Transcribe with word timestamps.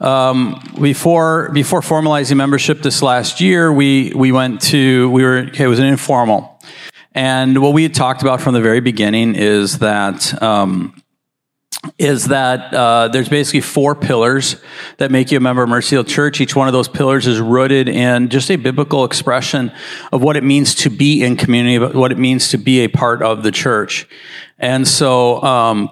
Um, 0.00 0.62
before 0.80 1.50
before 1.52 1.80
formalizing 1.80 2.36
membership 2.36 2.82
this 2.82 3.02
last 3.02 3.40
year, 3.40 3.72
we 3.72 4.12
we 4.14 4.30
went 4.30 4.60
to 4.62 5.10
we 5.10 5.24
were 5.24 5.38
it 5.38 5.66
was 5.66 5.80
an 5.80 5.86
informal, 5.86 6.60
and 7.14 7.60
what 7.60 7.72
we 7.72 7.82
had 7.82 7.94
talked 7.94 8.22
about 8.22 8.40
from 8.40 8.54
the 8.54 8.60
very 8.60 8.80
beginning 8.80 9.34
is 9.34 9.78
that. 9.78 10.40
Um, 10.42 11.02
is 11.96 12.26
that 12.26 12.74
uh, 12.74 13.08
there's 13.08 13.28
basically 13.28 13.60
four 13.60 13.94
pillars 13.94 14.56
that 14.96 15.12
make 15.12 15.30
you 15.30 15.38
a 15.38 15.40
member 15.40 15.62
of 15.62 15.68
Mercy 15.68 15.94
Hill 15.94 16.04
Church. 16.04 16.40
Each 16.40 16.56
one 16.56 16.66
of 16.66 16.72
those 16.72 16.88
pillars 16.88 17.26
is 17.26 17.40
rooted 17.40 17.88
in 17.88 18.30
just 18.30 18.50
a 18.50 18.56
biblical 18.56 19.04
expression 19.04 19.70
of 20.10 20.20
what 20.20 20.36
it 20.36 20.42
means 20.42 20.74
to 20.76 20.90
be 20.90 21.22
in 21.22 21.36
community, 21.36 21.78
but 21.78 21.94
what 21.94 22.10
it 22.10 22.18
means 22.18 22.48
to 22.48 22.58
be 22.58 22.80
a 22.80 22.88
part 22.88 23.22
of 23.22 23.44
the 23.44 23.52
church. 23.52 24.08
And 24.58 24.88
so, 24.88 25.40
um, 25.42 25.90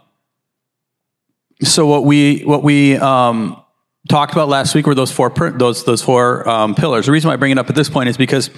so 1.63 1.87
what 1.87 2.05
we 2.05 2.41
what 2.41 2.63
we 2.65 2.97
um, 2.97 3.63
talked 4.09 4.33
about 4.33 4.49
last 4.49 4.75
week 4.75 4.87
were 4.87 4.95
those 4.95 5.11
four 5.11 5.31
those 5.31 5.85
those 5.85 6.03
four 6.03 6.49
um, 6.49 6.75
pillars. 6.75 7.07
The 7.07 7.13
reason 7.13 7.29
why 7.29 7.35
I 7.35 7.37
bring 7.37 7.53
it 7.53 7.59
up 7.59 7.69
at 7.69 7.77
this 7.77 7.89
point 7.89 8.09
is 8.09 8.17
because 8.17 8.51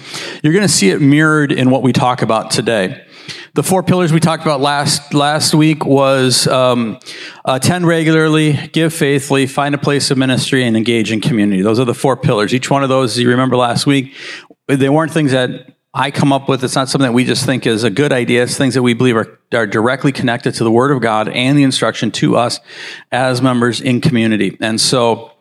you're 0.43 0.53
going 0.53 0.67
to 0.67 0.73
see 0.73 0.89
it 0.89 1.01
mirrored 1.01 1.51
in 1.51 1.69
what 1.69 1.83
we 1.83 1.93
talk 1.93 2.21
about 2.21 2.51
today. 2.51 3.05
The 3.53 3.63
four 3.63 3.83
pillars 3.83 4.13
we 4.13 4.19
talked 4.19 4.43
about 4.43 4.61
last 4.61 5.13
last 5.13 5.53
week 5.53 5.85
was 5.85 6.47
um, 6.47 6.99
attend 7.45 7.87
regularly, 7.87 8.53
give 8.73 8.93
faithfully, 8.93 9.47
find 9.47 9.75
a 9.75 9.77
place 9.77 10.11
of 10.11 10.17
ministry, 10.17 10.63
and 10.63 10.77
engage 10.77 11.11
in 11.11 11.21
community. 11.21 11.61
Those 11.61 11.79
are 11.79 11.85
the 11.85 11.93
four 11.93 12.15
pillars. 12.15 12.53
Each 12.53 12.69
one 12.69 12.83
of 12.83 12.89
those, 12.89 13.17
you 13.17 13.29
remember 13.29 13.55
last 13.57 13.85
week, 13.85 14.15
they 14.67 14.89
weren't 14.89 15.11
things 15.11 15.31
that 15.31 15.75
I 15.93 16.11
come 16.11 16.31
up 16.31 16.47
with. 16.47 16.63
It's 16.63 16.75
not 16.75 16.87
something 16.89 17.07
that 17.07 17.13
we 17.13 17.25
just 17.25 17.45
think 17.45 17.65
is 17.65 17.83
a 17.83 17.89
good 17.89 18.11
idea. 18.11 18.43
It's 18.43 18.55
things 18.55 18.75
that 18.75 18.83
we 18.83 18.93
believe 18.93 19.17
are, 19.17 19.39
are 19.53 19.65
directly 19.65 20.11
connected 20.11 20.53
to 20.55 20.63
the 20.63 20.71
Word 20.71 20.91
of 20.91 21.01
God 21.01 21.27
and 21.29 21.57
the 21.57 21.63
instruction 21.63 22.11
to 22.11 22.37
us 22.37 22.59
as 23.11 23.41
members 23.41 23.81
in 23.81 23.99
community. 23.99 24.55
And 24.61 24.79
so 24.79 25.31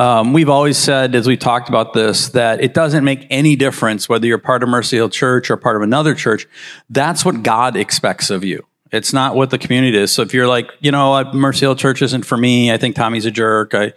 um, 0.00 0.32
we've 0.32 0.48
always 0.48 0.78
said, 0.78 1.14
as 1.14 1.26
we 1.26 1.36
talked 1.36 1.68
about 1.68 1.92
this, 1.92 2.30
that 2.30 2.62
it 2.62 2.72
doesn't 2.72 3.04
make 3.04 3.26
any 3.28 3.54
difference 3.54 4.08
whether 4.08 4.26
you're 4.26 4.38
part 4.38 4.62
of 4.62 4.70
Mercy 4.70 4.96
Hill 4.96 5.10
Church 5.10 5.50
or 5.50 5.58
part 5.58 5.76
of 5.76 5.82
another 5.82 6.14
church. 6.14 6.48
That's 6.88 7.22
what 7.22 7.42
God 7.42 7.76
expects 7.76 8.30
of 8.30 8.42
you. 8.42 8.64
It's 8.92 9.12
not 9.12 9.34
what 9.34 9.50
the 9.50 9.58
community 9.58 9.98
is. 9.98 10.10
So 10.10 10.22
if 10.22 10.32
you're 10.32 10.48
like, 10.48 10.70
you 10.80 10.90
know, 10.90 11.30
Mercy 11.34 11.66
Hill 11.66 11.76
Church 11.76 12.00
isn't 12.00 12.24
for 12.24 12.38
me. 12.38 12.72
I 12.72 12.78
think 12.78 12.96
Tommy's 12.96 13.26
a 13.26 13.30
jerk. 13.30 13.74
I 13.74 13.92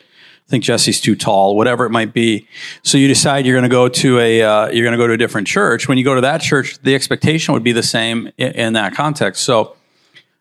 think 0.49 0.65
Jesse's 0.65 0.99
too 0.99 1.15
tall, 1.15 1.55
whatever 1.55 1.85
it 1.85 1.91
might 1.91 2.13
be. 2.13 2.49
So 2.81 2.97
you 2.97 3.07
decide 3.07 3.45
you're 3.45 3.55
going 3.55 3.63
to 3.63 3.69
go 3.69 3.87
to 3.87 4.19
a 4.19 4.41
uh, 4.41 4.67
you're 4.71 4.83
going 4.83 4.91
to 4.91 5.01
go 5.01 5.07
to 5.07 5.13
a 5.13 5.17
different 5.17 5.47
church. 5.47 5.87
When 5.87 5.97
you 5.97 6.03
go 6.03 6.15
to 6.15 6.21
that 6.21 6.41
church, 6.41 6.79
the 6.79 6.95
expectation 6.95 7.53
would 7.53 7.63
be 7.63 7.71
the 7.71 7.81
same 7.81 8.29
in, 8.37 8.51
in 8.51 8.73
that 8.73 8.93
context. 8.93 9.45
So, 9.45 9.77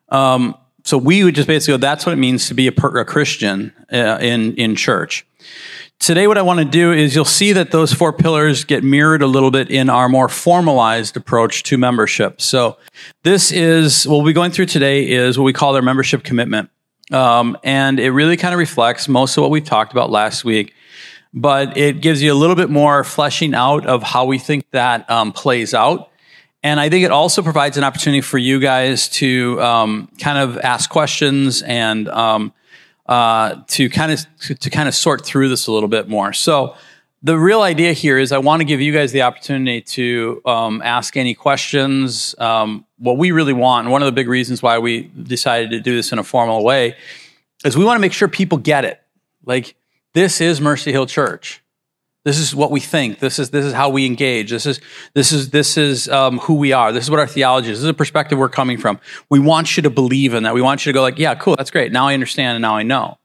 um, 0.09 0.57
so 0.85 0.99
we 0.99 1.25
would 1.25 1.35
just 1.35 1.49
basically 1.49 1.75
go, 1.75 1.79
that's 1.79 2.07
what 2.07 2.13
it 2.13 2.19
means 2.19 2.49
to 2.49 2.55
be 2.55 2.69
a, 2.69 2.73
a 2.73 3.05
Christian 3.05 3.73
uh, 3.93 4.19
in 4.21 4.55
in 4.57 4.77
church. 4.77 5.27
Today, 6.03 6.27
what 6.27 6.37
I 6.37 6.43
want 6.43 6.59
to 6.59 6.65
do 6.65 6.91
is 6.91 7.15
you'll 7.15 7.25
see 7.25 7.53
that 7.53 7.71
those 7.71 7.93
four 7.93 8.13
pillars 8.13 8.65
get 8.65 8.83
mirrored 8.83 9.23
a 9.23 9.27
little 9.29 9.53
bit 9.53 9.71
in 9.71 9.89
our 9.89 10.09
more 10.09 10.29
formalized 10.29 11.17
approach 11.17 11.63
to 11.65 11.79
membership. 11.79 12.41
So, 12.41 12.77
this 13.23 13.53
is 13.53 14.05
what 14.09 14.17
we'll 14.17 14.27
be 14.27 14.33
going 14.33 14.51
through 14.51 14.67
today 14.67 15.09
is 15.09 15.39
what 15.39 15.45
we 15.45 15.53
call 15.53 15.77
our 15.77 15.83
membership 15.83 16.25
commitment. 16.25 16.71
Um, 17.13 17.57
and 17.63 18.01
it 18.01 18.11
really 18.11 18.37
kind 18.37 18.53
of 18.53 18.59
reflects 18.59 19.07
most 19.07 19.37
of 19.37 19.43
what 19.43 19.51
we 19.51 19.61
talked 19.61 19.93
about 19.93 20.11
last 20.11 20.45
week, 20.45 20.75
but 21.33 21.77
it 21.77 22.01
gives 22.01 22.23
you 22.23 22.33
a 22.33 22.35
little 22.35 22.57
bit 22.57 22.71
more 22.71 23.05
fleshing 23.05 23.55
out 23.55 23.87
of 23.87 24.03
how 24.03 24.25
we 24.25 24.39
think 24.39 24.65
that 24.73 25.09
um, 25.09 25.33
plays 25.33 25.73
out. 25.73 26.11
And 26.63 26.79
I 26.79 26.89
think 26.89 27.05
it 27.05 27.11
also 27.11 27.43
provides 27.43 27.77
an 27.77 27.85
opportunity 27.85 28.21
for 28.21 28.39
you 28.39 28.61
guys 28.61 29.09
to 29.11 29.61
um, 29.61 30.09
kind 30.21 30.39
of 30.39 30.59
ask 30.59 30.89
questions 30.89 31.63
and 31.63 32.09
um, 32.09 32.53
uh, 33.07 33.63
to 33.69 33.91
kind 33.91 34.13
of 34.13 34.25
to, 34.43 34.55
to 34.55 34.71
kind 34.71 34.89
of 34.89 34.95
sort 34.95 35.25
through 35.25 35.49
this 35.49 35.67
a 35.67 35.73
little 35.73 35.89
bit 35.89 36.09
more. 36.09 36.33
So 36.33 36.77
the 37.23 37.39
real 37.39 37.63
idea 37.63 37.93
here 37.93 38.19
is 38.19 38.33
I 38.33 38.39
want 38.39 38.61
to 38.61 38.65
give 38.65 38.81
you 38.81 38.93
guys 38.93 39.13
the 39.13 39.23
opportunity 39.23 39.81
to 39.81 40.41
um, 40.45 40.83
ask 40.83 41.17
any 41.17 41.35
questions. 41.35 42.35
Um, 42.39 42.85
what 42.99 43.17
we 43.17 43.31
really 43.33 43.53
want, 43.53 43.87
and 43.87 43.93
one 43.93 44.03
of 44.03 44.07
the 44.07 44.13
big 44.13 44.29
reasons 44.29 44.63
why 44.63 44.79
we 44.79 45.03
decided 45.03 45.71
to 45.71 45.81
do 45.81 45.95
this 45.95 46.13
in 46.13 46.19
a 46.19 46.25
formal 46.25 46.65
way, 46.65 46.97
is 47.65 47.77
we 47.77 47.85
want 47.85 47.97
to 47.97 48.01
make 48.01 48.13
sure 48.13 48.29
people 48.29 48.59
get 48.59 48.85
it. 48.85 49.01
Like 49.45 49.77
this 50.15 50.41
is 50.41 50.61
Mercy 50.61 50.93
Hill 50.93 51.07
Church. 51.07 51.62
This 52.25 52.39
is 52.39 52.55
what 52.55 52.71
we 52.71 52.79
think. 52.79 53.19
This 53.19 53.41
is 53.41 53.51
this 53.51 53.65
is 53.65 53.73
how 53.73 53.89
we 53.89 54.07
engage. 54.07 54.51
This 54.51 54.65
is 54.65 54.81
this 55.13 55.33
is 55.33 55.51
this 55.51 55.77
is 55.77 56.09
um, 56.09 56.39
who 56.39 56.55
we 56.55 56.73
are. 56.73 56.93
This 56.93 57.05
is 57.05 57.11
what 57.11 57.19
our 57.19 57.27
theology 57.27 57.71
is. 57.71 57.79
This 57.79 57.85
is 57.85 57.91
a 57.91 57.95
perspective 57.95 58.39
we're 58.39 58.49
coming 58.49 58.79
from. 58.79 59.01
We 59.29 59.41
want 59.41 59.77
you 59.77 59.83
to 59.83 59.91
believe 59.91 60.33
in 60.33 60.45
that. 60.45 60.55
We 60.55 60.63
want 60.63 60.87
you 60.87 60.93
to 60.93 60.95
go 60.95 61.03
like, 61.03 61.19
yeah, 61.19 61.35
cool, 61.35 61.57
that's 61.57 61.73
great. 61.73 61.91
Now 61.91 62.07
I 62.07 62.15
understand 62.15 62.57
and 62.57 62.63
now 62.63 62.77
I 62.77 62.85
know. 62.85 63.19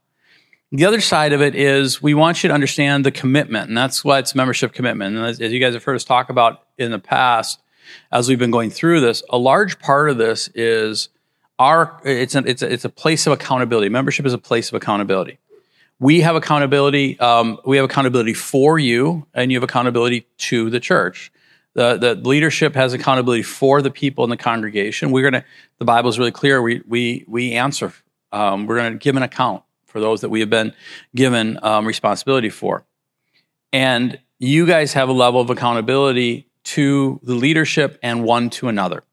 The 0.71 0.85
other 0.85 0.99
side 0.99 1.31
of 1.31 1.41
it 1.41 1.55
is 1.55 2.01
we 2.01 2.13
want 2.13 2.43
you 2.43 2.49
to 2.49 2.53
understand 2.53 3.05
the 3.05 3.11
commitment, 3.11 3.69
and 3.69 3.77
that's 3.77 4.03
why 4.03 4.17
it's 4.17 4.33
membership 4.33 4.73
commitment. 4.73 5.15
And 5.15 5.25
as, 5.25 5.39
as 5.39 5.53
you 5.53 5.59
guys 5.59 5.75
have 5.75 5.83
heard 5.83 5.95
us 5.95 6.03
talk 6.03 6.29
about 6.29 6.63
in 6.77 6.91
the 6.91 6.99
past, 6.99 7.61
as 8.11 8.27
we've 8.27 8.39
been 8.39 8.51
going 8.51 8.71
through 8.71 9.01
this, 9.01 9.21
a 9.29 9.37
large 9.37 9.79
part 9.79 10.09
of 10.09 10.17
this 10.17 10.49
is 10.55 11.09
our 11.59 12.01
it's 12.03 12.35
a, 12.35 12.39
it's 12.39 12.61
a, 12.63 12.73
it's 12.73 12.83
a 12.83 12.89
place 12.89 13.27
of 13.27 13.33
accountability. 13.33 13.89
Membership 13.89 14.25
is 14.25 14.33
a 14.33 14.37
place 14.39 14.69
of 14.69 14.73
accountability 14.73 15.37
we 15.99 16.21
have 16.21 16.35
accountability. 16.35 17.19
Um, 17.19 17.59
we 17.65 17.77
have 17.77 17.85
accountability 17.85 18.33
for 18.33 18.77
you, 18.77 19.25
and 19.33 19.51
you 19.51 19.57
have 19.57 19.63
accountability 19.63 20.27
to 20.37 20.69
the 20.69 20.79
church. 20.79 21.31
The, 21.73 21.97
the 21.97 22.15
leadership 22.15 22.73
has 22.75 22.93
accountability 22.93 23.43
for 23.43 23.81
the 23.81 23.91
people 23.91 24.23
in 24.23 24.29
the 24.29 24.37
congregation. 24.37 25.11
We're 25.11 25.29
gonna. 25.29 25.45
The 25.79 25.85
Bible 25.85 26.09
is 26.09 26.17
really 26.17 26.31
clear. 26.31 26.61
We 26.61 26.81
we 26.87 27.25
we 27.27 27.53
answer. 27.53 27.93
Um, 28.31 28.65
we're 28.65 28.77
going 28.77 28.93
to 28.93 28.97
give 28.97 29.15
an 29.15 29.23
account 29.23 29.63
for 29.85 30.01
those 30.01 30.21
that 30.21 30.29
we 30.29 30.41
have 30.41 30.49
been 30.49 30.73
given 31.15 31.59
um, 31.63 31.85
responsibility 31.85 32.49
for, 32.49 32.85
and 33.71 34.19
you 34.39 34.65
guys 34.65 34.93
have 34.93 35.09
a 35.09 35.13
level 35.13 35.39
of 35.39 35.49
accountability 35.49 36.47
to 36.63 37.19
the 37.23 37.33
leadership 37.33 37.97
and 38.03 38.23
one 38.23 38.49
to 38.49 38.67
another. 38.67 39.03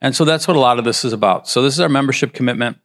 And 0.00 0.14
so 0.14 0.24
that's 0.24 0.48
what 0.48 0.56
a 0.56 0.60
lot 0.60 0.78
of 0.78 0.84
this 0.84 1.04
is 1.04 1.12
about. 1.12 1.48
So 1.48 1.62
this 1.62 1.74
is 1.74 1.80
our 1.80 1.88
membership 1.88 2.32
commitment. 2.32 2.78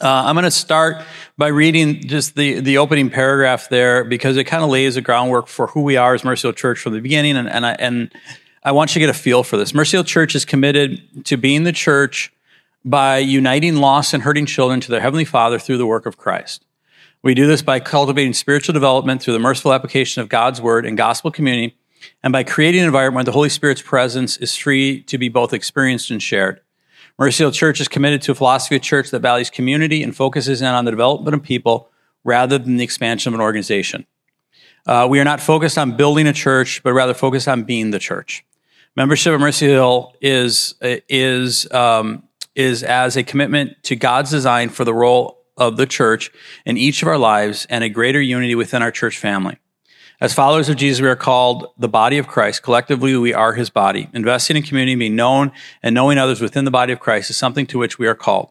Uh, 0.00 0.22
I'm 0.26 0.36
going 0.36 0.44
to 0.44 0.50
start 0.52 1.02
by 1.36 1.48
reading 1.48 2.06
just 2.06 2.36
the, 2.36 2.60
the 2.60 2.78
opening 2.78 3.10
paragraph 3.10 3.68
there 3.68 4.04
because 4.04 4.36
it 4.36 4.44
kind 4.44 4.62
of 4.62 4.70
lays 4.70 4.94
the 4.94 5.00
groundwork 5.00 5.48
for 5.48 5.66
who 5.66 5.80
we 5.80 5.96
are 5.96 6.14
as 6.14 6.22
Mercy 6.22 6.52
Church 6.52 6.78
from 6.78 6.92
the 6.92 7.00
beginning. 7.00 7.36
And, 7.36 7.48
and, 7.48 7.66
I, 7.66 7.72
and 7.72 8.12
I 8.62 8.70
want 8.70 8.90
you 8.90 9.00
to 9.00 9.00
get 9.00 9.10
a 9.10 9.18
feel 9.18 9.42
for 9.42 9.56
this. 9.56 9.74
Mercy 9.74 10.00
Church 10.04 10.36
is 10.36 10.44
committed 10.44 11.24
to 11.24 11.36
being 11.36 11.64
the 11.64 11.72
church 11.72 12.32
by 12.84 13.18
uniting 13.18 13.78
lost 13.78 14.14
and 14.14 14.22
hurting 14.22 14.46
children 14.46 14.80
to 14.80 14.90
their 14.90 15.00
Heavenly 15.00 15.24
Father 15.24 15.58
through 15.58 15.78
the 15.78 15.86
work 15.86 16.06
of 16.06 16.16
Christ. 16.16 16.64
We 17.22 17.34
do 17.34 17.48
this 17.48 17.62
by 17.62 17.80
cultivating 17.80 18.34
spiritual 18.34 18.74
development 18.74 19.20
through 19.20 19.32
the 19.32 19.40
merciful 19.40 19.72
application 19.72 20.22
of 20.22 20.28
God's 20.28 20.60
Word 20.60 20.86
and 20.86 20.96
gospel 20.96 21.32
community, 21.32 21.76
and 22.22 22.32
by 22.32 22.44
creating 22.44 22.82
an 22.82 22.86
environment 22.86 23.16
where 23.16 23.24
the 23.24 23.32
Holy 23.32 23.48
Spirit's 23.48 23.82
presence 23.82 24.36
is 24.36 24.54
free 24.54 25.02
to 25.02 25.18
be 25.18 25.28
both 25.28 25.52
experienced 25.52 26.12
and 26.12 26.22
shared. 26.22 26.60
Mercy 27.18 27.42
Hill 27.42 27.50
Church 27.50 27.80
is 27.80 27.88
committed 27.88 28.22
to 28.22 28.32
a 28.32 28.34
philosophy 28.34 28.76
of 28.76 28.82
church 28.82 29.10
that 29.10 29.20
values 29.20 29.50
community 29.50 30.04
and 30.04 30.14
focuses 30.14 30.62
in 30.62 30.68
on 30.68 30.84
the 30.84 30.92
development 30.92 31.34
of 31.34 31.42
people 31.42 31.90
rather 32.22 32.58
than 32.58 32.76
the 32.76 32.84
expansion 32.84 33.30
of 33.30 33.34
an 33.34 33.40
organization. 33.40 34.06
Uh, 34.86 35.06
we 35.10 35.18
are 35.18 35.24
not 35.24 35.40
focused 35.40 35.76
on 35.76 35.96
building 35.96 36.28
a 36.28 36.32
church, 36.32 36.80
but 36.84 36.92
rather 36.92 37.14
focused 37.14 37.48
on 37.48 37.64
being 37.64 37.90
the 37.90 37.98
church. 37.98 38.44
Membership 38.94 39.34
at 39.34 39.40
Mercy 39.40 39.66
Hill 39.66 40.14
is 40.20 40.74
is 40.80 41.70
um, 41.72 42.22
is 42.54 42.82
as 42.84 43.16
a 43.16 43.24
commitment 43.24 43.82
to 43.84 43.96
God's 43.96 44.30
design 44.30 44.68
for 44.68 44.84
the 44.84 44.94
role 44.94 45.38
of 45.56 45.76
the 45.76 45.86
church 45.86 46.30
in 46.64 46.76
each 46.76 47.02
of 47.02 47.08
our 47.08 47.18
lives 47.18 47.66
and 47.68 47.82
a 47.82 47.88
greater 47.88 48.20
unity 48.20 48.54
within 48.54 48.80
our 48.80 48.92
church 48.92 49.18
family. 49.18 49.58
As 50.20 50.34
followers 50.34 50.68
of 50.68 50.74
Jesus, 50.74 51.00
we 51.00 51.06
are 51.06 51.14
called 51.14 51.68
the 51.78 51.88
body 51.88 52.18
of 52.18 52.26
Christ. 52.26 52.64
Collectively, 52.64 53.16
we 53.16 53.32
are 53.32 53.52
his 53.52 53.70
body. 53.70 54.10
Investing 54.12 54.56
in 54.56 54.64
community, 54.64 54.96
being 54.96 55.14
known, 55.14 55.52
and 55.80 55.94
knowing 55.94 56.18
others 56.18 56.40
within 56.40 56.64
the 56.64 56.72
body 56.72 56.92
of 56.92 56.98
Christ 56.98 57.30
is 57.30 57.36
something 57.36 57.66
to 57.68 57.78
which 57.78 58.00
we 58.00 58.08
are 58.08 58.16
called. 58.16 58.50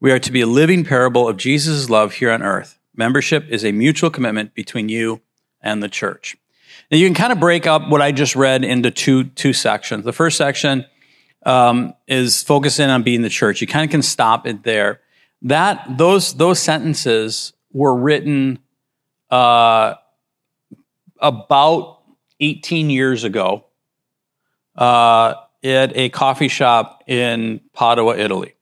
We 0.00 0.10
are 0.10 0.18
to 0.18 0.32
be 0.32 0.40
a 0.40 0.46
living 0.46 0.84
parable 0.84 1.28
of 1.28 1.36
Jesus' 1.36 1.90
love 1.90 2.14
here 2.14 2.30
on 2.30 2.42
earth. 2.42 2.78
Membership 2.94 3.46
is 3.50 3.62
a 3.62 3.72
mutual 3.72 4.08
commitment 4.08 4.54
between 4.54 4.88
you 4.88 5.20
and 5.60 5.82
the 5.82 5.88
church. 5.90 6.38
Now, 6.90 6.96
you 6.96 7.06
can 7.06 7.14
kind 7.14 7.32
of 7.32 7.40
break 7.40 7.66
up 7.66 7.90
what 7.90 8.00
I 8.00 8.10
just 8.10 8.34
read 8.34 8.64
into 8.64 8.90
two, 8.90 9.24
two 9.24 9.52
sections. 9.52 10.02
The 10.06 10.14
first 10.14 10.38
section 10.38 10.86
um, 11.44 11.92
is 12.08 12.42
focusing 12.42 12.88
on 12.88 13.02
being 13.02 13.20
the 13.20 13.28
church. 13.28 13.60
You 13.60 13.66
kind 13.66 13.84
of 13.84 13.90
can 13.90 14.02
stop 14.02 14.46
it 14.46 14.62
there. 14.62 15.00
That 15.42 15.98
those 15.98 16.32
those 16.34 16.58
sentences 16.58 17.52
were 17.70 17.94
written 17.94 18.60
uh, 19.30 19.94
about 21.20 22.00
18 22.40 22.90
years 22.90 23.24
ago 23.24 23.64
uh, 24.76 25.34
at 25.62 25.96
a 25.96 26.08
coffee 26.10 26.48
shop 26.48 27.02
in 27.06 27.60
Padua, 27.72 28.16
Italy. 28.16 28.54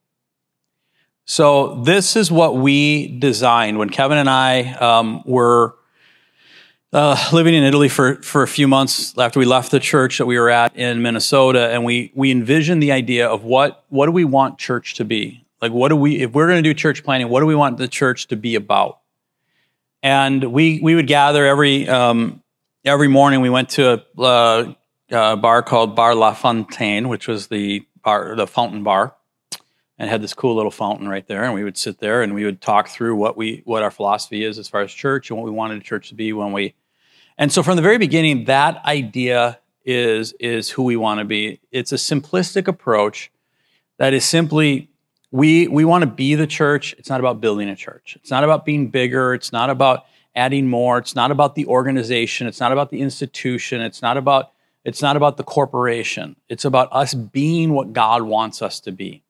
So 1.26 1.82
this 1.82 2.16
is 2.16 2.30
what 2.30 2.56
we 2.56 3.18
designed 3.18 3.78
when 3.78 3.88
Kevin 3.88 4.18
and 4.18 4.28
I 4.28 4.72
um, 4.74 5.22
were 5.24 5.74
uh, 6.92 7.16
living 7.32 7.54
in 7.54 7.64
Italy 7.64 7.88
for, 7.88 8.16
for 8.16 8.42
a 8.42 8.48
few 8.48 8.68
months 8.68 9.16
after 9.18 9.40
we 9.40 9.46
left 9.46 9.70
the 9.70 9.80
church 9.80 10.18
that 10.18 10.26
we 10.26 10.38
were 10.38 10.50
at 10.50 10.76
in 10.76 11.02
Minnesota, 11.02 11.70
and 11.70 11.84
we 11.84 12.12
we 12.14 12.30
envisioned 12.30 12.82
the 12.82 12.92
idea 12.92 13.26
of 13.26 13.42
what 13.42 13.84
what 13.88 14.06
do 14.06 14.12
we 14.12 14.24
want 14.24 14.58
church 14.58 14.94
to 14.94 15.04
be? 15.04 15.44
Like, 15.60 15.72
what 15.72 15.88
do 15.88 15.96
we 15.96 16.20
if 16.20 16.32
we're 16.32 16.46
going 16.46 16.62
to 16.62 16.68
do 16.68 16.74
church 16.74 17.02
planning? 17.02 17.28
What 17.30 17.40
do 17.40 17.46
we 17.46 17.54
want 17.56 17.78
the 17.78 17.88
church 17.88 18.28
to 18.28 18.36
be 18.36 18.54
about? 18.54 19.00
and 20.04 20.52
we 20.52 20.78
we 20.80 20.94
would 20.94 21.08
gather 21.08 21.46
every 21.46 21.88
um, 21.88 22.42
every 22.84 23.08
morning. 23.08 23.40
We 23.40 23.50
went 23.50 23.70
to 23.70 24.04
a, 24.18 24.22
uh, 24.22 24.74
a 25.10 25.36
bar 25.36 25.62
called 25.62 25.96
Bar 25.96 26.14
La 26.14 26.34
Fontaine, 26.34 27.08
which 27.08 27.26
was 27.26 27.46
the 27.46 27.86
bar, 28.02 28.36
the 28.36 28.46
fountain 28.46 28.82
bar, 28.82 29.14
and 29.98 30.10
had 30.10 30.22
this 30.22 30.34
cool 30.34 30.54
little 30.54 30.70
fountain 30.70 31.08
right 31.08 31.26
there. 31.26 31.44
And 31.44 31.54
we 31.54 31.64
would 31.64 31.78
sit 31.78 31.98
there 31.98 32.22
and 32.22 32.34
we 32.34 32.44
would 32.44 32.60
talk 32.60 32.88
through 32.88 33.16
what 33.16 33.36
we 33.36 33.62
what 33.64 33.82
our 33.82 33.90
philosophy 33.90 34.44
is 34.44 34.58
as 34.58 34.68
far 34.68 34.82
as 34.82 34.92
church 34.92 35.30
and 35.30 35.38
what 35.38 35.46
we 35.46 35.52
wanted 35.52 35.82
church 35.82 36.08
to 36.10 36.14
be 36.14 36.32
when 36.32 36.52
we. 36.52 36.74
And 37.38 37.50
so 37.50 37.62
from 37.62 37.76
the 37.76 37.82
very 37.82 37.98
beginning, 37.98 38.44
that 38.44 38.84
idea 38.84 39.58
is 39.84 40.32
is 40.38 40.70
who 40.70 40.82
we 40.82 40.96
want 40.96 41.20
to 41.20 41.24
be. 41.24 41.60
It's 41.70 41.92
a 41.92 41.96
simplistic 41.96 42.68
approach 42.68 43.30
that 43.98 44.12
is 44.12 44.24
simply 44.24 44.90
we 45.30 45.68
we 45.68 45.84
want 45.84 46.02
to 46.02 46.10
be 46.10 46.34
the 46.34 46.46
church. 46.46 46.94
It's 46.98 47.08
not 47.08 47.20
about 47.20 47.40
building 47.40 47.68
a 47.68 47.76
church. 47.76 48.16
It's 48.20 48.30
not 48.30 48.44
about 48.44 48.64
being 48.64 48.88
bigger. 48.88 49.34
It's 49.34 49.52
not 49.52 49.70
about 49.70 50.04
adding 50.34 50.68
more. 50.68 50.98
It's 50.98 51.14
not 51.14 51.30
about 51.30 51.54
the 51.54 51.66
organization. 51.66 52.46
It's 52.46 52.60
not 52.60 52.72
about 52.72 52.90
the 52.90 53.00
institution. 53.00 53.80
It's 53.80 54.02
not 54.02 54.16
about 54.16 54.50
it's 54.84 55.00
not 55.00 55.16
about 55.16 55.38
the 55.38 55.44
corporation. 55.44 56.36
It's 56.48 56.66
about 56.66 56.88
us 56.92 57.14
being 57.14 57.72
what 57.72 57.94
God 57.94 58.22
wants 58.22 58.60
us 58.60 58.80
to 58.80 58.92
be. 58.92 59.22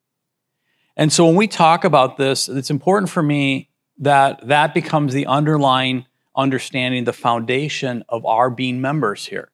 And 0.97 1.13
so 1.13 1.27
when 1.27 1.37
we 1.37 1.47
talk 1.47 1.85
about 1.85 2.17
this, 2.17 2.49
it's 2.49 2.71
important 2.71 3.09
for 3.09 3.23
me 3.23 3.69
that 3.99 4.47
that 4.49 4.75
becomes 4.75 5.15
the 5.15 5.27
underlying 5.27 6.07
understanding, 6.35 7.05
the 7.05 7.13
foundation 7.13 8.05
of 8.09 8.27
our 8.27 8.51
being 8.51 8.81
members 8.81 9.27
here. 9.27 9.51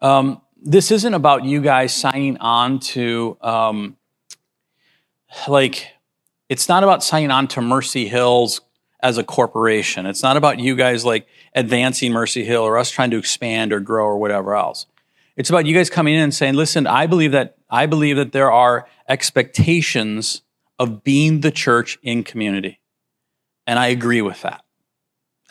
Um, 0.00 0.40
this 0.56 0.90
isn't 0.90 1.14
about 1.14 1.44
you 1.44 1.60
guys 1.60 1.94
signing 1.94 2.38
on 2.38 2.80
to, 2.80 3.36
um, 3.42 3.96
like, 5.46 5.88
it's 6.48 6.68
not 6.68 6.82
about 6.82 7.04
signing 7.04 7.30
on 7.30 7.46
to 7.48 7.60
Mercy 7.60 8.08
Hills 8.08 8.62
as 9.00 9.18
a 9.18 9.24
corporation. 9.24 10.06
It's 10.06 10.22
not 10.22 10.36
about 10.36 10.58
you 10.58 10.74
guys 10.74 11.04
like 11.04 11.26
advancing 11.54 12.12
Mercy 12.12 12.44
Hill 12.44 12.62
or 12.62 12.78
us 12.78 12.90
trying 12.90 13.10
to 13.10 13.18
expand 13.18 13.72
or 13.72 13.80
grow 13.80 14.04
or 14.04 14.18
whatever 14.18 14.54
else. 14.54 14.86
It's 15.36 15.50
about 15.50 15.66
you 15.66 15.74
guys 15.74 15.88
coming 15.88 16.14
in 16.14 16.20
and 16.20 16.34
saying, 16.34 16.54
listen, 16.54 16.86
I 16.86 17.06
believe 17.06 17.32
that 17.32 17.56
I 17.70 17.86
believe 17.86 18.16
that 18.16 18.32
there 18.32 18.50
are 18.50 18.88
expectations 19.08 20.42
of 20.78 21.04
being 21.04 21.40
the 21.40 21.50
church 21.50 21.98
in 22.02 22.24
community. 22.24 22.80
And 23.66 23.78
I 23.78 23.88
agree 23.88 24.22
with 24.22 24.42
that. 24.42 24.64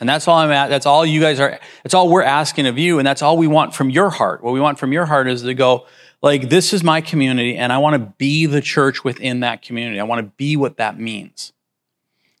And 0.00 0.08
that's 0.08 0.28
all 0.28 0.38
I'm 0.38 0.50
at. 0.50 0.68
That's 0.68 0.86
all 0.86 1.04
you 1.04 1.20
guys 1.20 1.40
are, 1.40 1.58
that's 1.82 1.94
all 1.94 2.08
we're 2.08 2.22
asking 2.22 2.66
of 2.66 2.78
you. 2.78 2.98
And 2.98 3.06
that's 3.06 3.22
all 3.22 3.36
we 3.36 3.46
want 3.46 3.74
from 3.74 3.90
your 3.90 4.10
heart. 4.10 4.42
What 4.42 4.52
we 4.52 4.60
want 4.60 4.78
from 4.78 4.92
your 4.92 5.06
heart 5.06 5.28
is 5.28 5.42
to 5.42 5.54
go, 5.54 5.86
like, 6.22 6.48
this 6.48 6.72
is 6.72 6.84
my 6.84 7.00
community 7.00 7.56
and 7.56 7.72
I 7.72 7.78
want 7.78 7.94
to 7.94 8.12
be 8.16 8.46
the 8.46 8.60
church 8.60 9.04
within 9.04 9.40
that 9.40 9.62
community. 9.62 9.98
I 10.00 10.04
want 10.04 10.24
to 10.24 10.32
be 10.36 10.56
what 10.56 10.76
that 10.76 10.98
means. 10.98 11.52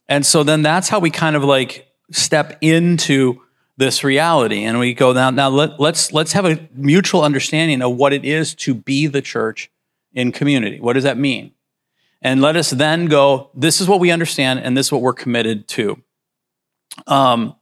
And 0.08 0.24
so 0.24 0.42
then 0.42 0.62
that's 0.62 0.88
how 0.88 0.98
we 0.98 1.10
kind 1.10 1.36
of 1.36 1.44
like 1.44 1.88
step 2.10 2.58
into 2.60 3.42
this 3.76 4.02
reality. 4.02 4.64
And 4.64 4.78
we 4.78 4.94
go 4.94 5.12
now 5.12 5.30
now 5.30 5.48
let, 5.48 5.78
let's 5.78 6.12
let's 6.12 6.32
have 6.32 6.44
a 6.44 6.68
mutual 6.74 7.22
understanding 7.22 7.82
of 7.82 7.96
what 7.96 8.12
it 8.12 8.24
is 8.24 8.54
to 8.56 8.74
be 8.74 9.06
the 9.06 9.22
church 9.22 9.70
in 10.12 10.32
community. 10.32 10.80
What 10.80 10.94
does 10.94 11.04
that 11.04 11.18
mean? 11.18 11.52
And 12.20 12.40
let 12.40 12.56
us 12.56 12.70
then 12.70 13.06
go 13.06 13.50
this 13.54 13.80
is 13.80 13.88
what 13.88 14.00
we 14.00 14.10
understand 14.10 14.60
and 14.60 14.76
this 14.76 14.86
is 14.86 14.92
what 14.92 15.02
we're 15.02 15.12
committed 15.12 15.68
to. 15.68 16.02
Um, 17.06 17.54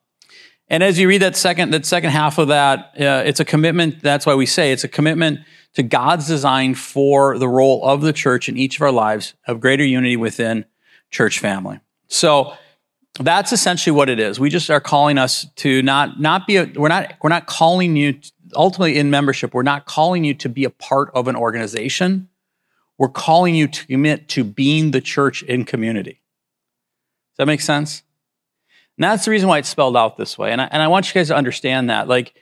and 0.68 0.82
as 0.82 0.98
you 0.98 1.08
read 1.08 1.22
that 1.22 1.36
second 1.36 1.70
that 1.72 1.86
second 1.86 2.10
half 2.10 2.38
of 2.38 2.48
that 2.48 2.92
uh, 3.00 3.22
it's 3.24 3.40
a 3.40 3.44
commitment 3.44 4.02
that's 4.02 4.26
why 4.26 4.34
we 4.34 4.46
say 4.46 4.72
it's 4.72 4.84
a 4.84 4.88
commitment 4.88 5.40
to 5.74 5.82
god's 5.82 6.26
design 6.26 6.74
for 6.74 7.38
the 7.38 7.48
role 7.48 7.84
of 7.84 8.02
the 8.02 8.12
church 8.12 8.48
in 8.48 8.56
each 8.56 8.76
of 8.76 8.82
our 8.82 8.92
lives 8.92 9.34
of 9.46 9.60
greater 9.60 9.84
unity 9.84 10.16
within 10.16 10.64
church 11.10 11.38
family 11.38 11.80
so 12.08 12.54
that's 13.20 13.52
essentially 13.52 13.94
what 13.94 14.08
it 14.08 14.20
is. 14.20 14.38
We 14.38 14.50
just 14.50 14.70
are 14.70 14.80
calling 14.80 15.18
us 15.18 15.46
to 15.56 15.82
not 15.82 16.20
not 16.20 16.46
be 16.46 16.56
a 16.56 16.70
we're 16.74 16.88
not 16.88 17.14
we're 17.22 17.30
not 17.30 17.46
calling 17.46 17.96
you 17.96 18.14
to, 18.14 18.32
ultimately 18.54 18.98
in 18.98 19.10
membership. 19.10 19.54
We're 19.54 19.62
not 19.62 19.86
calling 19.86 20.24
you 20.24 20.34
to 20.34 20.48
be 20.48 20.64
a 20.64 20.70
part 20.70 21.10
of 21.14 21.28
an 21.28 21.36
organization. 21.36 22.28
We're 22.98 23.08
calling 23.08 23.54
you 23.54 23.68
to 23.68 23.86
commit 23.86 24.28
to 24.28 24.44
being 24.44 24.90
the 24.90 25.00
church 25.00 25.42
in 25.42 25.64
community. 25.64 26.20
Does 27.32 27.38
that 27.38 27.46
make 27.46 27.60
sense? 27.60 28.02
And 28.96 29.04
that's 29.04 29.26
the 29.26 29.30
reason 29.30 29.48
why 29.48 29.58
it's 29.58 29.68
spelled 29.68 29.96
out 29.96 30.16
this 30.16 30.38
way. 30.38 30.52
And 30.52 30.60
I, 30.60 30.68
and 30.70 30.82
I 30.82 30.88
want 30.88 31.08
you 31.08 31.14
guys 31.14 31.28
to 31.28 31.36
understand 31.36 31.90
that. 31.90 32.08
Like, 32.08 32.34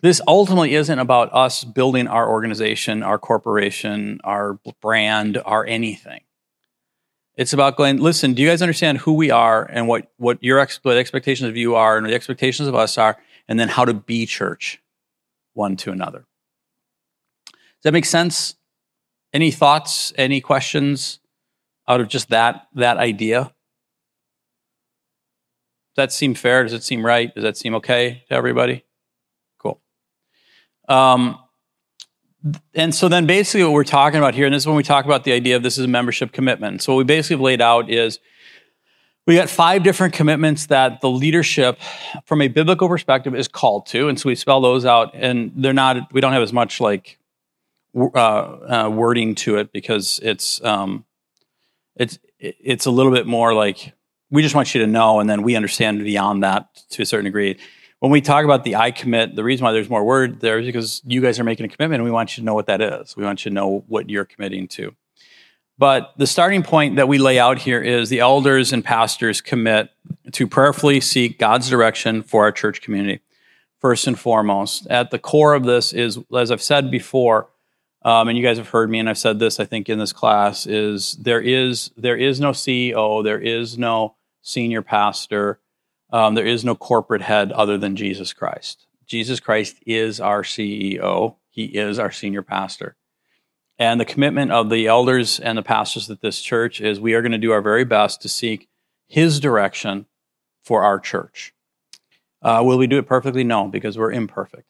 this 0.00 0.22
ultimately 0.26 0.74
isn't 0.74 0.98
about 0.98 1.32
us 1.34 1.64
building 1.64 2.08
our 2.08 2.28
organization, 2.28 3.02
our 3.02 3.18
corporation, 3.18 4.20
our 4.24 4.58
brand, 4.80 5.40
our 5.44 5.66
anything. 5.66 6.22
It's 7.42 7.52
about 7.52 7.76
going, 7.76 7.96
listen, 7.96 8.34
do 8.34 8.42
you 8.42 8.48
guys 8.48 8.62
understand 8.62 8.98
who 8.98 9.14
we 9.14 9.32
are 9.32 9.64
and 9.64 9.88
what, 9.88 10.12
what 10.16 10.38
your 10.40 10.60
ex- 10.60 10.78
what 10.84 10.96
expectations 10.96 11.48
of 11.48 11.56
you 11.56 11.74
are 11.74 11.96
and 11.96 12.06
the 12.06 12.14
expectations 12.14 12.68
of 12.68 12.76
us 12.76 12.96
are, 12.96 13.18
and 13.48 13.58
then 13.58 13.68
how 13.68 13.84
to 13.84 13.92
be 13.92 14.26
church 14.26 14.80
one 15.52 15.76
to 15.78 15.90
another. 15.90 16.24
Does 17.50 17.82
that 17.82 17.92
make 17.94 18.04
sense? 18.04 18.54
Any 19.32 19.50
thoughts, 19.50 20.12
any 20.16 20.40
questions 20.40 21.18
out 21.88 22.00
of 22.00 22.06
just 22.06 22.30
that, 22.30 22.68
that 22.76 22.98
idea? 22.98 23.40
Does 23.42 23.52
that 25.96 26.12
seem 26.12 26.34
fair? 26.34 26.62
Does 26.62 26.72
it 26.72 26.84
seem 26.84 27.04
right? 27.04 27.34
Does 27.34 27.42
that 27.42 27.56
seem 27.56 27.74
okay 27.74 28.22
to 28.28 28.34
everybody? 28.34 28.84
Cool. 29.58 29.80
Um, 30.88 31.40
and 32.74 32.94
so 32.94 33.08
then 33.08 33.26
basically 33.26 33.62
what 33.64 33.72
we're 33.72 33.84
talking 33.84 34.18
about 34.18 34.34
here, 34.34 34.46
and 34.46 34.54
this 34.54 34.62
is 34.62 34.66
when 34.66 34.76
we 34.76 34.82
talk 34.82 35.04
about 35.04 35.24
the 35.24 35.32
idea 35.32 35.56
of 35.56 35.62
this 35.62 35.78
is 35.78 35.84
a 35.84 35.88
membership 35.88 36.32
commitment. 36.32 36.82
So 36.82 36.92
what 36.92 36.98
we 36.98 37.04
basically 37.04 37.42
laid 37.42 37.60
out 37.60 37.88
is 37.88 38.18
we 39.26 39.36
got 39.36 39.48
five 39.48 39.84
different 39.84 40.14
commitments 40.14 40.66
that 40.66 41.00
the 41.00 41.08
leadership 41.08 41.78
from 42.24 42.42
a 42.42 42.48
biblical 42.48 42.88
perspective 42.88 43.34
is 43.34 43.46
called 43.46 43.86
to. 43.86 44.08
And 44.08 44.18
so 44.18 44.28
we 44.28 44.34
spell 44.34 44.60
those 44.60 44.84
out 44.84 45.14
and 45.14 45.52
they're 45.54 45.72
not, 45.72 46.12
we 46.12 46.20
don't 46.20 46.32
have 46.32 46.42
as 46.42 46.52
much 46.52 46.80
like 46.80 47.18
uh, 47.96 48.18
uh, 48.18 48.90
wording 48.92 49.36
to 49.36 49.58
it 49.58 49.72
because 49.72 50.18
it's, 50.22 50.62
um, 50.64 51.04
it's, 51.94 52.18
it's 52.38 52.86
a 52.86 52.90
little 52.90 53.12
bit 53.12 53.26
more 53.26 53.54
like 53.54 53.92
we 54.30 54.42
just 54.42 54.54
want 54.54 54.74
you 54.74 54.80
to 54.80 54.86
know 54.86 55.20
and 55.20 55.30
then 55.30 55.42
we 55.42 55.54
understand 55.54 56.02
beyond 56.02 56.42
that 56.42 56.66
to 56.90 57.02
a 57.02 57.06
certain 57.06 57.26
degree 57.26 57.58
when 58.02 58.10
we 58.10 58.20
talk 58.20 58.44
about 58.44 58.64
the 58.64 58.74
I 58.74 58.90
commit, 58.90 59.36
the 59.36 59.44
reason 59.44 59.62
why 59.62 59.70
there's 59.70 59.88
more 59.88 60.02
word 60.02 60.40
there 60.40 60.58
is 60.58 60.66
because 60.66 61.02
you 61.04 61.20
guys 61.20 61.38
are 61.38 61.44
making 61.44 61.66
a 61.66 61.68
commitment 61.68 62.00
and 62.00 62.04
we 62.04 62.10
want 62.10 62.36
you 62.36 62.40
to 62.40 62.44
know 62.44 62.52
what 62.52 62.66
that 62.66 62.80
is. 62.80 63.16
We 63.16 63.22
want 63.22 63.44
you 63.44 63.52
to 63.52 63.54
know 63.54 63.84
what 63.86 64.10
you're 64.10 64.24
committing 64.24 64.66
to. 64.68 64.92
But 65.78 66.12
the 66.16 66.26
starting 66.26 66.64
point 66.64 66.96
that 66.96 67.06
we 67.06 67.18
lay 67.18 67.38
out 67.38 67.60
here 67.60 67.80
is 67.80 68.08
the 68.08 68.18
elders 68.18 68.72
and 68.72 68.84
pastors 68.84 69.40
commit 69.40 69.90
to 70.32 70.48
prayerfully 70.48 71.00
seek 71.00 71.38
God's 71.38 71.70
direction 71.70 72.24
for 72.24 72.42
our 72.42 72.50
church 72.50 72.82
community, 72.82 73.20
first 73.78 74.08
and 74.08 74.18
foremost. 74.18 74.84
At 74.88 75.12
the 75.12 75.20
core 75.20 75.54
of 75.54 75.62
this 75.62 75.92
is, 75.92 76.18
as 76.36 76.50
I've 76.50 76.60
said 76.60 76.90
before, 76.90 77.50
um, 78.04 78.26
and 78.26 78.36
you 78.36 78.42
guys 78.42 78.58
have 78.58 78.70
heard 78.70 78.90
me, 78.90 78.98
and 78.98 79.08
I've 79.08 79.16
said 79.16 79.38
this, 79.38 79.60
I 79.60 79.64
think, 79.64 79.88
in 79.88 80.00
this 80.00 80.12
class, 80.12 80.66
is 80.66 81.12
there 81.20 81.40
is 81.40 81.92
there 81.96 82.16
is 82.16 82.40
no 82.40 82.50
CEO, 82.50 83.22
there 83.22 83.38
is 83.38 83.78
no 83.78 84.16
senior 84.40 84.82
pastor, 84.82 85.60
um, 86.12 86.34
there 86.34 86.46
is 86.46 86.64
no 86.64 86.74
corporate 86.74 87.22
head 87.22 87.50
other 87.52 87.78
than 87.78 87.96
Jesus 87.96 88.32
Christ. 88.32 88.86
Jesus 89.06 89.40
Christ 89.40 89.76
is 89.86 90.20
our 90.20 90.42
CEO, 90.42 91.36
He 91.50 91.64
is 91.64 91.98
our 91.98 92.12
senior 92.12 92.42
pastor. 92.42 92.96
And 93.78 93.98
the 93.98 94.04
commitment 94.04 94.52
of 94.52 94.70
the 94.70 94.86
elders 94.86 95.40
and 95.40 95.58
the 95.58 95.62
pastors 95.62 96.08
at 96.10 96.20
this 96.20 96.40
church 96.40 96.80
is 96.80 97.00
we 97.00 97.14
are 97.14 97.22
going 97.22 97.32
to 97.32 97.38
do 97.38 97.52
our 97.52 97.62
very 97.62 97.84
best 97.84 98.22
to 98.22 98.28
seek 98.28 98.68
His 99.08 99.40
direction 99.40 100.06
for 100.62 100.82
our 100.84 101.00
church. 101.00 101.54
Uh, 102.42 102.62
will 102.64 102.78
we 102.78 102.86
do 102.86 102.98
it 102.98 103.06
perfectly? 103.06 103.44
No, 103.44 103.68
because 103.68 103.96
we're 103.96 104.12
imperfect. 104.12 104.66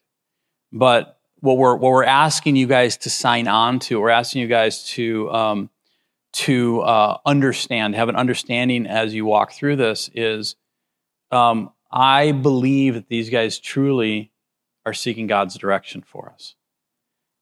But 0.72 1.18
what 1.40 1.58
we're 1.58 1.74
what 1.74 1.90
we're 1.90 2.04
asking 2.04 2.56
you 2.56 2.66
guys 2.66 2.96
to 2.98 3.10
sign 3.10 3.48
on 3.48 3.80
to, 3.80 4.00
we're 4.00 4.10
asking 4.10 4.42
you 4.42 4.48
guys 4.48 4.84
to 4.90 5.30
um, 5.32 5.70
to 6.32 6.80
uh, 6.80 7.18
understand, 7.26 7.94
have 7.94 8.08
an 8.08 8.16
understanding 8.16 8.86
as 8.86 9.12
you 9.12 9.26
walk 9.26 9.52
through 9.52 9.76
this, 9.76 10.08
is 10.14 10.56
um, 11.32 11.72
I 11.90 12.32
believe 12.32 12.94
that 12.94 13.08
these 13.08 13.30
guys 13.30 13.58
truly 13.58 14.32
are 14.84 14.94
seeking 14.94 15.26
God's 15.26 15.56
direction 15.56 16.02
for 16.02 16.30
us. 16.34 16.54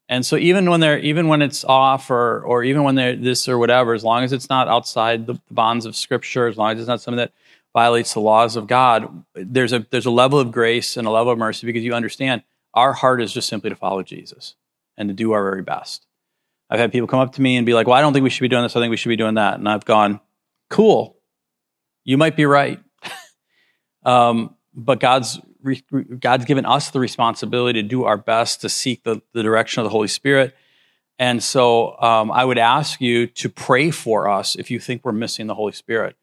And 0.09 0.27
so 0.27 0.37
even 0.37 0.69
when 0.69 0.81
they're 0.81 0.99
even 0.99 1.29
when 1.29 1.41
it's 1.41 1.65
off 1.65 2.11
or 2.11 2.41
or 2.41 2.65
even 2.65 2.83
when 2.83 2.97
they're 2.97 3.15
this 3.15 3.49
or 3.49 3.59
whatever, 3.59 3.95
as 3.95 4.03
long 4.03 4.25
as 4.25 4.33
it's 4.33 4.51
not 4.51 4.67
outside 4.67 5.27
the 5.27 5.41
bonds 5.51 5.87
of 5.87 5.95
Scripture, 5.95 6.49
as 6.49 6.57
long 6.57 6.73
as 6.73 6.81
it's 6.81 6.89
not 6.89 7.01
something 7.01 7.19
that 7.19 7.33
violates 7.73 8.15
the 8.15 8.21
laws 8.21 8.57
of 8.57 8.67
God, 8.67 9.25
there's 9.35 9.73
a 9.73 9.87
there's 9.91 10.07
a 10.07 10.11
level 10.11 10.41
of 10.41 10.51
grace 10.51 10.97
and 10.97 11.07
a 11.07 11.11
level 11.11 11.33
of 11.33 11.39
mercy 11.39 11.65
because 11.65 11.85
you 11.85 11.95
understand 11.95 12.43
our 12.75 12.93
heart 12.93 13.23
is 13.23 13.33
just 13.33 13.49
simply 13.49 13.71
to 13.71 13.77
follow 13.77 14.03
Jesus 14.03 14.57
and 14.97 15.09
to 15.09 15.15
do 15.15 15.31
our 15.31 15.45
very 15.45 15.63
best. 15.63 16.07
I've 16.69 16.81
had 16.81 16.91
people 16.91 17.09
come 17.09 17.21
up 17.21 17.35
to 17.35 17.43
me 17.43 17.57
and 17.57 17.65
be 17.65 17.75
like, 17.75 17.87
"Well, 17.87 17.97
I 17.97 18.01
don't 18.01 18.13
think 18.13 18.25
we 18.25 18.31
should 18.31 18.43
be 18.43 18.49
doing 18.49 18.65
this. 18.65 18.75
I 18.75 18.81
think 18.81 18.91
we 18.91 18.97
should 18.97 19.09
be 19.11 19.17
doing 19.17 19.35
that." 19.35 19.61
And 19.61 19.69
I've 19.69 19.85
gone, 19.85 20.19
"Cool, 20.71 21.17
you 22.05 22.19
might 22.19 22.35
be 22.35 22.47
right." 22.47 22.81
Um, 24.05 24.57
but 24.75 25.01
God's 25.01 25.41
God's 26.21 26.45
given 26.47 26.65
us 26.65 26.91
the 26.91 27.01
responsibility 27.01 27.83
to 27.83 27.89
do 27.89 28.05
our 28.05 28.17
best 28.17 28.63
to 28.63 28.69
seek 28.69 29.05
the, 29.05 29.21
the 29.35 29.43
direction 29.43 29.81
of 29.81 29.85
the 29.85 29.91
Holy 29.91 30.09
Spirit. 30.09 30.55
And 31.19 31.43
so 31.43 32.01
um, 32.01 32.31
I 32.31 32.45
would 32.45 32.57
ask 32.59 33.01
you 33.01 33.27
to 33.27 33.49
pray 33.51 33.91
for 33.91 34.29
us 34.29 34.57
if 34.57 34.71
you 34.71 34.81
think 34.81 35.05
we're 35.05 35.13
missing 35.13 35.49
the 35.49 35.55
Holy 35.55 35.73
Spirit. 35.73 36.17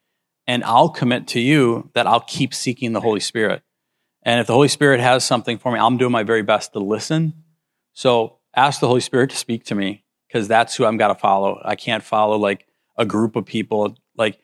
and 0.47 0.63
I'll 0.63 0.89
commit 0.89 1.27
to 1.29 1.39
you 1.39 1.89
that 1.93 2.07
I'll 2.07 2.21
keep 2.21 2.53
seeking 2.53 2.93
the 2.93 3.01
Holy 3.01 3.19
Spirit. 3.19 3.61
And 4.23 4.39
if 4.39 4.47
the 4.47 4.53
Holy 4.53 4.69
Spirit 4.69 4.99
has 5.01 5.23
something 5.23 5.57
for 5.57 5.71
me, 5.71 5.79
I'm 5.79 5.97
doing 5.97 6.11
my 6.11 6.23
very 6.23 6.41
best 6.41 6.73
to 6.73 6.79
listen. 6.79 7.33
So 7.93 8.37
ask 8.55 8.79
the 8.79 8.87
Holy 8.87 9.01
Spirit 9.01 9.29
to 9.31 9.35
speak 9.35 9.65
to 9.65 9.75
me 9.75 10.03
because 10.27 10.47
that's 10.47 10.75
who 10.75 10.85
I'm 10.85 10.97
got 10.97 11.09
to 11.09 11.15
follow. 11.15 11.61
I 11.63 11.75
can't 11.75 12.03
follow 12.03 12.37
like 12.37 12.65
a 12.97 13.05
group 13.05 13.35
of 13.35 13.45
people. 13.45 13.97
Like 14.15 14.39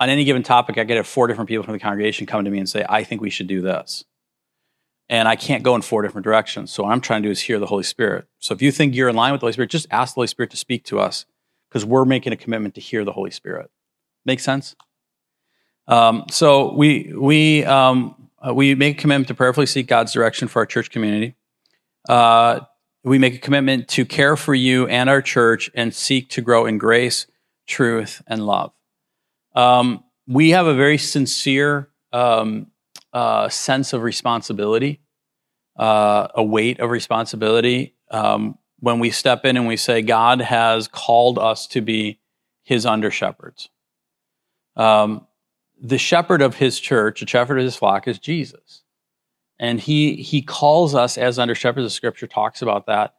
on 0.00 0.08
any 0.08 0.24
given 0.24 0.42
topic, 0.42 0.78
I 0.78 0.84
get 0.84 1.04
four 1.06 1.26
different 1.26 1.48
people 1.48 1.62
from 1.62 1.74
the 1.74 1.78
congregation 1.78 2.26
come 2.26 2.44
to 2.44 2.50
me 2.50 2.58
and 2.58 2.68
say, 2.68 2.84
I 2.88 3.04
think 3.04 3.20
we 3.20 3.28
should 3.28 3.46
do 3.46 3.60
this. 3.60 4.04
And 5.10 5.28
I 5.28 5.36
can't 5.36 5.62
go 5.62 5.74
in 5.74 5.82
four 5.82 6.02
different 6.02 6.24
directions. 6.24 6.72
So 6.72 6.84
what 6.84 6.92
I'm 6.92 7.00
trying 7.00 7.22
to 7.22 7.28
do 7.28 7.30
is 7.30 7.42
hear 7.42 7.58
the 7.58 7.66
Holy 7.66 7.82
Spirit. 7.82 8.26
So 8.38 8.54
if 8.54 8.62
you 8.62 8.72
think 8.72 8.94
you're 8.94 9.08
in 9.10 9.16
line 9.16 9.32
with 9.32 9.40
the 9.40 9.44
Holy 9.44 9.52
Spirit, 9.52 9.70
just 9.70 9.86
ask 9.90 10.14
the 10.14 10.20
Holy 10.20 10.28
Spirit 10.28 10.50
to 10.52 10.56
speak 10.56 10.84
to 10.86 10.98
us 10.98 11.26
because 11.68 11.84
we're 11.84 12.04
making 12.04 12.32
a 12.32 12.36
commitment 12.36 12.74
to 12.76 12.80
hear 12.80 13.04
the 13.04 13.12
Holy 13.12 13.30
Spirit. 13.30 13.70
Make 14.24 14.40
sense? 14.40 14.74
Um, 15.86 16.24
so 16.30 16.72
we 16.72 17.12
we 17.16 17.64
um, 17.64 18.28
uh, 18.46 18.54
we 18.54 18.74
make 18.76 18.98
a 18.98 19.00
commitment 19.00 19.28
to 19.28 19.34
prayerfully 19.34 19.66
seek 19.66 19.88
God's 19.88 20.12
direction 20.12 20.46
for 20.48 20.60
our 20.60 20.66
church 20.66 20.90
community. 20.90 21.34
Uh, 22.08 22.60
we 23.02 23.18
make 23.18 23.34
a 23.34 23.38
commitment 23.38 23.88
to 23.88 24.04
care 24.04 24.36
for 24.36 24.54
you 24.54 24.86
and 24.86 25.10
our 25.10 25.20
church 25.20 25.70
and 25.74 25.92
seek 25.92 26.28
to 26.30 26.40
grow 26.40 26.66
in 26.66 26.78
grace, 26.78 27.26
truth, 27.66 28.22
and 28.26 28.46
love. 28.46 28.72
Um, 29.54 30.04
we 30.26 30.50
have 30.50 30.66
a 30.66 30.74
very 30.74 30.98
sincere 30.98 31.88
um, 32.12 32.68
uh, 33.12 33.48
sense 33.48 33.92
of 33.92 34.02
responsibility, 34.02 35.00
uh, 35.76 36.28
a 36.34 36.42
weight 36.42 36.80
of 36.80 36.90
responsibility 36.90 37.94
um, 38.10 38.58
when 38.78 38.98
we 38.98 39.10
step 39.10 39.44
in 39.44 39.56
and 39.56 39.66
we 39.66 39.76
say, 39.76 40.02
God 40.02 40.40
has 40.40 40.88
called 40.88 41.38
us 41.38 41.66
to 41.68 41.80
be 41.80 42.20
his 42.62 42.86
under 42.86 43.10
shepherds. 43.10 43.68
Um, 44.76 45.26
the 45.80 45.98
shepherd 45.98 46.42
of 46.42 46.56
his 46.56 46.78
church, 46.78 47.20
the 47.20 47.26
shepherd 47.26 47.58
of 47.58 47.64
his 47.64 47.76
flock, 47.76 48.06
is 48.06 48.18
Jesus. 48.18 48.82
And 49.58 49.80
he, 49.80 50.16
he 50.16 50.42
calls 50.42 50.94
us 50.94 51.18
as 51.18 51.38
under 51.38 51.54
shepherds. 51.54 51.86
The 51.86 51.90
scripture 51.90 52.26
talks 52.26 52.62
about 52.62 52.86
that. 52.86 53.14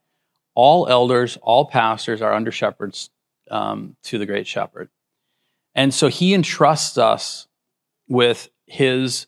All 0.55 0.87
elders, 0.87 1.37
all 1.41 1.65
pastors 1.65 2.21
are 2.21 2.33
under 2.33 2.51
shepherds 2.51 3.09
um, 3.49 3.95
to 4.03 4.17
the 4.17 4.25
great 4.25 4.47
shepherd. 4.47 4.89
And 5.73 5.93
so 5.93 6.07
he 6.07 6.33
entrusts 6.33 6.97
us 6.97 7.47
with 8.07 8.49
his, 8.65 9.27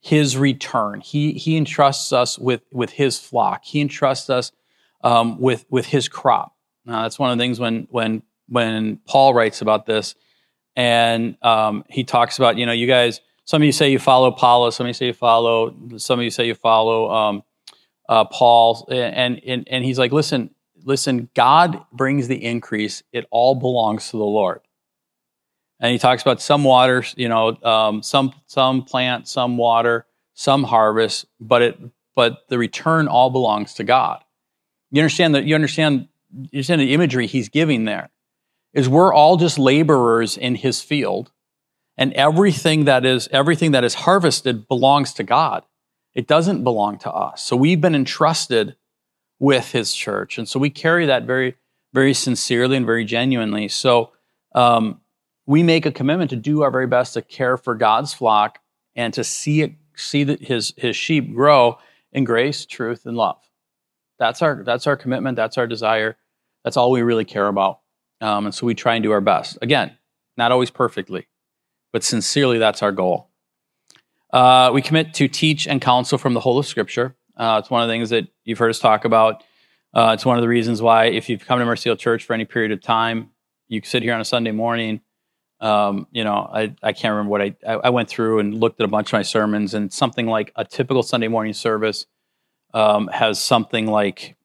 his 0.00 0.36
return. 0.36 1.00
He, 1.00 1.32
he 1.32 1.56
entrusts 1.56 2.12
us 2.12 2.38
with, 2.38 2.62
with 2.70 2.90
his 2.90 3.18
flock. 3.18 3.64
He 3.64 3.80
entrusts 3.80 4.28
us 4.28 4.52
um, 5.02 5.40
with, 5.40 5.64
with 5.70 5.86
his 5.86 6.08
crop. 6.08 6.54
Now, 6.84 7.02
that's 7.02 7.18
one 7.18 7.30
of 7.30 7.38
the 7.38 7.42
things 7.42 7.58
when, 7.58 7.86
when, 7.90 8.22
when 8.48 8.98
Paul 9.06 9.32
writes 9.32 9.62
about 9.62 9.86
this, 9.86 10.14
and 10.76 11.36
um, 11.42 11.84
he 11.88 12.04
talks 12.04 12.36
about, 12.36 12.58
you 12.58 12.66
know, 12.66 12.72
you 12.72 12.86
guys, 12.86 13.20
some 13.44 13.62
of 13.62 13.66
you 13.66 13.72
say 13.72 13.90
you 13.90 13.98
follow 13.98 14.28
Apollos, 14.28 14.76
some 14.76 14.84
of 14.84 14.88
you 14.88 14.94
say 14.94 15.06
you 15.06 15.12
follow, 15.12 15.74
some 15.96 16.18
of 16.18 16.24
you 16.24 16.30
say 16.30 16.46
you 16.46 16.54
follow 16.54 17.10
um, 17.10 17.42
uh, 18.08 18.24
Paul, 18.24 18.86
and, 18.90 19.42
and, 19.44 19.66
and 19.70 19.84
he's 19.84 19.98
like, 19.98 20.12
listen, 20.12 20.54
listen, 20.84 21.30
God 21.34 21.84
brings 21.92 22.28
the 22.28 22.44
increase. 22.44 23.02
It 23.12 23.26
all 23.30 23.54
belongs 23.54 24.10
to 24.10 24.18
the 24.18 24.24
Lord. 24.24 24.60
And 25.80 25.92
he 25.92 25.98
talks 25.98 26.22
about 26.22 26.40
some 26.40 26.64
water, 26.64 27.04
you 27.16 27.28
know, 27.28 27.56
um, 27.62 28.02
some 28.02 28.32
some 28.46 28.82
plant, 28.84 29.28
some 29.28 29.56
water, 29.56 30.06
some 30.34 30.64
harvest, 30.64 31.26
but 31.40 31.62
it 31.62 31.78
but 32.14 32.44
the 32.48 32.58
return 32.58 33.08
all 33.08 33.30
belongs 33.30 33.74
to 33.74 33.84
God. 33.84 34.22
You 34.90 35.00
understand 35.00 35.34
that 35.34 35.44
you 35.44 35.54
understand 35.54 36.08
you 36.32 36.58
understand 36.58 36.80
the 36.80 36.94
imagery 36.94 37.26
he's 37.26 37.48
giving 37.48 37.84
there 37.84 38.10
is 38.72 38.88
we're 38.88 39.12
all 39.12 39.36
just 39.36 39.58
laborers 39.58 40.36
in 40.36 40.56
his 40.56 40.82
field 40.82 41.30
and 41.96 42.12
everything 42.14 42.84
that 42.84 43.04
is 43.04 43.28
everything 43.32 43.72
that 43.72 43.84
is 43.84 43.94
harvested 43.94 44.68
belongs 44.68 45.12
to 45.14 45.22
God. 45.22 45.64
It 46.14 46.26
doesn't 46.26 46.62
belong 46.62 46.98
to 46.98 47.12
us. 47.12 47.44
So 47.44 47.56
we've 47.56 47.80
been 47.80 47.94
entrusted 47.94 48.76
with 49.38 49.72
his 49.72 49.94
church. 49.94 50.38
And 50.38 50.48
so 50.48 50.58
we 50.60 50.70
carry 50.70 51.06
that 51.06 51.24
very, 51.24 51.56
very 51.92 52.14
sincerely 52.14 52.76
and 52.76 52.86
very 52.86 53.04
genuinely. 53.04 53.68
So 53.68 54.12
um, 54.54 55.00
we 55.46 55.62
make 55.62 55.86
a 55.86 55.92
commitment 55.92 56.30
to 56.30 56.36
do 56.36 56.62
our 56.62 56.70
very 56.70 56.86
best 56.86 57.14
to 57.14 57.22
care 57.22 57.56
for 57.56 57.74
God's 57.74 58.14
flock 58.14 58.58
and 58.96 59.12
to 59.14 59.24
see 59.24 59.62
it, 59.62 59.74
see 59.96 60.24
that 60.24 60.42
his, 60.42 60.72
his 60.76 60.96
sheep 60.96 61.34
grow 61.34 61.78
in 62.12 62.24
grace, 62.24 62.64
truth, 62.64 63.06
and 63.06 63.16
love. 63.16 63.38
That's 64.18 64.42
our 64.42 64.62
that's 64.62 64.86
our 64.86 64.96
commitment. 64.96 65.36
That's 65.36 65.58
our 65.58 65.66
desire. 65.66 66.16
That's 66.62 66.76
all 66.76 66.90
we 66.90 67.02
really 67.02 67.24
care 67.24 67.48
about. 67.48 67.80
Um, 68.20 68.46
and 68.46 68.54
so 68.54 68.64
we 68.66 68.74
try 68.74 68.94
and 68.94 69.02
do 69.02 69.10
our 69.10 69.20
best. 69.20 69.58
Again, 69.60 69.96
not 70.36 70.52
always 70.52 70.70
perfectly, 70.70 71.26
but 71.92 72.04
sincerely, 72.04 72.58
that's 72.58 72.82
our 72.82 72.92
goal. 72.92 73.28
Uh, 74.32 74.70
we 74.72 74.82
commit 74.82 75.14
to 75.14 75.28
teach 75.28 75.66
and 75.66 75.80
counsel 75.80 76.16
from 76.16 76.34
the 76.34 76.40
whole 76.40 76.58
of 76.58 76.66
Scripture. 76.66 77.16
Uh, 77.36 77.60
it's 77.62 77.70
one 77.70 77.82
of 77.82 77.88
the 77.88 77.92
things 77.92 78.10
that 78.10 78.28
you've 78.44 78.58
heard 78.58 78.70
us 78.70 78.78
talk 78.78 79.04
about. 79.04 79.42
Uh, 79.92 80.12
it's 80.14 80.24
one 80.24 80.36
of 80.36 80.42
the 80.42 80.48
reasons 80.48 80.80
why, 80.80 81.06
if 81.06 81.28
you've 81.28 81.44
come 81.44 81.58
to 81.58 81.64
Mercy 81.64 81.88
Hill 81.88 81.96
Church 81.96 82.24
for 82.24 82.34
any 82.34 82.44
period 82.44 82.72
of 82.72 82.80
time, 82.80 83.30
you 83.68 83.80
sit 83.84 84.02
here 84.02 84.14
on 84.14 84.20
a 84.20 84.24
Sunday 84.24 84.50
morning. 84.50 85.00
Um, 85.64 86.06
you 86.12 86.24
know, 86.24 86.48
I, 86.52 86.74
I 86.82 86.92
can't 86.92 87.12
remember 87.12 87.30
what 87.30 87.40
I, 87.40 87.54
I 87.66 87.88
went 87.88 88.10
through 88.10 88.38
and 88.38 88.60
looked 88.60 88.80
at 88.80 88.84
a 88.84 88.88
bunch 88.88 89.08
of 89.08 89.12
my 89.14 89.22
sermons, 89.22 89.72
and 89.72 89.90
something 89.90 90.26
like 90.26 90.52
a 90.56 90.64
typical 90.64 91.02
Sunday 91.02 91.28
morning 91.28 91.54
service 91.54 92.04
um, 92.74 93.08
has 93.08 93.40
something 93.40 93.86
like 93.86 94.36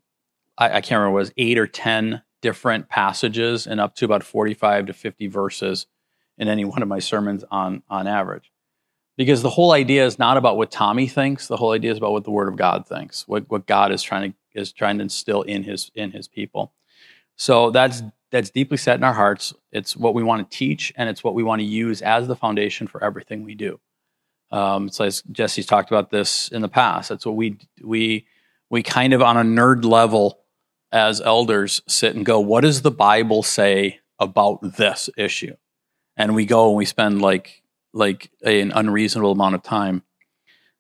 I, 0.58 0.78
I, 0.78 0.82
can't 0.82 1.00
remember 1.00 1.16
was 1.16 1.34
eight 1.36 1.58
or 1.58 1.68
ten 1.68 2.22
different 2.42 2.88
passages 2.88 3.68
and 3.68 3.82
up 3.82 3.96
to 3.96 4.06
about 4.06 4.24
forty-five 4.24 4.86
to 4.86 4.94
fifty 4.94 5.28
verses 5.28 5.88
in 6.38 6.48
any 6.48 6.64
one 6.64 6.82
of 6.82 6.88
my 6.88 7.00
sermons 7.00 7.44
on 7.52 7.84
on 7.90 8.08
average. 8.08 8.50
Because 9.18 9.42
the 9.42 9.50
whole 9.50 9.74
idea 9.74 10.06
is 10.06 10.18
not 10.18 10.38
about 10.38 10.56
what 10.56 10.72
Tommy 10.72 11.08
thinks. 11.08 11.48
The 11.48 11.58
whole 11.58 11.72
idea 11.72 11.92
is 11.92 11.98
about 11.98 12.14
what 12.14 12.24
the 12.24 12.32
Word 12.32 12.48
of 12.48 12.56
God 12.56 12.88
thinks. 12.88 13.28
What 13.28 13.50
what 13.50 13.68
God 13.68 13.92
is 13.92 14.02
trying 14.02 14.32
to 14.32 14.38
is 14.62 14.72
trying 14.72 15.00
to 15.00 15.02
instill 15.04 15.42
in 15.42 15.64
his 15.64 15.92
in 15.96 16.12
his 16.12 16.30
people. 16.30 16.72
So 17.36 17.72
that's 17.72 18.04
that's 18.32 18.50
deeply 18.50 18.78
set 18.78 18.98
in 18.98 19.04
our 19.04 19.14
hearts. 19.14 19.54
It's 19.72 19.98
what 19.98 20.14
we 20.14 20.24
want 20.24 20.50
to 20.50 20.58
teach, 20.58 20.94
and 20.96 21.10
it's 21.10 21.24
what 21.24 21.34
we 21.34 21.44
want 21.44 21.60
to 21.62 21.66
use 21.66 22.02
as 22.02 22.28
the 22.28 22.36
foundation 22.36 22.88
for 22.88 23.04
everything 23.04 23.44
we 23.44 23.56
do. 23.56 23.80
Um, 24.52 24.90
so 24.90 25.06
as 25.06 25.22
Jesse's 25.32 25.66
talked 25.66 25.92
about 25.92 26.10
this 26.10 26.50
in 26.50 26.62
the 26.62 26.70
past, 26.70 27.10
that's 27.10 27.26
what 27.26 27.36
we 27.36 27.58
we 27.84 28.26
we 28.70 28.84
kind 28.84 29.14
of 29.14 29.22
on 29.22 29.38
a 29.38 29.44
nerd 29.44 29.84
level 29.86 30.40
as 30.92 31.22
elders 31.22 31.82
sit 31.88 32.16
and 32.16 32.26
go, 32.26 32.40
what 32.40 32.62
does 32.62 32.82
the 32.82 32.92
Bible 32.92 33.44
say 33.44 34.00
about 34.20 34.60
this 34.78 35.10
issue? 35.18 35.56
And 36.18 36.36
we 36.36 36.46
go 36.46 36.70
and 36.70 36.78
we 36.78 36.86
spend 36.86 37.22
like 37.22 37.62
like 37.94 38.32
an 38.44 38.72
unreasonable 38.74 39.32
amount 39.32 39.56
of 39.56 39.64
time, 39.64 40.04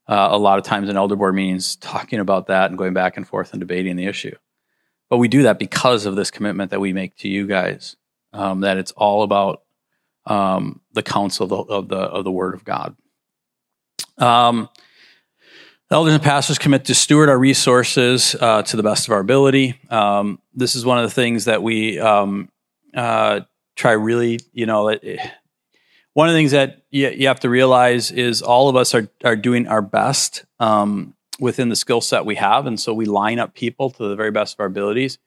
uh, 0.07 0.29
a 0.31 0.37
lot 0.37 0.59
of 0.59 0.65
times 0.65 0.89
in 0.89 0.97
elder 0.97 1.15
board 1.15 1.35
meetings, 1.35 1.75
talking 1.75 2.19
about 2.19 2.47
that 2.47 2.69
and 2.69 2.77
going 2.77 2.93
back 2.93 3.17
and 3.17 3.27
forth 3.27 3.53
and 3.53 3.59
debating 3.59 3.95
the 3.95 4.05
issue. 4.05 4.35
But 5.09 5.17
we 5.17 5.27
do 5.27 5.43
that 5.43 5.59
because 5.59 6.05
of 6.05 6.15
this 6.15 6.31
commitment 6.31 6.71
that 6.71 6.79
we 6.79 6.93
make 6.93 7.15
to 7.17 7.27
you 7.27 7.47
guys, 7.47 7.95
um, 8.33 8.61
that 8.61 8.77
it's 8.77 8.91
all 8.91 9.23
about 9.23 9.63
um, 10.25 10.81
the 10.93 11.03
counsel 11.03 11.45
of 11.45 11.67
the, 11.67 11.73
of 11.73 11.87
the 11.89 11.97
of 11.97 12.23
the 12.23 12.31
Word 12.31 12.53
of 12.53 12.63
God. 12.63 12.95
Um, 14.17 14.69
elders 15.91 16.13
and 16.13 16.23
pastors 16.23 16.59
commit 16.59 16.85
to 16.85 16.95
steward 16.95 17.29
our 17.29 17.39
resources 17.39 18.35
uh, 18.39 18.61
to 18.63 18.77
the 18.77 18.83
best 18.83 19.07
of 19.07 19.13
our 19.13 19.19
ability. 19.19 19.79
Um, 19.89 20.39
this 20.53 20.75
is 20.75 20.85
one 20.85 20.99
of 20.99 21.03
the 21.05 21.13
things 21.13 21.45
that 21.45 21.63
we 21.63 21.99
um, 21.99 22.49
uh, 22.93 23.41
try 23.75 23.93
really, 23.93 24.39
you 24.53 24.65
know, 24.65 24.89
it, 24.89 25.19
one 26.13 26.27
of 26.27 26.33
the 26.33 26.39
things 26.39 26.51
that 26.51 26.83
you, 26.91 27.09
you, 27.09 27.27
have 27.27 27.39
to 27.41 27.49
realize 27.49 28.11
is 28.11 28.41
all 28.41 28.67
of 28.67 28.75
us 28.75 28.93
are, 28.93 29.09
are 29.23 29.35
doing 29.35 29.67
our 29.67 29.81
best 29.81 30.43
um, 30.59 31.15
within 31.39 31.69
the 31.69 31.75
skill 31.75 32.01
set 32.01 32.25
we 32.25 32.35
have. 32.35 32.65
And 32.65 32.79
so 32.79 32.93
we 32.93 33.05
line 33.05 33.39
up 33.39 33.53
people 33.53 33.89
to 33.91 34.07
the 34.07 34.15
very 34.15 34.31
best 34.31 34.55
of 34.55 34.59
our 34.59 34.65
abilities 34.65 35.17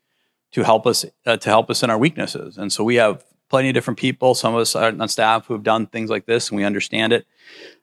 to 0.52 0.62
help 0.62 0.86
us 0.86 1.04
uh, 1.26 1.36
to 1.38 1.48
help 1.48 1.70
us 1.70 1.82
in 1.82 1.90
our 1.90 1.98
weaknesses. 1.98 2.58
And 2.58 2.72
so 2.72 2.84
we 2.84 2.96
have 2.96 3.24
plenty 3.48 3.68
of 3.68 3.74
different 3.74 3.98
people. 3.98 4.34
Some 4.34 4.54
of 4.54 4.60
us 4.60 4.74
on 4.74 5.08
staff 5.08 5.46
who 5.46 5.54
have 5.54 5.62
done 5.62 5.86
things 5.86 6.10
like 6.10 6.26
this 6.26 6.48
and 6.48 6.56
we 6.56 6.64
understand 6.64 7.12
it. 7.12 7.26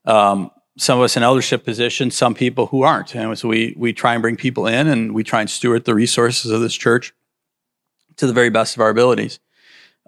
Um, 0.06 0.52
some 0.78 0.98
of 0.98 1.04
us 1.04 1.18
in 1.18 1.24
eldership 1.24 1.66
positions, 1.66 2.16
some 2.16 2.34
people 2.34 2.68
who 2.68 2.84
aren't. 2.84 3.14
And 3.14 3.38
so 3.38 3.50
we, 3.50 3.76
we 3.78 3.92
try 3.92 4.14
and 4.14 4.22
bring 4.22 4.38
people 4.38 4.66
in 4.66 4.88
and 4.88 5.14
we 5.14 5.24
try 5.24 5.42
and 5.42 5.50
steward 5.50 5.86
the 5.86 5.94
resources 5.94 6.52
of 6.52 6.62
this 6.62 6.74
church 6.74 7.14
to 8.16 8.26
the 8.26 8.34
very 8.34 8.50
best 8.50 8.76
of 8.76 8.82
our 8.82 8.90
abilities. 8.90 9.40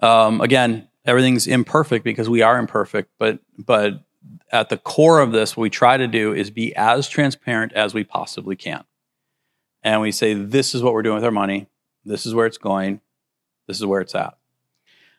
Um, 0.00 0.40
again, 0.40 0.88
everything's 1.04 1.46
imperfect 1.46 2.04
because 2.04 2.28
we 2.28 2.42
are 2.42 2.58
imperfect, 2.58 3.10
but, 3.18 3.38
but 3.58 4.02
at 4.50 4.68
the 4.68 4.76
core 4.76 5.20
of 5.20 5.32
this, 5.32 5.56
what 5.56 5.62
we 5.62 5.70
try 5.70 5.96
to 5.96 6.06
do 6.06 6.32
is 6.32 6.50
be 6.50 6.74
as 6.76 7.08
transparent 7.08 7.72
as 7.72 7.94
we 7.94 8.04
possibly 8.04 8.56
can. 8.56 8.84
And 9.82 10.00
we 10.00 10.12
say, 10.12 10.34
this 10.34 10.74
is 10.74 10.82
what 10.82 10.92
we're 10.92 11.02
doing 11.02 11.16
with 11.16 11.24
our 11.24 11.30
money. 11.30 11.68
This 12.04 12.26
is 12.26 12.34
where 12.34 12.46
it's 12.46 12.58
going. 12.58 13.00
This 13.66 13.78
is 13.78 13.86
where 13.86 14.00
it's 14.00 14.14
at. 14.14 14.36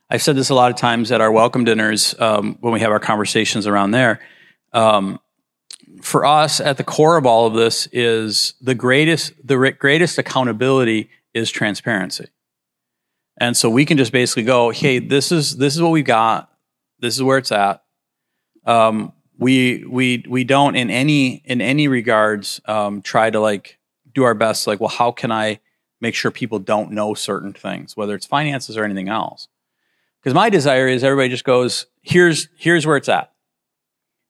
I've 0.10 0.22
said 0.22 0.36
this 0.36 0.50
a 0.50 0.56
lot 0.56 0.70
of 0.70 0.78
times 0.78 1.12
at 1.12 1.22
our 1.22 1.32
welcome 1.32 1.64
dinners 1.64 2.14
um, 2.20 2.58
when 2.62 2.74
we 2.74 2.82
have 2.82 2.92
our 2.92 3.00
conversations 3.00 3.66
around 3.66 3.92
there. 3.92 4.20
Um, 4.72 5.20
for 6.02 6.26
us, 6.26 6.60
at 6.60 6.78
the 6.78 6.84
core 6.84 7.18
of 7.18 7.26
all 7.26 7.48
of 7.48 7.54
this 7.54 7.88
is 7.92 8.54
the 8.62 8.76
greatest 8.76 9.34
the 9.44 9.72
greatest 9.72 10.18
accountability 10.18 11.10
is 11.34 11.50
transparency. 11.50 12.28
And 13.38 13.56
so 13.56 13.70
we 13.70 13.86
can 13.86 13.98
just 13.98 14.12
basically 14.12 14.44
go, 14.44 14.70
"Hey, 14.72 15.00
this 15.00 15.32
is 15.32 15.58
this 15.58 15.76
is 15.76 15.82
what 15.82 15.92
we've 15.92 16.06
got. 16.06 16.52
This 17.00 17.16
is 17.16 17.24
where 17.24 17.38
it's 17.38 17.52
at. 17.52 17.83
Um, 18.66 19.14
we 19.38 19.84
we 19.86 20.24
we 20.28 20.44
don't 20.44 20.76
in 20.76 20.90
any 20.90 21.42
in 21.46 21.62
any 21.62 21.88
regards 21.88 22.62
um, 22.66 23.02
try 23.02 23.30
to 23.30 23.40
like 23.40 23.78
do 24.14 24.24
our 24.24 24.34
best. 24.34 24.68
Like, 24.68 24.80
well, 24.80 24.90
how 24.90 25.12
can 25.12 25.32
I 25.32 25.60
make 26.00 26.16
sure 26.16 26.32
people 26.32 26.60
don't 26.60 26.92
know 26.92 27.14
certain 27.14 27.54
things, 27.54 27.98
whether 27.98 28.16
it's 28.16 28.26
finances 28.26 28.78
or 28.78 28.84
anything 28.84 29.10
else? 29.10 29.48
Because 30.22 30.34
my 30.34 30.50
desire 30.50 30.88
is 30.88 31.04
everybody 31.04 31.30
just 31.30 31.44
goes, 31.44 31.88
here's 32.02 32.48
here's 32.56 32.86
where 32.86 32.98
it's 32.98 33.10
at, 33.10 33.34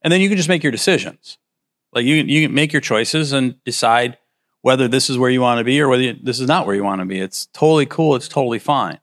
and 0.02 0.12
then 0.12 0.22
you 0.22 0.30
can 0.30 0.38
just 0.38 0.50
make 0.50 0.64
your 0.64 0.72
decisions. 0.72 1.38
Like 1.94 2.06
you 2.06 2.16
you 2.16 2.48
can 2.48 2.56
make 2.56 2.74
your 2.74 2.82
choices 2.82 3.34
and 3.34 3.62
decide 3.64 4.18
whether 4.62 4.88
this 4.88 5.10
is 5.10 5.18
where 5.18 5.30
you 5.30 5.42
want 5.42 5.60
to 5.60 5.64
be 5.64 5.82
or 5.82 5.90
whether 5.90 6.02
you, 6.02 6.18
this 6.24 6.40
is 6.40 6.48
not 6.48 6.66
where 6.66 6.74
you 6.74 6.84
want 6.84 7.02
to 7.02 7.06
be. 7.06 7.20
It's 7.20 7.48
totally 7.48 7.86
cool. 7.86 8.16
It's 8.16 8.30
totally 8.30 8.60
fine. 8.60 9.00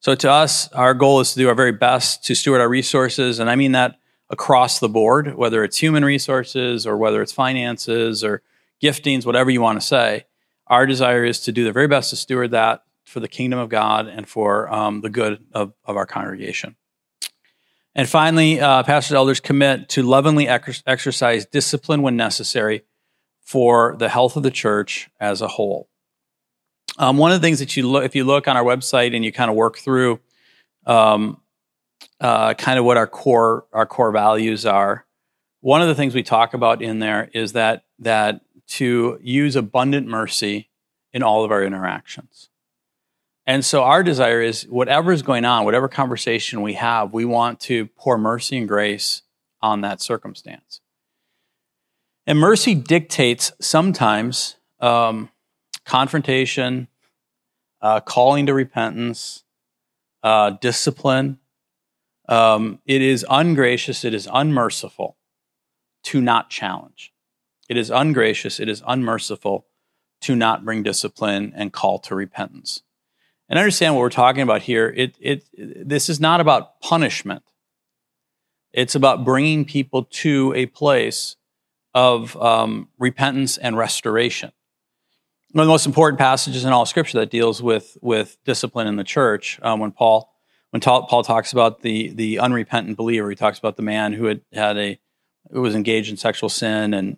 So 0.00 0.16
to 0.16 0.30
us, 0.30 0.68
our 0.72 0.94
goal 0.94 1.20
is 1.20 1.32
to 1.32 1.38
do 1.38 1.48
our 1.48 1.54
very 1.54 1.72
best 1.72 2.24
to 2.24 2.34
steward 2.34 2.60
our 2.60 2.68
resources, 2.68 3.38
and 3.38 3.48
I 3.48 3.56
mean 3.56 3.72
that 3.72 3.98
across 4.30 4.78
the 4.78 4.88
board, 4.88 5.34
whether 5.34 5.62
it's 5.62 5.78
human 5.78 6.04
resources 6.04 6.86
or 6.86 6.96
whether 6.96 7.22
it's 7.22 7.32
finances 7.32 8.24
or 8.24 8.42
giftings, 8.82 9.24
whatever 9.24 9.50
you 9.50 9.60
want 9.60 9.80
to 9.80 9.86
say. 9.86 10.26
Our 10.66 10.86
desire 10.86 11.24
is 11.24 11.40
to 11.40 11.52
do 11.52 11.64
the 11.64 11.72
very 11.72 11.86
best 11.86 12.10
to 12.10 12.16
steward 12.16 12.50
that 12.50 12.82
for 13.04 13.20
the 13.20 13.28
kingdom 13.28 13.58
of 13.58 13.68
God 13.68 14.08
and 14.08 14.28
for 14.28 14.72
um, 14.72 15.00
the 15.00 15.10
good 15.10 15.44
of, 15.52 15.72
of 15.84 15.96
our 15.96 16.06
congregation. 16.06 16.76
And 17.94 18.08
finally, 18.08 18.60
uh, 18.60 18.82
pastors 18.82 19.14
elders 19.14 19.40
commit 19.40 19.88
to 19.90 20.02
lovingly 20.02 20.48
ex- 20.48 20.82
exercise 20.86 21.46
discipline 21.46 22.02
when 22.02 22.16
necessary 22.16 22.82
for 23.40 23.96
the 23.98 24.08
health 24.08 24.36
of 24.36 24.42
the 24.42 24.50
church 24.50 25.08
as 25.20 25.40
a 25.40 25.48
whole. 25.48 25.88
Um, 26.98 27.16
one 27.16 27.32
of 27.32 27.40
the 27.40 27.46
things 27.46 27.60
that 27.60 27.76
you 27.76 27.88
look, 27.88 28.04
if 28.04 28.14
you 28.16 28.24
look 28.24 28.48
on 28.48 28.56
our 28.56 28.64
website 28.64 29.14
and 29.14 29.24
you 29.24 29.32
kind 29.32 29.50
of 29.50 29.56
work 29.56 29.78
through 29.78 30.20
um, 30.84 31.40
uh, 32.20 32.54
kind 32.54 32.78
of 32.78 32.84
what 32.84 32.96
our 32.96 33.06
core 33.06 33.66
our 33.72 33.86
core 33.86 34.12
values 34.12 34.64
are, 34.66 35.06
one 35.60 35.82
of 35.82 35.88
the 35.88 35.94
things 35.94 36.14
we 36.14 36.22
talk 36.22 36.54
about 36.54 36.82
in 36.82 36.98
there 36.98 37.30
is 37.32 37.52
that 37.52 37.84
that 37.98 38.40
to 38.68 39.18
use 39.22 39.56
abundant 39.56 40.06
mercy 40.06 40.70
in 41.12 41.22
all 41.22 41.44
of 41.44 41.50
our 41.50 41.62
interactions. 41.62 42.50
And 43.46 43.64
so 43.64 43.84
our 43.84 44.02
desire 44.02 44.42
is 44.42 44.64
whatever 44.64 45.12
is 45.12 45.22
going 45.22 45.44
on, 45.44 45.64
whatever 45.64 45.88
conversation 45.88 46.62
we 46.62 46.74
have, 46.74 47.12
we 47.12 47.24
want 47.24 47.60
to 47.60 47.86
pour 47.86 48.18
mercy 48.18 48.58
and 48.58 48.66
grace 48.66 49.22
on 49.62 49.82
that 49.82 50.00
circumstance. 50.00 50.80
And 52.26 52.40
mercy 52.40 52.74
dictates 52.74 53.52
sometimes 53.60 54.56
um, 54.80 55.30
confrontation, 55.84 56.88
uh, 57.80 58.00
calling 58.00 58.46
to 58.46 58.54
repentance, 58.54 59.44
uh, 60.24 60.50
discipline. 60.50 61.38
Um, 62.28 62.80
it 62.86 63.02
is 63.02 63.24
ungracious, 63.28 64.04
it 64.04 64.14
is 64.14 64.28
unmerciful 64.32 65.16
to 66.04 66.20
not 66.20 66.50
challenge. 66.50 67.12
It 67.68 67.76
is 67.76 67.90
ungracious, 67.90 68.60
it 68.60 68.68
is 68.68 68.82
unmerciful 68.86 69.66
to 70.22 70.34
not 70.34 70.64
bring 70.64 70.82
discipline 70.82 71.52
and 71.54 71.72
call 71.72 71.98
to 72.00 72.14
repentance. 72.14 72.82
And 73.48 73.58
understand 73.58 73.94
what 73.94 74.00
we're 74.00 74.10
talking 74.10 74.42
about 74.42 74.62
here. 74.62 74.92
It, 74.96 75.16
it, 75.20 75.44
this 75.56 76.08
is 76.08 76.18
not 76.18 76.40
about 76.40 76.80
punishment. 76.80 77.44
It's 78.72 78.94
about 78.94 79.24
bringing 79.24 79.64
people 79.64 80.04
to 80.04 80.52
a 80.56 80.66
place 80.66 81.36
of 81.94 82.36
um, 82.36 82.88
repentance 82.98 83.56
and 83.56 83.76
restoration. 83.76 84.52
One 85.52 85.62
of 85.62 85.66
the 85.66 85.72
most 85.72 85.86
important 85.86 86.18
passages 86.18 86.64
in 86.64 86.72
all 86.72 86.84
Scripture 86.84 87.18
that 87.20 87.30
deals 87.30 87.62
with 87.62 87.96
with 88.02 88.36
discipline 88.44 88.86
in 88.86 88.96
the 88.96 89.04
church, 89.04 89.58
um, 89.62 89.80
when 89.80 89.92
Paul 89.92 90.35
when 90.76 91.06
Paul 91.06 91.22
talks 91.22 91.52
about 91.52 91.80
the 91.80 92.10
the 92.10 92.38
unrepentant 92.38 92.98
believer, 92.98 93.30
he 93.30 93.36
talks 93.36 93.58
about 93.58 93.76
the 93.76 93.82
man 93.82 94.12
who 94.12 94.26
had 94.26 94.42
had 94.52 94.76
a 94.76 94.98
who 95.50 95.62
was 95.62 95.74
engaged 95.74 96.10
in 96.10 96.18
sexual 96.18 96.50
sin 96.50 96.92
and 96.92 97.16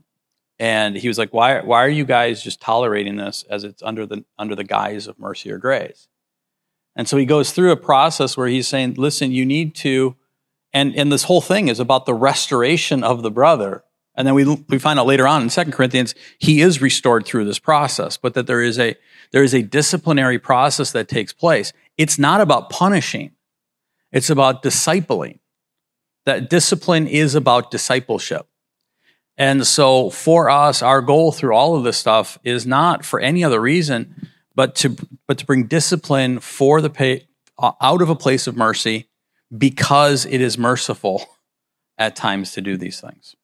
and 0.60 0.96
he 0.96 1.08
was 1.08 1.18
like, 1.18 1.32
why 1.32 1.60
why 1.62 1.84
are 1.84 1.88
you 1.88 2.04
guys 2.04 2.42
just 2.42 2.60
tolerating 2.60 3.16
this 3.16 3.44
as 3.50 3.64
it's 3.64 3.82
under 3.82 4.06
the 4.06 4.24
under 4.38 4.54
the 4.54 4.62
guise 4.62 5.08
of 5.08 5.18
mercy 5.18 5.50
or 5.50 5.58
grace? 5.58 6.06
And 6.94 7.08
so 7.08 7.16
he 7.16 7.26
goes 7.26 7.50
through 7.50 7.72
a 7.72 7.76
process 7.76 8.36
where 8.36 8.48
he's 8.48 8.68
saying, 8.68 8.94
listen, 8.94 9.32
you 9.32 9.44
need 9.44 9.74
to, 9.76 10.14
and 10.72 10.94
and 10.94 11.10
this 11.10 11.24
whole 11.24 11.40
thing 11.40 11.66
is 11.66 11.80
about 11.80 12.06
the 12.06 12.14
restoration 12.14 13.02
of 13.02 13.22
the 13.22 13.30
brother 13.30 13.82
and 14.18 14.26
then 14.26 14.34
we, 14.34 14.44
we 14.68 14.80
find 14.80 14.98
out 14.98 15.06
later 15.06 15.28
on 15.28 15.42
in 15.42 15.48
Second 15.48 15.72
Corinthians, 15.72 16.12
he 16.40 16.60
is 16.60 16.82
restored 16.82 17.24
through 17.24 17.44
this 17.44 17.60
process, 17.60 18.16
but 18.16 18.34
that 18.34 18.48
there 18.48 18.60
is 18.60 18.76
a, 18.76 18.96
there 19.30 19.44
is 19.44 19.54
a 19.54 19.62
disciplinary 19.62 20.40
process 20.40 20.90
that 20.90 21.06
takes 21.06 21.32
place. 21.32 21.72
It's 21.96 22.18
not 22.18 22.40
about 22.40 22.68
punishing. 22.68 23.30
It's 24.12 24.30
about 24.30 24.62
discipling. 24.62 25.38
That 26.24 26.50
discipline 26.50 27.06
is 27.06 27.34
about 27.34 27.70
discipleship. 27.70 28.46
And 29.36 29.66
so 29.66 30.10
for 30.10 30.50
us, 30.50 30.82
our 30.82 31.00
goal 31.00 31.32
through 31.32 31.54
all 31.54 31.76
of 31.76 31.84
this 31.84 31.96
stuff 31.96 32.38
is 32.42 32.66
not 32.66 33.04
for 33.04 33.20
any 33.20 33.44
other 33.44 33.60
reason, 33.60 34.28
but 34.54 34.74
to, 34.76 34.96
but 35.26 35.38
to 35.38 35.46
bring 35.46 35.66
discipline 35.66 36.40
for 36.40 36.80
the 36.80 36.90
pay, 36.90 37.28
out 37.80 38.02
of 38.02 38.10
a 38.10 38.16
place 38.16 38.46
of 38.46 38.56
mercy 38.56 39.08
because 39.56 40.26
it 40.26 40.40
is 40.40 40.58
merciful 40.58 41.24
at 41.96 42.16
times 42.16 42.52
to 42.52 42.60
do 42.60 42.76
these 42.76 43.00
things. 43.00 43.36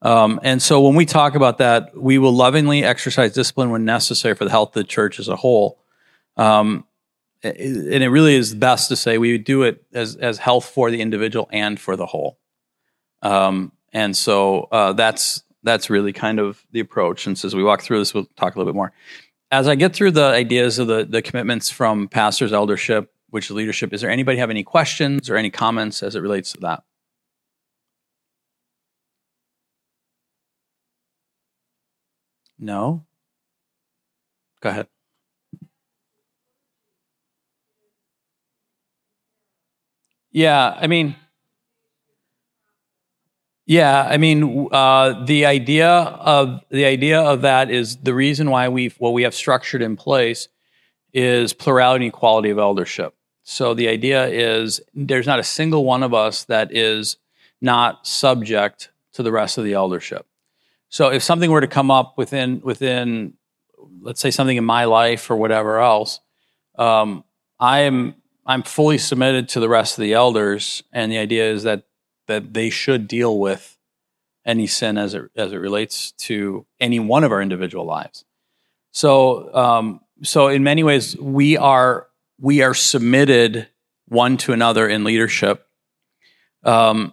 Um, 0.00 0.40
and 0.42 0.62
so 0.62 0.80
when 0.80 0.94
we 0.94 1.06
talk 1.06 1.34
about 1.34 1.58
that, 1.58 1.96
we 1.96 2.18
will 2.18 2.32
lovingly 2.32 2.84
exercise 2.84 3.32
discipline 3.32 3.70
when 3.70 3.84
necessary 3.84 4.34
for 4.34 4.44
the 4.44 4.50
health 4.50 4.70
of 4.70 4.74
the 4.74 4.84
church 4.84 5.18
as 5.18 5.28
a 5.28 5.36
whole. 5.36 5.78
Um, 6.36 6.86
and 7.42 8.02
it 8.02 8.08
really 8.08 8.34
is 8.34 8.54
best 8.54 8.88
to 8.88 8.96
say 8.96 9.18
we 9.18 9.38
do 9.38 9.62
it 9.62 9.84
as, 9.92 10.16
as 10.16 10.38
health 10.38 10.64
for 10.66 10.90
the 10.90 11.00
individual 11.00 11.48
and 11.52 11.78
for 11.78 11.96
the 11.96 12.06
whole. 12.06 12.38
Um, 13.22 13.72
and 13.92 14.16
so 14.16 14.68
uh, 14.72 14.92
that's 14.92 15.42
that's 15.62 15.90
really 15.90 16.12
kind 16.12 16.38
of 16.38 16.64
the 16.72 16.80
approach. 16.80 17.26
And 17.26 17.36
so 17.36 17.46
as 17.46 17.54
we 17.54 17.62
walk 17.62 17.82
through 17.82 17.98
this, 17.98 18.14
we'll 18.14 18.26
talk 18.36 18.54
a 18.54 18.58
little 18.58 18.72
bit 18.72 18.76
more. 18.76 18.92
As 19.50 19.66
I 19.66 19.74
get 19.74 19.94
through 19.94 20.12
the 20.12 20.26
ideas 20.26 20.78
of 20.78 20.86
the, 20.88 21.04
the 21.08 21.22
commitments 21.22 21.70
from 21.70 22.08
pastors, 22.08 22.52
eldership, 22.52 23.12
which 23.30 23.50
leadership, 23.50 23.92
is 23.92 24.00
there 24.00 24.10
anybody 24.10 24.38
have 24.38 24.50
any 24.50 24.62
questions 24.62 25.28
or 25.28 25.36
any 25.36 25.50
comments 25.50 26.02
as 26.02 26.14
it 26.14 26.20
relates 26.20 26.52
to 26.52 26.60
that? 26.60 26.84
No? 32.58 33.04
Go 34.60 34.70
ahead. 34.70 34.88
Yeah, 40.38 40.78
I 40.80 40.86
mean, 40.86 41.16
yeah, 43.66 44.06
I 44.08 44.18
mean, 44.18 44.68
uh, 44.70 45.24
the 45.24 45.46
idea 45.46 45.90
of 45.90 46.60
the 46.70 46.84
idea 46.84 47.20
of 47.20 47.42
that 47.42 47.72
is 47.72 47.96
the 47.96 48.14
reason 48.14 48.48
why 48.48 48.68
we 48.68 48.90
what 49.00 49.14
we 49.14 49.24
have 49.24 49.34
structured 49.34 49.82
in 49.82 49.96
place 49.96 50.46
is 51.12 51.52
plurality 51.52 52.04
and 52.04 52.14
equality 52.14 52.50
of 52.50 52.58
eldership. 52.58 53.16
So 53.42 53.74
the 53.74 53.88
idea 53.88 54.28
is 54.28 54.80
there's 54.94 55.26
not 55.26 55.40
a 55.40 55.42
single 55.42 55.84
one 55.84 56.04
of 56.04 56.14
us 56.14 56.44
that 56.44 56.70
is 56.70 57.16
not 57.60 58.06
subject 58.06 58.90
to 59.14 59.24
the 59.24 59.32
rest 59.32 59.58
of 59.58 59.64
the 59.64 59.72
eldership. 59.72 60.24
So 60.88 61.08
if 61.08 61.24
something 61.24 61.50
were 61.50 61.62
to 61.62 61.66
come 61.66 61.90
up 61.90 62.16
within 62.16 62.60
within, 62.60 63.34
let's 64.00 64.20
say 64.20 64.30
something 64.30 64.56
in 64.56 64.64
my 64.64 64.84
life 64.84 65.32
or 65.32 65.36
whatever 65.36 65.80
else, 65.80 66.20
um, 66.78 67.24
I 67.58 67.80
am 67.80 68.14
I'm 68.48 68.62
fully 68.62 68.96
submitted 68.96 69.50
to 69.50 69.60
the 69.60 69.68
rest 69.68 69.98
of 69.98 70.02
the 70.02 70.14
elders, 70.14 70.82
and 70.90 71.12
the 71.12 71.18
idea 71.18 71.52
is 71.52 71.62
that 71.64 71.84
that 72.26 72.54
they 72.54 72.70
should 72.70 73.06
deal 73.06 73.38
with 73.38 73.78
any 74.44 74.66
sin 74.66 74.96
as 74.96 75.12
it 75.12 75.30
as 75.36 75.52
it 75.52 75.58
relates 75.58 76.12
to 76.12 76.66
any 76.80 76.98
one 76.98 77.24
of 77.24 77.30
our 77.30 77.42
individual 77.42 77.84
lives. 77.84 78.24
So 78.90 79.54
um, 79.54 80.00
so 80.22 80.48
in 80.48 80.64
many 80.64 80.82
ways 80.82 81.14
we 81.18 81.58
are 81.58 82.08
we 82.40 82.62
are 82.62 82.74
submitted 82.74 83.68
one 84.06 84.38
to 84.38 84.54
another 84.54 84.88
in 84.88 85.04
leadership, 85.04 85.66
um, 86.64 87.12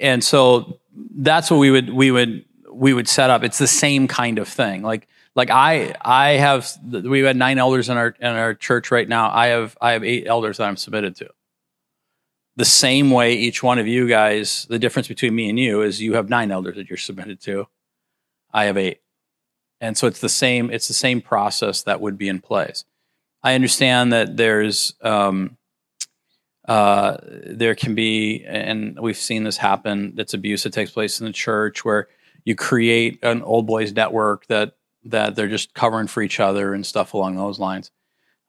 and 0.00 0.22
so 0.22 0.78
that's 1.16 1.50
what 1.50 1.58
we 1.58 1.72
would 1.72 1.90
we 1.90 2.12
would 2.12 2.44
we 2.70 2.92
would 2.92 3.08
set 3.08 3.30
up. 3.30 3.42
It's 3.42 3.58
the 3.58 3.66
same 3.66 4.06
kind 4.06 4.38
of 4.38 4.46
thing. 4.46 4.82
Like 4.82 5.08
like 5.38 5.50
I 5.50 5.94
I 6.02 6.30
have 6.30 6.68
we've 6.90 7.24
had 7.24 7.36
nine 7.36 7.58
elders 7.58 7.88
in 7.88 7.96
our 7.96 8.08
in 8.20 8.26
our 8.26 8.54
church 8.54 8.90
right 8.90 9.08
now. 9.08 9.30
I 9.32 9.46
have 9.46 9.78
I 9.80 9.92
have 9.92 10.02
eight 10.02 10.26
elders 10.26 10.56
that 10.56 10.64
I'm 10.64 10.76
submitted 10.76 11.14
to. 11.16 11.30
The 12.56 12.64
same 12.64 13.12
way 13.12 13.34
each 13.34 13.62
one 13.62 13.78
of 13.78 13.86
you 13.86 14.08
guys, 14.08 14.66
the 14.68 14.80
difference 14.80 15.06
between 15.06 15.36
me 15.36 15.48
and 15.48 15.56
you 15.56 15.82
is 15.82 16.02
you 16.02 16.14
have 16.14 16.28
nine 16.28 16.50
elders 16.50 16.74
that 16.74 16.90
you're 16.90 16.96
submitted 16.96 17.40
to. 17.42 17.68
I 18.52 18.64
have 18.64 18.76
eight. 18.76 19.00
And 19.80 19.96
so 19.96 20.08
it's 20.08 20.20
the 20.20 20.28
same, 20.28 20.72
it's 20.72 20.88
the 20.88 20.94
same 20.94 21.20
process 21.20 21.82
that 21.82 22.00
would 22.00 22.18
be 22.18 22.28
in 22.28 22.40
place. 22.40 22.84
I 23.44 23.54
understand 23.54 24.12
that 24.12 24.36
there's 24.36 24.94
um, 25.02 25.56
uh, 26.66 27.18
there 27.22 27.76
can 27.76 27.94
be, 27.94 28.44
and 28.44 28.98
we've 28.98 29.16
seen 29.16 29.44
this 29.44 29.56
happen. 29.56 30.16
That's 30.16 30.34
abuse 30.34 30.64
that 30.64 30.72
takes 30.72 30.90
place 30.90 31.20
in 31.20 31.26
the 31.26 31.32
church, 31.32 31.84
where 31.84 32.08
you 32.44 32.56
create 32.56 33.20
an 33.22 33.42
old 33.42 33.68
boys 33.68 33.92
network 33.92 34.48
that 34.48 34.74
that 35.10 35.36
they're 35.36 35.48
just 35.48 35.74
covering 35.74 36.06
for 36.06 36.22
each 36.22 36.40
other 36.40 36.74
and 36.74 36.84
stuff 36.84 37.14
along 37.14 37.36
those 37.36 37.58
lines. 37.58 37.90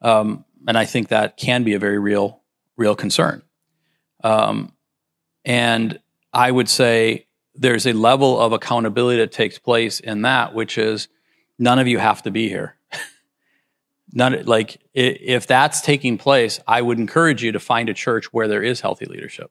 Um, 0.02 0.44
and 0.66 0.76
I 0.76 0.84
think 0.84 1.08
that 1.08 1.36
can 1.36 1.64
be 1.64 1.74
a 1.74 1.78
very 1.78 1.98
real 1.98 2.40
real 2.76 2.94
concern. 2.94 3.42
Um, 4.24 4.72
and 5.44 6.00
I 6.32 6.50
would 6.50 6.68
say 6.68 7.26
there's 7.54 7.86
a 7.86 7.92
level 7.92 8.40
of 8.40 8.52
accountability 8.52 9.18
that 9.18 9.32
takes 9.32 9.58
place 9.58 10.00
in 10.00 10.22
that, 10.22 10.54
which 10.54 10.78
is 10.78 11.08
none 11.58 11.78
of 11.78 11.88
you 11.88 11.98
have 11.98 12.22
to 12.22 12.30
be 12.30 12.48
here. 12.48 12.76
none 14.12 14.44
like 14.46 14.80
if 14.94 15.46
that's 15.46 15.80
taking 15.80 16.18
place, 16.18 16.60
I 16.66 16.80
would 16.82 16.98
encourage 16.98 17.42
you 17.42 17.52
to 17.52 17.60
find 17.60 17.88
a 17.88 17.94
church 17.94 18.32
where 18.32 18.48
there 18.48 18.62
is 18.62 18.80
healthy 18.80 19.06
leadership. 19.06 19.50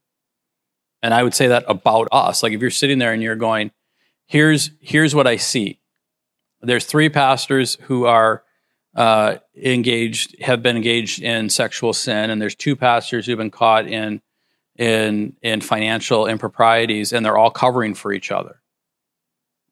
And 1.02 1.13
I 1.13 1.24
would 1.24 1.34
say 1.34 1.48
that 1.48 1.63
about 1.67 2.08
us. 2.12 2.43
Like 2.43 2.54
if 2.54 2.62
you're 2.62 2.72
sitting 2.72 3.00
there 3.00 3.13
and 3.13 3.24
you're 3.24 3.36
going, 3.36 3.72
here's 4.26 4.72
here's 4.80 5.15
what 5.15 5.28
I 5.28 5.38
see. 5.38 5.80
There's 6.62 6.86
three 6.86 7.10
pastors 7.10 7.78
who 7.82 8.06
are 8.06 8.43
uh, 8.95 9.38
engaged, 9.56 10.36
have 10.41 10.62
been 10.62 10.76
engaged 10.76 11.22
in 11.22 11.50
sexual 11.50 11.93
sin, 11.93 12.30
and 12.30 12.41
there's 12.41 12.56
two 12.56 12.76
pastors 12.76 13.26
who've 13.26 13.38
been 13.38 13.52
caught 13.52 13.88
in 13.88 14.22
in 14.78 15.36
in 15.41 15.62
financial 15.62 16.26
improprieties, 16.26 17.13
and 17.13 17.26
they're 17.26 17.38
all 17.38 17.52
covering 17.52 17.93
for 17.93 18.12
each 18.12 18.32
other. 18.32 18.62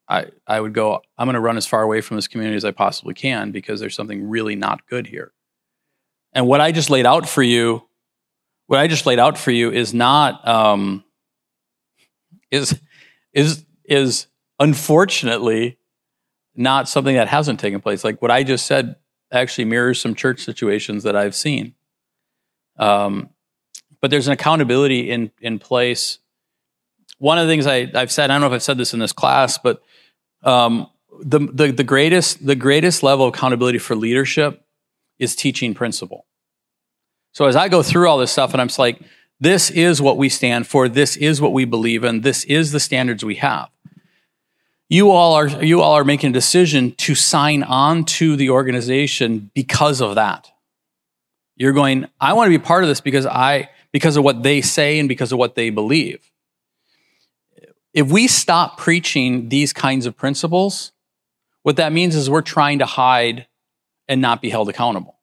I 0.08 0.26
I 0.46 0.60
would 0.60 0.72
go. 0.72 1.02
I'm 1.16 1.26
going 1.26 1.34
to 1.34 1.40
run 1.40 1.56
as 1.56 1.66
far 1.66 1.82
away 1.82 2.00
from 2.00 2.16
this 2.16 2.28
community 2.28 2.56
as 2.56 2.64
I 2.64 2.70
possibly 2.70 3.14
can 3.14 3.50
because 3.50 3.80
there's 3.80 3.94
something 3.94 4.28
really 4.28 4.56
not 4.56 4.86
good 4.86 5.06
here. 5.06 5.32
And 6.32 6.46
what 6.46 6.60
I 6.60 6.72
just 6.72 6.90
laid 6.90 7.06
out 7.06 7.28
for 7.28 7.42
you, 7.42 7.86
what 8.66 8.78
I 8.78 8.86
just 8.86 9.06
laid 9.06 9.18
out 9.18 9.36
for 9.38 9.50
you 9.50 9.70
is 9.70 9.92
not 9.92 10.46
um, 10.46 11.04
is 12.50 12.80
is 13.32 13.64
is 13.84 14.26
unfortunately 14.58 15.78
not 16.58 16.88
something 16.88 17.14
that 17.14 17.28
hasn't 17.28 17.60
taken 17.60 17.80
place. 17.80 18.04
Like 18.04 18.20
what 18.20 18.30
I 18.30 18.42
just 18.42 18.66
said 18.66 18.96
actually 19.30 19.66
mirrors 19.66 20.00
some 20.00 20.14
church 20.14 20.40
situations 20.40 21.04
that 21.04 21.16
I've 21.16 21.34
seen. 21.34 21.74
Um, 22.78 23.30
but 24.00 24.10
there's 24.10 24.26
an 24.26 24.32
accountability 24.32 25.10
in 25.10 25.30
in 25.40 25.58
place. 25.58 26.18
One 27.18 27.38
of 27.38 27.46
the 27.46 27.52
things 27.52 27.66
I, 27.66 27.90
I've 27.94 28.12
said, 28.12 28.30
I 28.30 28.34
don't 28.34 28.42
know 28.42 28.46
if 28.46 28.52
I've 28.52 28.62
said 28.62 28.78
this 28.78 28.94
in 28.94 29.00
this 29.00 29.12
class, 29.12 29.58
but 29.58 29.82
um, 30.42 30.88
the, 31.20 31.40
the 31.40 31.72
the 31.72 31.84
greatest 31.84 32.44
the 32.46 32.54
greatest 32.54 33.02
level 33.02 33.26
of 33.26 33.34
accountability 33.34 33.78
for 33.78 33.96
leadership 33.96 34.64
is 35.18 35.34
teaching 35.34 35.74
principle. 35.74 36.26
So 37.32 37.46
as 37.46 37.56
I 37.56 37.68
go 37.68 37.82
through 37.82 38.08
all 38.08 38.18
this 38.18 38.32
stuff, 38.32 38.52
and 38.52 38.60
I'm 38.60 38.68
just 38.68 38.78
like, 38.78 39.00
this 39.40 39.70
is 39.70 40.00
what 40.00 40.16
we 40.16 40.28
stand 40.28 40.66
for. 40.66 40.88
This 40.88 41.16
is 41.16 41.40
what 41.40 41.52
we 41.52 41.64
believe 41.64 42.04
in. 42.04 42.22
This 42.22 42.44
is 42.44 42.72
the 42.72 42.80
standards 42.80 43.24
we 43.24 43.36
have. 43.36 43.68
You 44.88 45.10
all 45.10 45.34
are 45.34 45.48
you 45.62 45.82
all 45.82 45.94
are 45.94 46.04
making 46.04 46.30
a 46.30 46.32
decision 46.32 46.92
to 46.92 47.14
sign 47.14 47.62
on 47.62 48.04
to 48.04 48.36
the 48.36 48.50
organization 48.50 49.50
because 49.54 50.00
of 50.00 50.14
that. 50.14 50.50
You're 51.56 51.72
going, 51.72 52.06
I 52.20 52.32
want 52.32 52.50
to 52.50 52.58
be 52.58 52.64
part 52.64 52.84
of 52.84 52.88
this 52.88 53.00
because 53.00 53.26
I 53.26 53.68
because 53.92 54.16
of 54.16 54.24
what 54.24 54.42
they 54.42 54.60
say 54.60 54.98
and 54.98 55.08
because 55.08 55.32
of 55.32 55.38
what 55.38 55.54
they 55.54 55.70
believe. 55.70 56.30
If 57.92 58.10
we 58.10 58.28
stop 58.28 58.78
preaching 58.78 59.48
these 59.48 59.72
kinds 59.72 60.06
of 60.06 60.16
principles, 60.16 60.92
what 61.62 61.76
that 61.76 61.92
means 61.92 62.14
is 62.14 62.30
we're 62.30 62.42
trying 62.42 62.78
to 62.78 62.86
hide 62.86 63.46
and 64.06 64.22
not 64.22 64.40
be 64.40 64.50
held 64.50 64.68
accountable. 64.68 65.16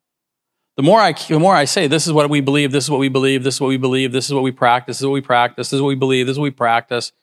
The 0.77 0.83
more 0.83 0.99
I, 0.99 1.13
the 1.13 1.39
more 1.39 1.55
I 1.55 1.65
say, 1.65 1.87
this 1.87 2.05
is 2.05 2.11
what 2.11 2.29
we 2.29 2.41
believe, 2.41 2.71
this 2.71 2.83
is 2.83 2.91
what 2.91 2.99
we 2.99 3.07
believe, 3.07 3.43
this 3.43 3.55
is 3.55 3.61
what 3.61 3.67
we 3.67 3.77
believe, 3.77 4.11
this 4.11 4.25
is 4.25 4.33
what 4.33 4.43
we 4.43 4.51
practice, 4.51 4.97
this 4.97 5.01
is 5.01 5.07
what 5.07 5.13
we 5.13 5.21
practice, 5.21 5.69
this 5.69 5.77
is 5.77 5.81
what 5.81 5.87
we 5.87 5.95
believe, 5.95 6.27
this 6.27 6.33
is 6.33 6.39
what 6.39 6.43
we 6.43 6.51
practice, 6.51 7.13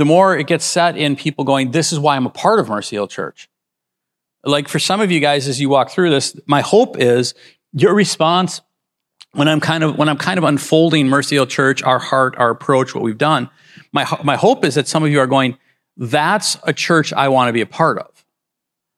the 0.00 0.06
more 0.06 0.34
it 0.34 0.46
gets 0.46 0.64
set 0.64 0.96
in 0.96 1.14
people 1.14 1.44
going, 1.44 1.72
this 1.72 1.92
is 1.92 1.98
why 1.98 2.16
I'm 2.16 2.24
a 2.24 2.30
part 2.30 2.58
of 2.58 2.70
Mercy 2.70 2.96
Hill 2.96 3.06
Church. 3.06 3.50
Like 4.42 4.66
for 4.66 4.78
some 4.78 5.02
of 5.02 5.10
you 5.10 5.20
guys, 5.20 5.46
as 5.46 5.60
you 5.60 5.68
walk 5.68 5.90
through 5.90 6.08
this, 6.08 6.34
my 6.46 6.62
hope 6.62 6.98
is 6.98 7.34
your 7.74 7.94
response 7.94 8.62
when 9.32 9.46
I'm 9.46 9.60
kind 9.60 9.84
of 9.84 9.98
when 9.98 10.08
I'm 10.08 10.16
kind 10.16 10.38
of 10.38 10.44
unfolding 10.44 11.06
Mercy 11.06 11.36
Hill 11.36 11.44
Church, 11.44 11.82
our 11.82 11.98
heart, 11.98 12.34
our 12.38 12.48
approach, 12.48 12.94
what 12.94 13.04
we've 13.04 13.18
done, 13.18 13.50
my 13.92 14.06
my 14.24 14.36
hope 14.36 14.64
is 14.64 14.76
that 14.76 14.88
some 14.88 15.04
of 15.04 15.10
you 15.10 15.20
are 15.20 15.26
going, 15.26 15.58
that's 15.98 16.56
a 16.62 16.72
church 16.72 17.12
I 17.12 17.28
want 17.28 17.50
to 17.50 17.52
be 17.52 17.60
a 17.60 17.66
part 17.66 17.98
of. 17.98 18.24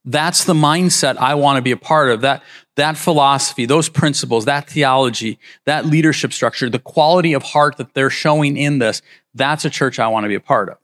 That's 0.04 0.44
the 0.44 0.54
mindset 0.54 1.16
I 1.16 1.34
want 1.34 1.56
to 1.56 1.62
be 1.62 1.72
a 1.72 1.76
part 1.76 2.10
of. 2.10 2.20
That 2.20 2.44
that 2.76 2.96
philosophy, 2.96 3.66
those 3.66 3.88
principles, 3.88 4.44
that 4.44 4.70
theology, 4.70 5.40
that 5.64 5.84
leadership 5.84 6.32
structure, 6.32 6.70
the 6.70 6.78
quality 6.78 7.32
of 7.32 7.42
heart 7.42 7.78
that 7.78 7.92
they're 7.92 8.08
showing 8.08 8.56
in 8.56 8.78
this, 8.78 9.02
that's 9.34 9.64
a 9.64 9.70
church 9.70 9.98
I 9.98 10.06
want 10.06 10.22
to 10.22 10.28
be 10.28 10.36
a 10.36 10.40
part 10.40 10.68
of. 10.68 10.78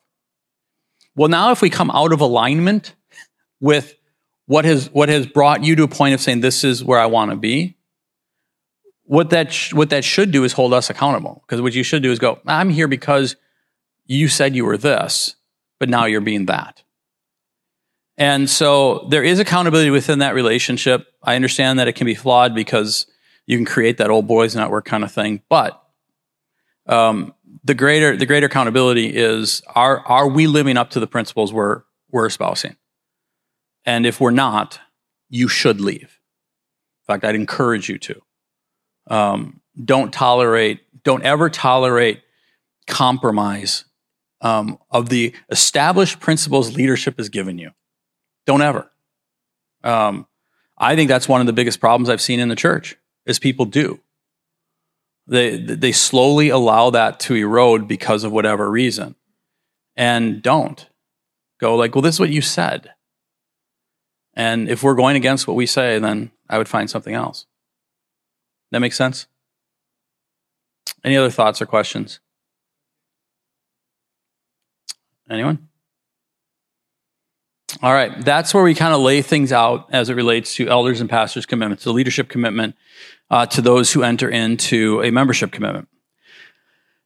Well, 1.18 1.28
now 1.28 1.50
if 1.50 1.60
we 1.60 1.68
come 1.68 1.90
out 1.90 2.12
of 2.12 2.20
alignment 2.20 2.94
with 3.58 3.92
what 4.46 4.64
has 4.64 4.88
what 4.92 5.08
has 5.08 5.26
brought 5.26 5.64
you 5.64 5.74
to 5.74 5.82
a 5.82 5.88
point 5.88 6.14
of 6.14 6.20
saying 6.20 6.42
this 6.42 6.62
is 6.62 6.84
where 6.84 7.00
I 7.00 7.06
want 7.06 7.32
to 7.32 7.36
be, 7.36 7.76
what 9.02 9.30
that 9.30 9.52
sh- 9.52 9.74
what 9.74 9.90
that 9.90 10.04
should 10.04 10.30
do 10.30 10.44
is 10.44 10.52
hold 10.52 10.72
us 10.72 10.90
accountable. 10.90 11.42
Because 11.44 11.60
what 11.60 11.74
you 11.74 11.82
should 11.82 12.04
do 12.04 12.12
is 12.12 12.20
go, 12.20 12.38
I'm 12.46 12.70
here 12.70 12.86
because 12.86 13.34
you 14.06 14.28
said 14.28 14.54
you 14.54 14.64
were 14.64 14.76
this, 14.76 15.34
but 15.80 15.88
now 15.88 16.04
you're 16.04 16.20
being 16.20 16.46
that. 16.46 16.84
And 18.16 18.48
so 18.48 19.08
there 19.10 19.24
is 19.24 19.40
accountability 19.40 19.90
within 19.90 20.20
that 20.20 20.36
relationship. 20.36 21.08
I 21.20 21.34
understand 21.34 21.80
that 21.80 21.88
it 21.88 21.94
can 21.94 22.04
be 22.04 22.14
flawed 22.14 22.54
because 22.54 23.08
you 23.44 23.58
can 23.58 23.66
create 23.66 23.96
that 23.98 24.10
old 24.10 24.28
boys 24.28 24.54
network 24.54 24.84
kind 24.84 25.02
of 25.02 25.10
thing, 25.10 25.42
but 25.48 25.82
um, 26.86 27.34
the 27.64 27.74
greater 27.74 28.16
the 28.16 28.26
greater 28.26 28.46
accountability 28.46 29.08
is 29.08 29.62
are 29.74 30.00
are 30.00 30.28
we 30.28 30.46
living 30.46 30.76
up 30.76 30.90
to 30.90 31.00
the 31.00 31.06
principles 31.06 31.52
we're 31.52 31.82
we're 32.10 32.26
espousing? 32.26 32.76
And 33.84 34.04
if 34.04 34.20
we're 34.20 34.30
not, 34.30 34.80
you 35.30 35.48
should 35.48 35.80
leave. 35.80 36.20
In 37.02 37.14
fact, 37.14 37.24
I'd 37.24 37.34
encourage 37.34 37.88
you 37.88 37.98
to. 37.98 38.22
Um, 39.08 39.60
don't 39.82 40.12
tolerate, 40.12 40.80
don't 41.04 41.22
ever 41.22 41.48
tolerate 41.48 42.20
compromise 42.86 43.84
um, 44.40 44.78
of 44.90 45.08
the 45.08 45.34
established 45.50 46.20
principles 46.20 46.76
leadership 46.76 47.16
has 47.16 47.28
given 47.28 47.58
you. 47.58 47.70
Don't 48.46 48.62
ever. 48.62 48.90
Um, 49.82 50.26
I 50.76 50.94
think 50.96 51.08
that's 51.08 51.28
one 51.28 51.40
of 51.40 51.46
the 51.46 51.52
biggest 51.52 51.80
problems 51.80 52.08
I've 52.08 52.20
seen 52.20 52.40
in 52.40 52.48
the 52.48 52.56
church 52.56 52.96
is 53.26 53.38
people 53.38 53.64
do. 53.64 54.00
They 55.28 55.58
they 55.58 55.92
slowly 55.92 56.48
allow 56.48 56.88
that 56.90 57.20
to 57.20 57.34
erode 57.34 57.86
because 57.86 58.24
of 58.24 58.32
whatever 58.32 58.70
reason, 58.70 59.14
and 59.94 60.42
don't 60.42 60.88
go 61.60 61.76
like, 61.76 61.94
well, 61.94 62.02
this 62.02 62.14
is 62.14 62.20
what 62.20 62.30
you 62.30 62.40
said. 62.40 62.94
And 64.34 64.68
if 64.70 64.82
we're 64.82 64.94
going 64.94 65.16
against 65.16 65.46
what 65.46 65.56
we 65.56 65.66
say, 65.66 65.98
then 65.98 66.30
I 66.48 66.56
would 66.56 66.68
find 66.68 66.88
something 66.88 67.14
else. 67.14 67.44
That 68.70 68.78
makes 68.78 68.96
sense? 68.96 69.26
Any 71.04 71.16
other 71.16 71.30
thoughts 71.30 71.60
or 71.60 71.66
questions? 71.66 72.20
Anyone? 75.28 75.67
All 77.80 77.92
right, 77.92 78.24
that's 78.24 78.52
where 78.52 78.64
we 78.64 78.74
kind 78.74 78.92
of 78.92 79.00
lay 79.00 79.22
things 79.22 79.52
out 79.52 79.88
as 79.92 80.10
it 80.10 80.14
relates 80.14 80.56
to 80.56 80.66
elders 80.68 81.00
and 81.00 81.08
pastors' 81.08 81.46
commitments, 81.46 81.84
the 81.84 81.92
leadership 81.92 82.28
commitment 82.28 82.74
uh, 83.30 83.46
to 83.46 83.62
those 83.62 83.92
who 83.92 84.02
enter 84.02 84.28
into 84.28 85.00
a 85.02 85.12
membership 85.12 85.52
commitment. 85.52 85.88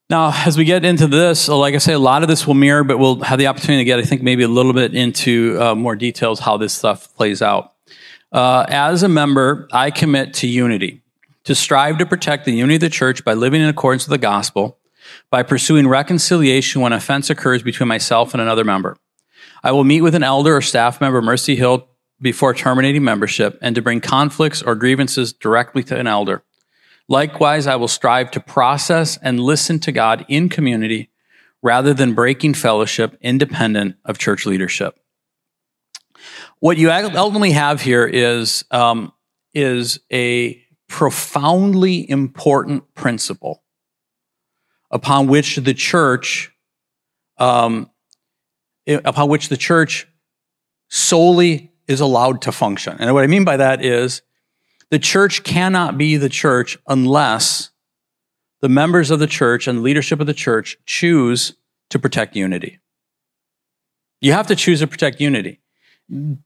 Now, 0.09 0.33
as 0.47 0.57
we 0.57 0.65
get 0.65 0.85
into 0.85 1.07
this, 1.07 1.49
like 1.49 1.75
I 1.75 1.79
say, 1.79 1.93
a 1.93 1.99
lot 1.99 2.23
of 2.23 2.29
this 2.29 2.47
will 2.47 2.55
mirror, 2.55 2.85
but 2.85 2.99
we'll 2.99 3.21
have 3.21 3.39
the 3.39 3.49
opportunity 3.49 3.83
to 3.83 3.85
get, 3.85 3.99
I 3.99 4.03
think, 4.03 4.23
maybe 4.23 4.43
a 4.43 4.49
little 4.49 4.73
bit 4.73 4.95
into 4.95 5.59
uh, 5.61 5.75
more 5.75 5.95
details 5.95 6.41
how 6.41 6.57
this 6.57 6.73
stuff 6.73 7.15
plays 7.17 7.43
out. 7.43 7.73
Uh, 8.31 8.65
as 8.69 9.03
a 9.03 9.09
member, 9.09 9.69
I 9.73 9.91
commit 9.91 10.35
to 10.35 10.47
unity 10.47 11.03
to 11.45 11.55
strive 11.55 11.99
to 11.99 12.07
protect 12.07 12.45
the 12.45 12.53
unity 12.53 12.77
of 12.77 12.81
the 12.81 12.89
church 12.89 13.25
by 13.25 13.35
living 13.35 13.61
in 13.61 13.69
accordance 13.69 14.07
with 14.07 14.13
the 14.13 14.19
gospel, 14.19 14.79
by 15.31 15.43
pursuing 15.43 15.89
reconciliation 15.89 16.81
when 16.81 16.93
offense 16.93 17.29
occurs 17.29 17.63
between 17.63 17.89
myself 17.89 18.33
and 18.33 18.41
another 18.41 18.65
member. 18.65 18.97
I 19.63 19.73
will 19.73 19.85
meet 19.85 20.01
with 20.01 20.15
an 20.15 20.23
elder 20.23 20.57
or 20.57 20.63
staff 20.63 21.01
member 21.01 21.23
Mercy 21.23 21.55
Hill 21.55 21.89
before 22.21 22.55
terminating 22.55 23.05
membership 23.05 23.59
and 23.63 23.75
to 23.75 23.83
bring 23.83 24.01
conflicts 24.01 24.63
or 24.63 24.75
grievances 24.75 25.33
directly 25.33 25.83
to 25.85 25.99
an 25.99 26.07
elder. 26.07 26.43
Likewise, 27.09 27.67
I 27.67 27.77
will 27.77 27.89
strive 27.89 28.31
to 28.33 28.41
process 28.41 29.19
and 29.19 29.41
listen 29.41 29.79
to 29.81 29.93
God 29.93 30.25
in 30.29 30.49
community 30.49 31.11
rather 31.63 31.95
than 31.95 32.15
breaking 32.15 32.55
fellowship 32.55 33.17
independent 33.21 33.97
of 34.05 34.19
church 34.19 34.47
leadership. 34.47 34.99
What 36.61 36.77
you 36.77 36.91
ultimately 36.91 37.53
have 37.53 37.81
here 37.81 38.07
is, 38.07 38.65
um, 38.71 39.13
is 39.53 40.01
a 40.13 40.63
profoundly 40.89 42.09
important 42.09 42.95
principle 42.95 43.63
upon 44.91 45.27
which 45.27 45.57
the 45.57 45.75
church 45.75 46.53
um, 47.39 47.91
upon 48.87 49.29
which 49.29 49.49
the 49.49 49.57
church 49.57 50.07
solely 50.89 51.73
is 51.89 52.01
allowed 52.01 52.43
to 52.43 52.53
function. 52.53 52.97
And 52.99 53.13
what 53.15 53.25
I 53.25 53.27
mean 53.27 53.45
by 53.45 53.57
that 53.57 53.85
is 53.85 54.23
the 54.91 54.99
church 54.99 55.43
cannot 55.43 55.97
be 55.97 56.17
the 56.17 56.29
church 56.29 56.79
unless 56.87 57.71
the 58.61 58.69
members 58.69 59.11
of 59.11 59.19
the 59.19 59.27
church 59.27 59.67
and 59.67 59.83
leadership 59.83 60.21
of 60.21 60.27
the 60.27 60.35
church 60.35 60.77
choose 60.87 61.55
to 61.91 61.99
protect 61.99 62.37
unity. 62.37 62.79
You 64.21 64.33
have 64.33 64.47
to 64.49 64.57
choose 64.57 64.81
to 64.81 64.87
protect 64.87 65.21
unity 65.21 65.63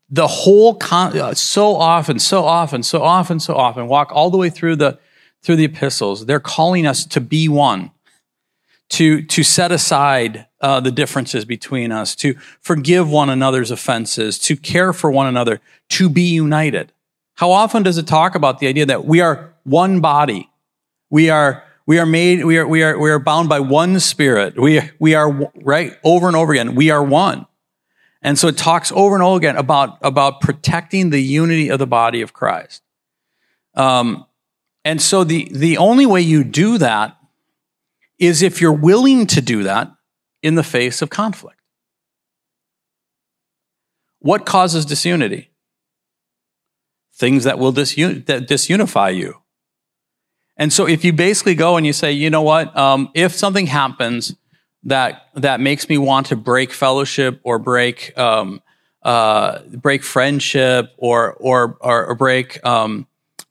the 0.09 0.27
whole 0.27 0.75
con- 0.77 1.19
uh, 1.19 1.35
so 1.35 1.75
often, 1.75 2.19
so 2.19 2.45
often, 2.45 2.83
so 2.83 3.03
often, 3.03 3.41
so 3.41 3.55
often, 3.55 3.89
walk 3.89 4.11
all 4.13 4.31
the 4.31 4.37
way 4.37 4.51
through 4.51 4.77
the 4.77 4.99
through 5.43 5.57
the 5.57 5.65
epistles. 5.65 6.27
They're 6.27 6.41
calling 6.41 6.87
us 6.87 7.05
to 7.07 7.21
be 7.21 7.49
one, 7.49 7.93
to, 8.91 9.23
to 9.23 9.45
set 9.45 9.71
aside 9.71 10.47
uh, 10.67 10.81
the 10.81 10.91
differences 10.91 11.45
between 11.45 11.93
us, 11.93 12.17
to 12.17 12.35
forgive 12.61 13.09
one 13.09 13.31
another's 13.31 13.71
offenses, 13.71 14.37
to 14.37 14.57
care 14.57 14.93
for 14.93 15.13
one 15.13 15.29
another, 15.29 15.61
to 15.89 16.11
be 16.11 16.23
united. 16.23 16.93
How 17.35 17.53
often 17.53 17.85
does 17.85 17.99
it 17.99 18.09
talk 18.09 18.35
about 18.35 18.59
the 18.59 18.67
idea 18.67 18.85
that 18.87 19.05
we 19.05 19.21
are 19.21 19.55
one 19.63 20.01
body? 20.01 20.51
We 21.09 21.31
are, 21.31 21.63
we 21.87 22.01
are 22.01 22.05
made, 22.05 22.45
we 22.45 22.59
are, 22.59 22.67
we 22.67 22.83
are, 22.83 22.99
we 22.99 23.11
are 23.13 23.21
bound 23.21 23.49
by 23.49 23.61
one 23.61 24.01
spirit. 24.01 24.59
We, 24.59 24.81
we 24.99 25.15
are, 25.15 25.31
right, 25.55 25.97
over 26.03 26.27
and 26.27 26.35
over 26.35 26.53
again, 26.53 26.75
we 26.75 26.91
are 26.91 27.05
one. 27.05 27.47
And 28.21 28.37
so 28.37 28.49
it 28.49 28.59
talks 28.59 28.91
over 28.91 29.15
and 29.15 29.23
over 29.23 29.37
again 29.37 29.57
about, 29.57 29.99
about 30.03 30.41
protecting 30.41 31.11
the 31.11 31.23
unity 31.23 31.69
of 31.69 31.79
the 31.79 31.87
body 31.87 32.23
of 32.23 32.33
Christ. 32.33 32.83
Um, 33.75 34.27
and 34.85 35.01
so 35.01 35.23
the, 35.23 35.49
the 35.53 35.79
only 35.79 36.07
way 36.07 36.23
you 36.23 36.43
do 36.43 36.77
that 36.79 37.17
is 38.19 38.43
if 38.43 38.61
you're 38.61 38.73
willing 38.73 39.29
to 39.29 39.41
do 39.41 39.63
that 39.63 39.93
in 40.43 40.55
the 40.55 40.63
face 40.63 41.03
of 41.03 41.11
conflict. 41.11 41.61
What 44.19 44.47
causes 44.47 44.85
disunity? 44.85 45.51
Things 47.15 47.45
that 47.45 47.59
will 47.59 47.73
disun- 47.73 48.27
that 48.27 48.49
disunify 48.49 49.17
you. 49.17 49.43
And 50.57 50.73
so 50.73 50.87
if 50.87 51.05
you 51.05 51.13
basically 51.13 51.55
go 51.55 51.77
and 51.77 51.87
you 51.87 51.93
say, 51.93 52.13
you 52.13 52.31
know 52.31 52.43
what, 52.43 52.77
um, 52.77 53.11
if 53.15 53.33
something 53.35 53.67
happens 53.67 54.35
that 54.85 55.29
that 55.35 55.61
makes 55.61 55.89
me 55.89 55.99
want 55.99 56.27
to 56.27 56.37
break 56.37 56.73
fellowship 56.73 57.41
or 57.43 57.59
break 57.59 58.17
um, 58.17 58.63
uh, 59.03 59.61
break 59.69 60.03
friendship 60.03 60.93
or 60.97 61.35
or 61.35 61.77
or, 61.81 62.07
or 62.07 62.15
break 62.15 62.65
um, 62.65 63.07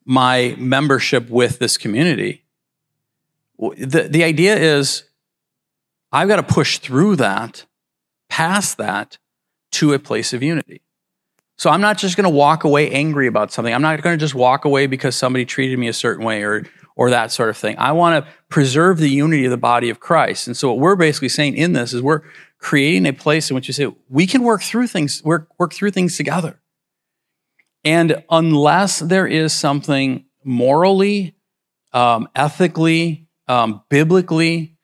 my 0.05 0.55
membership 0.57 1.29
with 1.29 1.59
this 1.59 1.77
community. 1.77 2.43
The 3.57 4.07
the 4.09 4.23
idea 4.23 4.55
is 4.55 5.03
I've 6.15 6.29
got 6.29 6.37
to 6.37 6.43
push 6.43 6.77
through 6.77 7.17
that, 7.17 7.65
past 8.29 8.77
that, 8.77 9.17
to 9.73 9.91
a 9.91 9.99
place 9.99 10.31
of 10.31 10.41
unity. 10.41 10.81
So 11.57 11.69
I'm 11.69 11.81
not 11.81 11.97
just 11.97 12.15
going 12.15 12.23
to 12.23 12.29
walk 12.29 12.63
away 12.63 12.89
angry 12.89 13.27
about 13.27 13.51
something. 13.51 13.73
I'm 13.73 13.81
not 13.81 14.01
going 14.01 14.17
to 14.17 14.23
just 14.23 14.33
walk 14.33 14.63
away 14.63 14.87
because 14.87 15.17
somebody 15.17 15.43
treated 15.43 15.77
me 15.77 15.89
a 15.89 15.93
certain 15.93 16.23
way 16.23 16.43
or 16.43 16.63
or 16.95 17.09
that 17.09 17.33
sort 17.33 17.49
of 17.49 17.57
thing. 17.57 17.77
I 17.77 17.91
want 17.91 18.23
to 18.23 18.31
preserve 18.47 18.99
the 18.99 19.09
unity 19.09 19.43
of 19.43 19.51
the 19.51 19.57
body 19.57 19.89
of 19.89 19.99
Christ. 19.99 20.47
And 20.47 20.55
so 20.55 20.69
what 20.69 20.79
we're 20.79 20.95
basically 20.95 21.27
saying 21.27 21.57
in 21.57 21.73
this 21.73 21.93
is 21.93 22.01
we're 22.01 22.21
creating 22.59 23.05
a 23.05 23.11
place 23.11 23.49
in 23.51 23.55
which 23.55 23.67
you 23.67 23.73
say 23.73 23.93
we 24.07 24.25
can 24.25 24.43
work 24.43 24.61
through 24.63 24.87
things, 24.87 25.21
work, 25.25 25.49
work 25.59 25.73
through 25.73 25.91
things 25.91 26.15
together. 26.15 26.61
And 27.83 28.23
unless 28.29 28.99
there 28.99 29.27
is 29.27 29.51
something 29.51 30.23
morally, 30.45 31.35
um, 31.91 32.29
ethically, 32.33 33.27
um, 33.49 33.83
biblically 33.89 34.74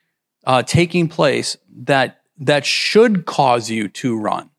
uh, 0.46 0.64
taking 0.64 1.08
place 1.08 1.58
that 1.84 2.22
that 2.40 2.66
should 2.66 3.26
cause 3.26 3.70
you 3.70 3.88
to 3.88 4.20
run. 4.20 4.50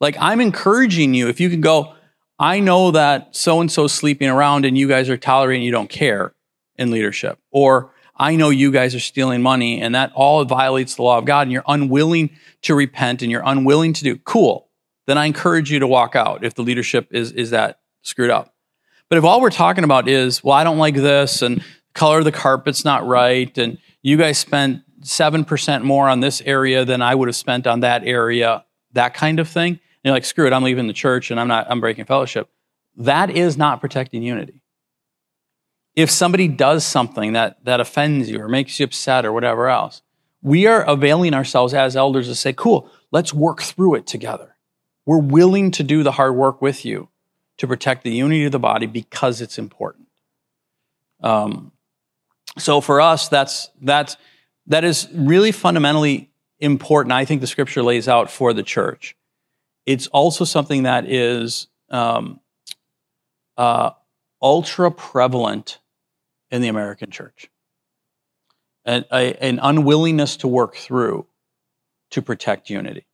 Like 0.00 0.16
I'm 0.18 0.40
encouraging 0.40 1.14
you, 1.14 1.28
if 1.28 1.40
you 1.40 1.50
can 1.50 1.60
go, 1.60 1.94
I 2.38 2.60
know 2.60 2.90
that 2.92 3.36
so 3.36 3.60
and 3.60 3.70
so 3.70 3.86
sleeping 3.86 4.28
around 4.28 4.64
and 4.64 4.76
you 4.76 4.88
guys 4.88 5.08
are 5.08 5.16
tolerating, 5.16 5.62
you 5.62 5.72
don't 5.72 5.90
care 5.90 6.34
in 6.76 6.90
leadership. 6.90 7.38
Or 7.50 7.92
I 8.16 8.34
know 8.34 8.50
you 8.50 8.72
guys 8.72 8.94
are 8.94 9.00
stealing 9.00 9.42
money 9.42 9.80
and 9.80 9.94
that 9.94 10.12
all 10.14 10.44
violates 10.44 10.94
the 10.94 11.02
law 11.02 11.18
of 11.18 11.26
God 11.26 11.42
and 11.42 11.52
you're 11.52 11.64
unwilling 11.68 12.30
to 12.62 12.74
repent 12.74 13.22
and 13.22 13.30
you're 13.30 13.42
unwilling 13.44 13.92
to 13.92 14.02
do. 14.02 14.16
Cool. 14.16 14.68
Then 15.06 15.18
I 15.18 15.26
encourage 15.26 15.70
you 15.70 15.78
to 15.80 15.86
walk 15.86 16.16
out 16.16 16.44
if 16.44 16.54
the 16.54 16.62
leadership 16.62 17.08
is, 17.12 17.32
is 17.32 17.50
that 17.50 17.80
screwed 18.02 18.30
up. 18.30 18.54
But 19.08 19.18
if 19.18 19.24
all 19.24 19.40
we're 19.40 19.50
talking 19.50 19.84
about 19.84 20.08
is, 20.08 20.42
well, 20.42 20.54
I 20.54 20.64
don't 20.64 20.78
like 20.78 20.94
this 20.94 21.42
and 21.42 21.62
color 21.94 22.18
of 22.18 22.24
the 22.24 22.32
carpet's 22.32 22.84
not 22.84 23.06
right 23.06 23.56
and 23.58 23.78
you 24.02 24.16
guys 24.16 24.38
spent 24.38 24.82
7% 25.02 25.82
more 25.82 26.08
on 26.08 26.20
this 26.20 26.40
area 26.42 26.84
than 26.84 27.02
I 27.02 27.14
would 27.14 27.28
have 27.28 27.36
spent 27.36 27.66
on 27.66 27.80
that 27.80 28.04
area, 28.04 28.64
that 28.92 29.14
kind 29.14 29.38
of 29.38 29.48
thing. 29.48 29.72
And 29.72 29.80
you're 30.04 30.14
like, 30.14 30.24
screw 30.24 30.46
it, 30.46 30.52
I'm 30.52 30.62
leaving 30.62 30.86
the 30.86 30.92
church 30.92 31.30
and 31.30 31.38
I'm 31.38 31.48
not, 31.48 31.70
I'm 31.70 31.80
breaking 31.80 32.04
fellowship. 32.06 32.48
That 32.96 33.30
is 33.30 33.56
not 33.56 33.80
protecting 33.80 34.22
unity 34.22 34.60
if 35.96 36.10
somebody 36.10 36.48
does 36.48 36.84
something 36.84 37.32
that, 37.32 37.64
that 37.64 37.80
offends 37.80 38.30
you 38.30 38.40
or 38.40 38.48
makes 38.48 38.78
you 38.78 38.84
upset 38.84 39.24
or 39.24 39.32
whatever 39.32 39.68
else, 39.68 40.02
we 40.42 40.66
are 40.66 40.82
availing 40.82 41.34
ourselves 41.34 41.74
as 41.74 41.96
elders 41.96 42.28
to 42.28 42.34
say, 42.34 42.52
cool, 42.52 42.90
let's 43.10 43.34
work 43.34 43.60
through 43.60 43.96
it 43.96 44.06
together. 44.06 44.56
We're 45.04 45.18
willing 45.18 45.70
to 45.72 45.82
do 45.82 46.02
the 46.02 46.12
hard 46.12 46.34
work 46.34 46.62
with 46.62 46.84
you 46.84 47.08
to 47.58 47.66
protect 47.66 48.04
the 48.04 48.12
unity 48.12 48.44
of 48.46 48.52
the 48.52 48.58
body 48.58 48.86
because 48.86 49.40
it's 49.40 49.58
important. 49.58 50.08
Um, 51.22 51.72
so 52.58 52.80
for 52.80 53.00
us, 53.00 53.28
that's, 53.28 53.70
that's, 53.80 54.16
that 54.66 54.84
is 54.84 55.08
really 55.12 55.52
fundamentally 55.52 56.30
important. 56.58 57.12
I 57.12 57.24
think 57.24 57.40
the 57.40 57.46
scripture 57.46 57.82
lays 57.82 58.08
out 58.08 58.30
for 58.30 58.52
the 58.52 58.62
church. 58.62 59.16
It's 59.86 60.06
also 60.08 60.44
something 60.44 60.84
that 60.84 61.08
is 61.08 61.68
um, 61.90 62.40
uh, 63.56 63.90
ultra 64.42 64.90
prevalent 64.90 65.78
in 66.50 66.62
the 66.62 66.68
American 66.68 67.10
church. 67.10 67.50
A, 68.86 69.04
an 69.44 69.60
unwillingness 69.62 70.38
to 70.38 70.48
work 70.48 70.74
through 70.74 71.26
to 72.10 72.22
protect 72.22 72.70
unity. 72.70 73.06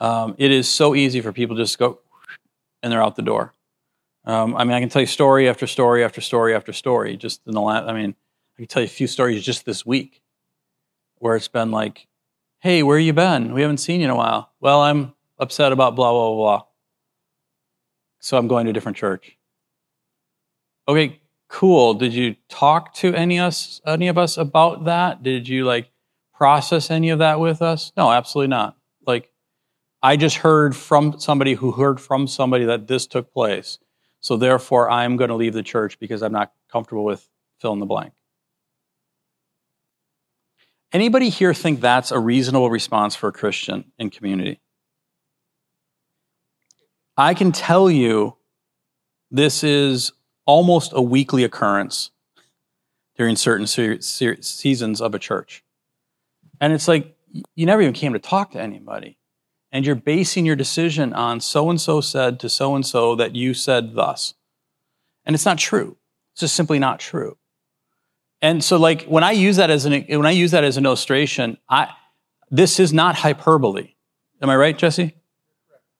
Um, 0.00 0.34
it 0.38 0.50
is 0.50 0.68
so 0.68 0.94
easy 0.94 1.20
for 1.20 1.32
people 1.32 1.56
to 1.56 1.62
just 1.62 1.78
go 1.78 2.00
and 2.82 2.92
they're 2.92 3.02
out 3.02 3.16
the 3.16 3.22
door. 3.22 3.52
Um, 4.28 4.54
I 4.56 4.64
mean, 4.64 4.74
I 4.74 4.80
can 4.80 4.90
tell 4.90 5.00
you 5.00 5.06
story 5.06 5.48
after 5.48 5.66
story 5.66 6.04
after 6.04 6.20
story 6.20 6.54
after 6.54 6.72
story. 6.72 7.16
Just 7.16 7.40
in 7.46 7.54
the 7.54 7.62
last, 7.62 7.88
I 7.88 7.94
mean, 7.94 8.14
I 8.54 8.62
can 8.62 8.66
tell 8.66 8.82
you 8.82 8.86
a 8.86 8.90
few 8.90 9.06
stories 9.06 9.42
just 9.42 9.64
this 9.64 9.86
week 9.86 10.20
where 11.16 11.34
it's 11.34 11.48
been 11.48 11.70
like, 11.70 12.06
"Hey, 12.60 12.82
where 12.82 12.98
you 12.98 13.14
been? 13.14 13.54
We 13.54 13.62
haven't 13.62 13.78
seen 13.78 14.00
you 14.00 14.04
in 14.04 14.10
a 14.10 14.16
while." 14.16 14.52
Well, 14.60 14.82
I'm 14.82 15.14
upset 15.38 15.72
about 15.72 15.96
blah 15.96 16.12
blah 16.12 16.34
blah. 16.34 16.64
So 18.20 18.36
I'm 18.36 18.48
going 18.48 18.66
to 18.66 18.70
a 18.70 18.72
different 18.74 18.98
church. 18.98 19.38
Okay, 20.86 21.20
cool. 21.48 21.94
Did 21.94 22.12
you 22.12 22.36
talk 22.50 22.92
to 22.96 23.14
any 23.14 23.38
us 23.38 23.80
any 23.86 24.08
of 24.08 24.18
us 24.18 24.36
about 24.36 24.84
that? 24.84 25.22
Did 25.22 25.48
you 25.48 25.64
like 25.64 25.90
process 26.34 26.90
any 26.90 27.08
of 27.08 27.20
that 27.20 27.40
with 27.40 27.62
us? 27.62 27.92
No, 27.96 28.12
absolutely 28.12 28.48
not. 28.48 28.76
Like 29.06 29.32
I 30.02 30.16
just 30.18 30.36
heard 30.36 30.76
from 30.76 31.18
somebody 31.18 31.54
who 31.54 31.72
heard 31.72 31.98
from 31.98 32.26
somebody 32.26 32.66
that 32.66 32.88
this 32.88 33.06
took 33.06 33.32
place. 33.32 33.78
So 34.20 34.36
therefore 34.36 34.90
I'm 34.90 35.16
going 35.16 35.28
to 35.28 35.36
leave 35.36 35.54
the 35.54 35.62
church 35.62 35.98
because 35.98 36.22
I'm 36.22 36.32
not 36.32 36.52
comfortable 36.70 37.04
with 37.04 37.28
fill 37.60 37.72
in 37.72 37.78
the 37.78 37.86
blank. 37.86 38.12
Anybody 40.92 41.28
here 41.28 41.52
think 41.52 41.80
that's 41.80 42.10
a 42.10 42.18
reasonable 42.18 42.70
response 42.70 43.14
for 43.14 43.28
a 43.28 43.32
Christian 43.32 43.92
in 43.98 44.10
community? 44.10 44.60
I 47.16 47.34
can 47.34 47.52
tell 47.52 47.90
you 47.90 48.36
this 49.30 49.62
is 49.62 50.12
almost 50.46 50.92
a 50.94 51.02
weekly 51.02 51.44
occurrence 51.44 52.10
during 53.16 53.36
certain 53.36 53.66
se- 53.66 54.00
se- 54.00 54.40
seasons 54.40 55.00
of 55.02 55.14
a 55.14 55.18
church. 55.18 55.62
And 56.60 56.72
it's 56.72 56.88
like 56.88 57.16
you 57.54 57.66
never 57.66 57.82
even 57.82 57.92
came 57.92 58.14
to 58.14 58.18
talk 58.18 58.52
to 58.52 58.60
anybody. 58.60 59.17
And 59.70 59.84
you're 59.84 59.94
basing 59.94 60.46
your 60.46 60.56
decision 60.56 61.12
on 61.12 61.40
so 61.40 61.68
and 61.68 61.80
so 61.80 62.00
said 62.00 62.40
to 62.40 62.48
so 62.48 62.74
and 62.74 62.86
so 62.86 63.14
that 63.16 63.36
you 63.36 63.52
said 63.52 63.94
thus. 63.94 64.34
And 65.24 65.34
it's 65.34 65.44
not 65.44 65.58
true. 65.58 65.96
It's 66.32 66.40
just 66.40 66.56
simply 66.56 66.78
not 66.78 67.00
true. 67.00 67.36
And 68.40 68.62
so 68.62 68.78
like 68.78 69.04
when 69.04 69.24
I 69.24 69.32
use 69.32 69.56
that 69.56 69.68
as 69.68 69.84
an 69.84 70.04
when 70.08 70.26
I 70.26 70.30
use 70.30 70.52
that 70.52 70.64
as 70.64 70.76
an 70.76 70.86
illustration, 70.86 71.58
I 71.68 71.88
this 72.50 72.80
is 72.80 72.92
not 72.92 73.16
hyperbole. 73.16 73.94
Am 74.40 74.48
I 74.48 74.56
right, 74.56 74.78
Jesse? 74.78 75.16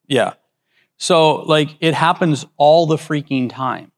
Yeah. 0.06 0.34
So 0.96 1.42
like 1.42 1.76
it 1.80 1.94
happens 1.94 2.46
all 2.56 2.86
the 2.86 2.96
freaking 2.96 3.50
time 3.50 3.92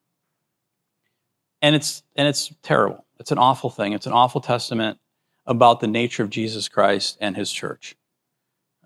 and 1.63 1.75
it's 1.75 2.03
and 2.17 2.27
it's 2.27 2.53
terrible. 2.63 3.05
It's 3.19 3.31
an 3.31 3.39
awful 3.39 3.71
thing. 3.71 3.93
It's 3.93 4.07
an 4.07 4.13
awful 4.13 4.41
testament 4.41 4.99
about 5.47 5.81
the 5.81 5.87
nature 5.87 6.23
of 6.23 6.31
Jesus 6.31 6.69
Christ 6.69 7.19
and 7.21 7.37
His 7.37 7.53
church. 7.53 7.97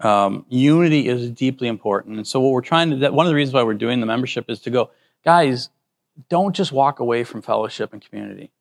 Um, 0.01 0.45
unity 0.49 1.09
is 1.09 1.31
deeply 1.31 1.69
important, 1.69 2.17
and 2.17 2.27
so 2.27 2.41
what 2.41 2.53
we're 2.53 2.61
trying 2.61 2.99
to. 2.99 3.11
One 3.11 3.27
of 3.27 3.31
the 3.31 3.35
reasons 3.35 3.55
why 3.55 3.63
we're 3.63 3.75
doing 3.75 4.01
the 4.01 4.07
membership 4.07 4.47
is 4.49 4.61
to 4.61 4.71
go, 4.71 4.91
guys. 5.25 5.71
Don't 6.29 6.55
just 6.55 6.71
walk 6.71 7.01
away 7.01 7.25
from 7.25 7.43
fellowship 7.43 7.93
and 7.93 8.01
community. 8.01 8.53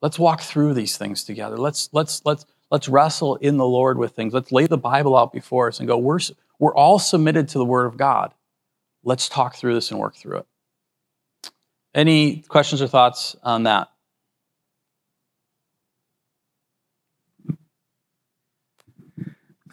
Let's 0.00 0.18
walk 0.18 0.40
through 0.40 0.72
these 0.74 0.96
things 0.96 1.24
together. 1.24 1.58
Let's 1.58 1.90
let's 1.92 2.24
let's 2.24 2.46
let's 2.70 2.88
wrestle 2.88 3.36
in 3.36 3.56
the 3.56 3.66
Lord 3.66 3.98
with 3.98 4.12
things. 4.12 4.32
Let's 4.32 4.52
lay 4.52 4.66
the 4.66 4.78
Bible 4.78 5.16
out 5.16 5.32
before 5.32 5.68
us 5.68 5.80
and 5.80 5.88
go. 5.88 5.98
We're 5.98 6.20
we're 6.58 6.74
all 6.74 6.98
submitted 6.98 7.48
to 7.48 7.58
the 7.58 7.64
Word 7.64 7.86
of 7.86 7.96
God. 7.96 8.32
Let's 9.04 9.28
talk 9.28 9.56
through 9.56 9.74
this 9.74 9.90
and 9.90 10.00
work 10.00 10.16
through 10.16 10.38
it. 10.38 10.46
Any 11.94 12.42
questions 12.42 12.80
or 12.80 12.88
thoughts 12.88 13.36
on 13.42 13.64
that? 13.64 13.88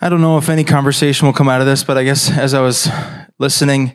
I 0.01 0.09
don't 0.09 0.19
know 0.19 0.37
if 0.37 0.49
any 0.49 0.65
conversation 0.65 1.25
will 1.25 1.33
come 1.33 1.47
out 1.47 1.61
of 1.61 1.67
this, 1.67 1.85
but 1.85 1.97
I 1.97 2.03
guess 2.03 2.29
as 2.29 2.53
I 2.53 2.59
was 2.59 2.89
listening, 3.39 3.91
I 3.91 3.93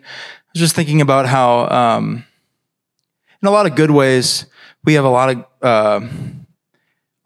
was 0.54 0.60
just 0.60 0.74
thinking 0.74 1.02
about 1.02 1.26
how, 1.26 1.68
um, 1.68 2.24
in 3.42 3.48
a 3.48 3.50
lot 3.50 3.66
of 3.66 3.74
good 3.74 3.90
ways, 3.90 4.46
we 4.82 4.94
have 4.94 5.04
a 5.04 5.10
lot 5.10 5.28
of 5.28 5.44
uh, 5.60 6.08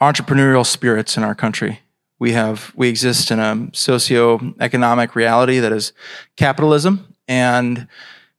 entrepreneurial 0.02 0.66
spirits 0.66 1.16
in 1.16 1.22
our 1.22 1.36
country. 1.36 1.82
We 2.18 2.32
have 2.32 2.72
we 2.74 2.88
exist 2.88 3.30
in 3.30 3.38
a 3.38 3.68
socio-economic 3.72 5.14
reality 5.14 5.60
that 5.60 5.72
is 5.72 5.92
capitalism, 6.36 7.14
and 7.28 7.86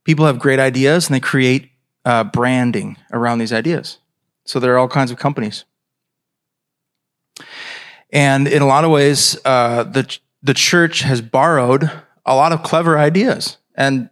people 0.03 0.25
have 0.25 0.39
great 0.39 0.59
ideas 0.59 1.07
and 1.07 1.15
they 1.15 1.21
create 1.21 1.71
uh, 2.03 2.25
branding 2.25 2.97
around 3.13 3.39
these 3.39 3.53
ideas. 3.53 3.99
So 4.43 4.59
there 4.59 4.73
are 4.73 4.77
all 4.77 4.89
kinds 4.89 5.11
of 5.11 5.17
companies, 5.17 5.63
and 8.11 8.47
in 8.49 8.61
a 8.61 8.67
lot 8.67 8.83
of 8.83 8.91
ways, 8.91 9.37
uh, 9.45 9.83
the 9.83 10.19
the 10.45 10.53
church 10.53 11.01
has 11.01 11.21
borrowed 11.21 11.91
a 12.25 12.35
lot 12.35 12.51
of 12.51 12.63
clever 12.63 12.97
ideas, 12.97 13.57
and 13.75 14.09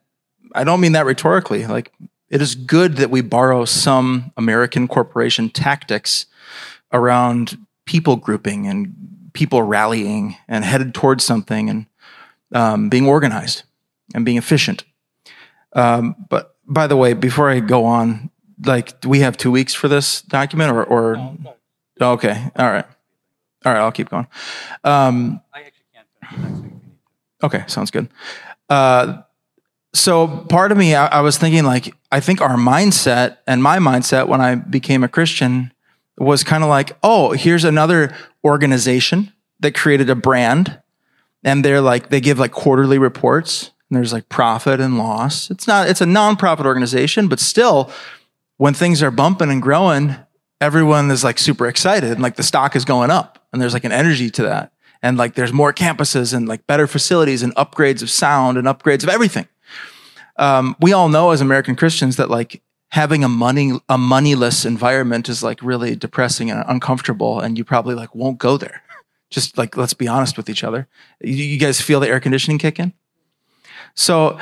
I 0.55 0.63
don't 0.63 0.81
mean 0.81 0.93
that 0.93 1.05
rhetorically. 1.05 1.65
Like 1.65 1.93
it 2.29 2.41
is 2.41 2.55
good 2.55 2.97
that 2.97 3.11
we 3.11 3.21
borrow 3.21 3.65
some 3.65 4.31
American 4.35 4.87
corporation 4.87 5.49
tactics 5.49 6.25
around 6.91 7.57
people 7.85 8.15
grouping 8.15 8.67
and 8.67 8.95
people 9.33 9.61
rallying 9.61 10.35
and 10.47 10.63
headed 10.65 10.93
towards 10.93 11.23
something 11.23 11.69
and 11.69 11.85
um, 12.53 12.89
being 12.89 13.07
organized 13.07 13.63
and 14.15 14.25
being 14.25 14.37
efficient. 14.37 14.83
Um, 15.73 16.15
but 16.29 16.55
by 16.65 16.87
the 16.87 16.95
way, 16.95 17.13
before 17.13 17.49
I 17.49 17.59
go 17.59 17.85
on, 17.85 18.29
like, 18.65 18.99
do 19.01 19.09
we 19.09 19.19
have 19.19 19.37
two 19.37 19.51
weeks 19.51 19.73
for 19.73 19.87
this 19.87 20.21
document 20.21 20.71
or, 20.71 20.83
or 20.83 21.37
oh, 21.99 22.11
okay. 22.13 22.51
All 22.55 22.71
right. 22.71 22.85
All 23.65 23.73
right. 23.73 23.79
I'll 23.79 23.91
keep 23.91 24.09
going. 24.09 24.27
Um, 24.83 25.41
I 25.53 25.61
actually 25.61 25.71
can't 25.71 25.82
Okay. 27.43 27.63
Sounds 27.67 27.91
good. 27.91 28.09
Uh, 28.69 29.21
so 29.93 30.27
part 30.27 30.71
of 30.71 30.77
me, 30.77 30.95
I, 30.95 31.07
I 31.07 31.21
was 31.21 31.37
thinking 31.37 31.63
like, 31.63 31.93
I 32.11 32.19
think 32.19 32.41
our 32.41 32.55
mindset 32.55 33.37
and 33.47 33.61
my 33.61 33.77
mindset 33.77 34.27
when 34.27 34.41
I 34.41 34.55
became 34.55 35.03
a 35.03 35.07
Christian 35.07 35.71
was 36.17 36.43
kind 36.43 36.63
of 36.63 36.69
like, 36.69 36.97
oh, 37.03 37.31
here's 37.31 37.63
another 37.63 38.15
organization 38.43 39.31
that 39.59 39.75
created 39.75 40.09
a 40.09 40.15
brand. 40.15 40.79
And 41.43 41.63
they're 41.63 41.81
like, 41.81 42.09
they 42.09 42.21
give 42.21 42.39
like 42.39 42.51
quarterly 42.51 42.97
reports 42.97 43.71
and 43.89 43.97
there's 43.97 44.13
like 44.13 44.29
profit 44.29 44.79
and 44.79 44.97
loss. 44.97 45.51
It's 45.51 45.67
not, 45.67 45.89
it's 45.89 46.01
a 46.01 46.05
nonprofit 46.05 46.65
organization, 46.65 47.27
but 47.27 47.39
still, 47.39 47.91
when 48.57 48.73
things 48.73 49.01
are 49.01 49.11
bumping 49.11 49.49
and 49.49 49.61
growing, 49.61 50.15
everyone 50.61 51.11
is 51.11 51.23
like 51.23 51.37
super 51.37 51.67
excited 51.67 52.11
and 52.11 52.21
like 52.21 52.35
the 52.35 52.43
stock 52.43 52.75
is 52.75 52.85
going 52.85 53.11
up 53.11 53.45
and 53.51 53.61
there's 53.61 53.73
like 53.73 53.83
an 53.83 53.91
energy 53.91 54.29
to 54.29 54.43
that. 54.43 54.72
And 55.03 55.17
like 55.17 55.35
there's 55.35 55.51
more 55.51 55.73
campuses 55.73 56.33
and 56.33 56.47
like 56.47 56.65
better 56.65 56.87
facilities 56.87 57.43
and 57.43 57.53
upgrades 57.55 58.01
of 58.01 58.09
sound 58.09 58.57
and 58.57 58.65
upgrades 58.65 59.03
of 59.03 59.09
everything. 59.09 59.47
Um, 60.37 60.75
we 60.79 60.93
all 60.93 61.09
know 61.09 61.31
as 61.31 61.41
American 61.41 61.75
Christians 61.75 62.15
that 62.15 62.29
like 62.29 62.63
having 62.87 63.23
a 63.23 63.29
money 63.29 63.73
a 63.89 63.97
moneyless 63.97 64.65
environment 64.65 65.27
is 65.27 65.43
like 65.43 65.61
really 65.61 65.95
depressing 65.95 66.49
and 66.49 66.63
uncomfortable 66.67 67.41
and 67.41 67.57
you 67.57 67.65
probably 67.65 67.95
like 67.95 68.15
won't 68.15 68.37
go 68.37 68.55
there. 68.55 68.81
Just 69.29 69.57
like 69.57 69.75
let's 69.75 69.93
be 69.93 70.07
honest 70.07 70.37
with 70.37 70.49
each 70.49 70.63
other. 70.63 70.87
You, 71.19 71.33
you 71.33 71.59
guys 71.59 71.81
feel 71.81 71.99
the 71.99 72.07
air 72.07 72.21
conditioning 72.21 72.57
kick 72.57 72.79
in? 72.79 72.93
So 73.95 74.39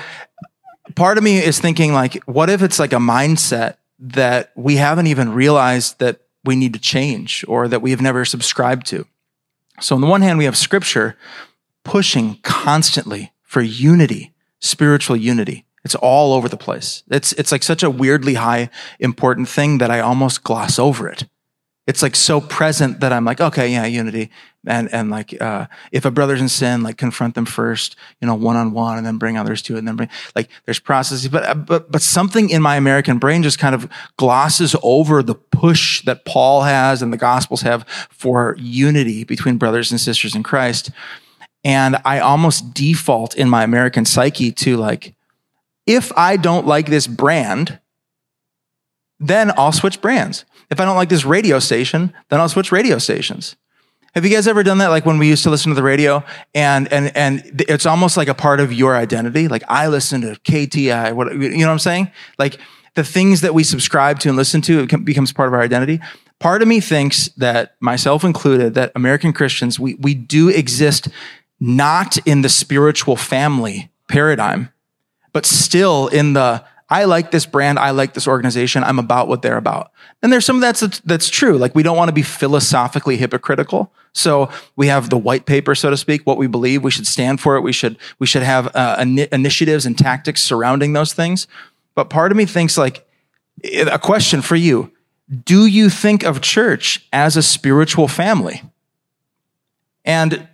part 0.96 1.18
of 1.18 1.24
me 1.24 1.40
is 1.40 1.60
thinking 1.60 1.92
like 1.92 2.24
what 2.26 2.52
if 2.52 2.62
it's 2.62 2.78
like 2.78 2.94
a 2.94 2.98
mindset 2.98 3.78
that 3.98 4.52
we 4.56 4.76
haven't 4.76 5.08
even 5.08 5.34
realized 5.34 5.98
that 6.00 6.22
we 6.44 6.56
need 6.56 6.74
to 6.74 6.80
change 6.80 7.44
or 7.48 7.68
that 7.68 7.82
we 7.82 7.92
have 7.92 8.02
never 8.02 8.26
subscribed 8.26 8.86
to 8.88 9.08
so 9.82 9.96
on 9.96 10.02
the 10.02 10.08
one 10.08 10.22
hand 10.22 10.38
we 10.38 10.46
have 10.46 10.58
scripture 10.58 11.18
pushing 11.84 12.38
constantly 12.44 13.34
for 13.44 13.62
unity 13.62 14.34
spiritual 14.60 15.18
unity 15.18 15.66
it's 15.84 15.96
all 15.96 16.34
over 16.34 16.48
the 16.48 16.58
place. 16.58 17.04
It's, 17.10 17.34
it's 17.34 17.52
like 17.52 17.64
such 17.64 17.84
a 17.84 17.90
weirdly 17.90 18.36
high 18.36 18.70
important 19.00 19.50
thing 19.50 19.80
that 19.80 19.90
I 19.90 20.00
almost 20.00 20.44
gloss 20.44 20.78
over 20.78 21.08
it. 21.08 21.26
It's 21.92 22.02
like 22.02 22.16
so 22.16 22.40
present 22.40 23.02
that 23.02 23.12
I'm 23.12 23.26
like, 23.26 23.42
okay, 23.42 23.68
yeah, 23.68 23.86
unity. 23.86 24.30
And, 24.66 24.88
and 24.94 25.12
like, 25.12 25.30
uh, 25.42 25.68
if 25.92 26.06
a 26.06 26.12
brother's 26.12 26.40
in 26.40 26.48
sin, 26.48 26.84
like 26.84 26.98
confront 26.98 27.36
them 27.36 27.46
first, 27.46 27.98
you 28.22 28.28
know, 28.28 28.34
one 28.34 28.56
on 28.56 28.72
one 28.72 28.98
and 28.98 29.06
then 29.06 29.18
bring 29.18 29.38
others 29.38 29.62
to 29.64 29.76
it 29.76 29.80
and 29.80 29.88
then 29.90 29.98
bring, 29.98 30.10
like, 30.34 30.50
there's 30.64 30.80
processes. 30.80 31.28
But, 31.28 31.44
uh, 31.44 31.54
but, 31.54 31.92
but 31.92 32.02
something 32.02 32.50
in 32.50 32.62
my 32.62 32.78
American 32.78 33.18
brain 33.18 33.44
just 33.44 33.60
kind 33.60 33.76
of 33.76 33.90
glosses 34.16 34.74
over 34.82 35.22
the 35.22 35.36
push 35.36 36.02
that 36.06 36.24
Paul 36.24 36.62
has 36.62 37.02
and 37.02 37.12
the 37.12 37.18
gospels 37.18 37.62
have 37.64 37.86
for 38.10 38.56
unity 38.58 39.26
between 39.26 39.58
brothers 39.58 39.92
and 39.92 40.00
sisters 40.00 40.34
in 40.34 40.44
Christ. 40.44 40.92
And 41.66 41.98
I 42.06 42.20
almost 42.20 42.74
default 42.74 43.36
in 43.36 43.50
my 43.50 43.64
American 43.66 44.06
psyche 44.06 44.54
to 44.54 44.78
like, 44.78 45.14
if 45.86 46.10
I 46.16 46.38
don't 46.38 46.66
like 46.66 46.88
this 46.88 47.06
brand, 47.06 47.82
then 49.20 49.52
I'll 49.58 49.74
switch 49.74 50.00
brands. 50.00 50.46
If 50.72 50.80
I 50.80 50.86
don't 50.86 50.96
like 50.96 51.10
this 51.10 51.26
radio 51.26 51.60
station, 51.60 52.14
then 52.30 52.40
I'll 52.40 52.50
switch 52.50 52.72
radio 52.72 52.98
stations. 52.98 53.56
Have 54.16 54.26
you 54.26 54.32
guys 54.32 54.48
ever 54.48 54.64
done 54.64 54.80
that? 54.80 54.88
Like 54.88 55.06
when 55.06 55.18
we 55.18 55.28
used 55.28 55.44
to 55.44 55.50
listen 55.50 55.70
to 55.70 55.76
the 55.76 55.84
radio 55.84 56.24
and, 56.56 56.92
and, 56.92 57.16
and 57.16 57.64
it's 57.70 57.86
almost 57.86 58.18
like 58.18 58.28
a 58.28 58.34
part 58.34 58.60
of 58.60 58.74
your 58.74 58.96
identity. 58.96 59.48
Like 59.48 59.64
I 59.70 59.88
listen 59.88 60.22
to 60.22 60.40
KTI, 60.40 61.14
what, 61.14 61.34
you 61.34 61.50
know 61.50 61.68
what 61.68 61.74
I'm 61.74 61.80
saying? 61.80 62.12
Like 62.40 62.58
the 62.96 63.04
things 63.04 63.42
that 63.42 63.54
we 63.54 63.64
subscribe 63.64 64.20
to 64.20 64.30
and 64.30 64.38
listen 64.38 64.62
to, 64.62 64.80
it 64.80 65.06
becomes 65.06 65.32
part 65.32 65.48
of 65.48 65.54
our 65.54 65.62
identity. 65.62 66.02
Part 66.40 66.62
of 66.62 66.68
me 66.68 66.80
thinks 66.80 67.28
that 67.38 67.76
myself 67.80 68.24
included, 68.24 68.74
that 68.74 68.92
American 68.96 69.32
Christians, 69.32 69.80
we, 69.80 69.94
we 69.96 70.14
do 70.14 70.50
exist 70.50 71.08
not 71.60 72.18
in 72.26 72.42
the 72.42 72.50
spiritual 72.50 73.16
family 73.16 73.92
paradigm 74.08 74.72
but 75.34 75.46
still 75.46 76.08
in 76.08 76.34
the 76.34 76.64
I 76.92 77.06
like 77.06 77.32
this 77.32 77.46
brand, 77.46 77.80
I 77.80 77.92
like 77.92 78.14
this 78.14 78.28
organization, 78.28 78.84
I'm 78.84 79.00
about 79.00 79.30
what 79.30 79.42
they're 79.42 79.56
about. 79.56 79.94
And 80.22 80.32
there's 80.32 80.46
some 80.46 80.58
of 80.58 80.62
that's 80.62 81.00
that's 81.00 81.30
true. 81.30 81.58
Like 81.58 81.74
we 81.74 81.84
don't 81.84 81.96
want 81.96 82.10
to 82.10 82.14
be 82.14 82.22
philosophically 82.22 83.16
hypocritical. 83.16 83.94
So 84.14 84.50
we 84.76 84.88
have 84.88 85.10
the 85.10 85.18
white 85.18 85.46
paper, 85.46 85.74
so 85.74 85.90
to 85.90 85.96
speak, 85.96 86.28
what 86.28 86.38
we 86.38 86.48
believe. 86.48 86.84
We 86.84 86.92
should 86.92 87.08
stand 87.08 87.40
for 87.40 87.56
it. 87.56 87.62
We 87.62 87.72
should 87.72 87.98
we 88.20 88.28
should 88.28 88.44
have 88.44 88.76
uh, 88.76 88.98
initiatives 89.32 89.86
and 89.86 89.98
tactics 89.98 90.44
surrounding 90.44 90.92
those 90.92 91.14
things. 91.14 91.48
But 91.96 92.10
part 92.10 92.32
of 92.32 92.38
me 92.38 92.46
thinks 92.46 92.78
like 92.78 93.08
a 93.64 93.98
question 93.98 94.42
for 94.42 94.58
you: 94.58 94.92
Do 95.46 95.66
you 95.66 95.90
think 95.90 96.24
of 96.24 96.42
church 96.42 97.08
as 97.14 97.38
a 97.38 97.42
spiritual 97.42 98.10
family? 98.10 98.64
And 100.04 100.48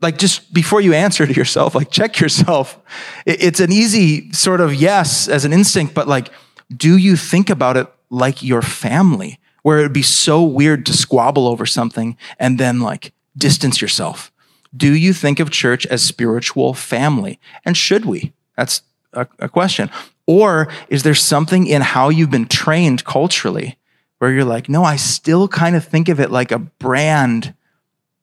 like 0.00 0.18
just 0.18 0.52
before 0.52 0.80
you 0.80 0.94
answer 0.94 1.26
to 1.26 1.32
yourself, 1.32 1.74
like 1.74 1.90
check 1.90 2.20
yourself. 2.20 2.78
It's 3.26 3.60
an 3.60 3.72
easy 3.72 4.32
sort 4.32 4.60
of 4.60 4.74
yes 4.74 5.28
as 5.28 5.44
an 5.44 5.52
instinct, 5.52 5.94
but 5.94 6.06
like, 6.06 6.30
do 6.74 6.96
you 6.96 7.16
think 7.16 7.50
about 7.50 7.76
it 7.76 7.88
like 8.10 8.42
your 8.42 8.62
family, 8.62 9.38
where 9.62 9.78
it 9.78 9.82
would 9.82 9.92
be 9.92 10.02
so 10.02 10.42
weird 10.42 10.86
to 10.86 10.92
squabble 10.92 11.46
over 11.46 11.66
something 11.66 12.16
and 12.38 12.58
then 12.58 12.80
like 12.80 13.12
distance 13.36 13.80
yourself? 13.80 14.30
Do 14.76 14.94
you 14.94 15.12
think 15.12 15.40
of 15.40 15.50
church 15.50 15.86
as 15.86 16.02
spiritual 16.02 16.74
family? 16.74 17.40
And 17.64 17.76
should 17.76 18.04
we? 18.04 18.32
That's 18.56 18.82
a, 19.12 19.26
a 19.38 19.48
question. 19.48 19.90
Or 20.26 20.68
is 20.90 21.02
there 21.02 21.14
something 21.14 21.66
in 21.66 21.80
how 21.80 22.10
you've 22.10 22.30
been 22.30 22.46
trained 22.46 23.04
culturally 23.04 23.78
where 24.18 24.30
you're 24.30 24.44
like, 24.44 24.68
no, 24.68 24.84
I 24.84 24.96
still 24.96 25.48
kind 25.48 25.74
of 25.74 25.84
think 25.84 26.08
of 26.08 26.20
it 26.20 26.30
like 26.30 26.52
a 26.52 26.58
brand 26.58 27.54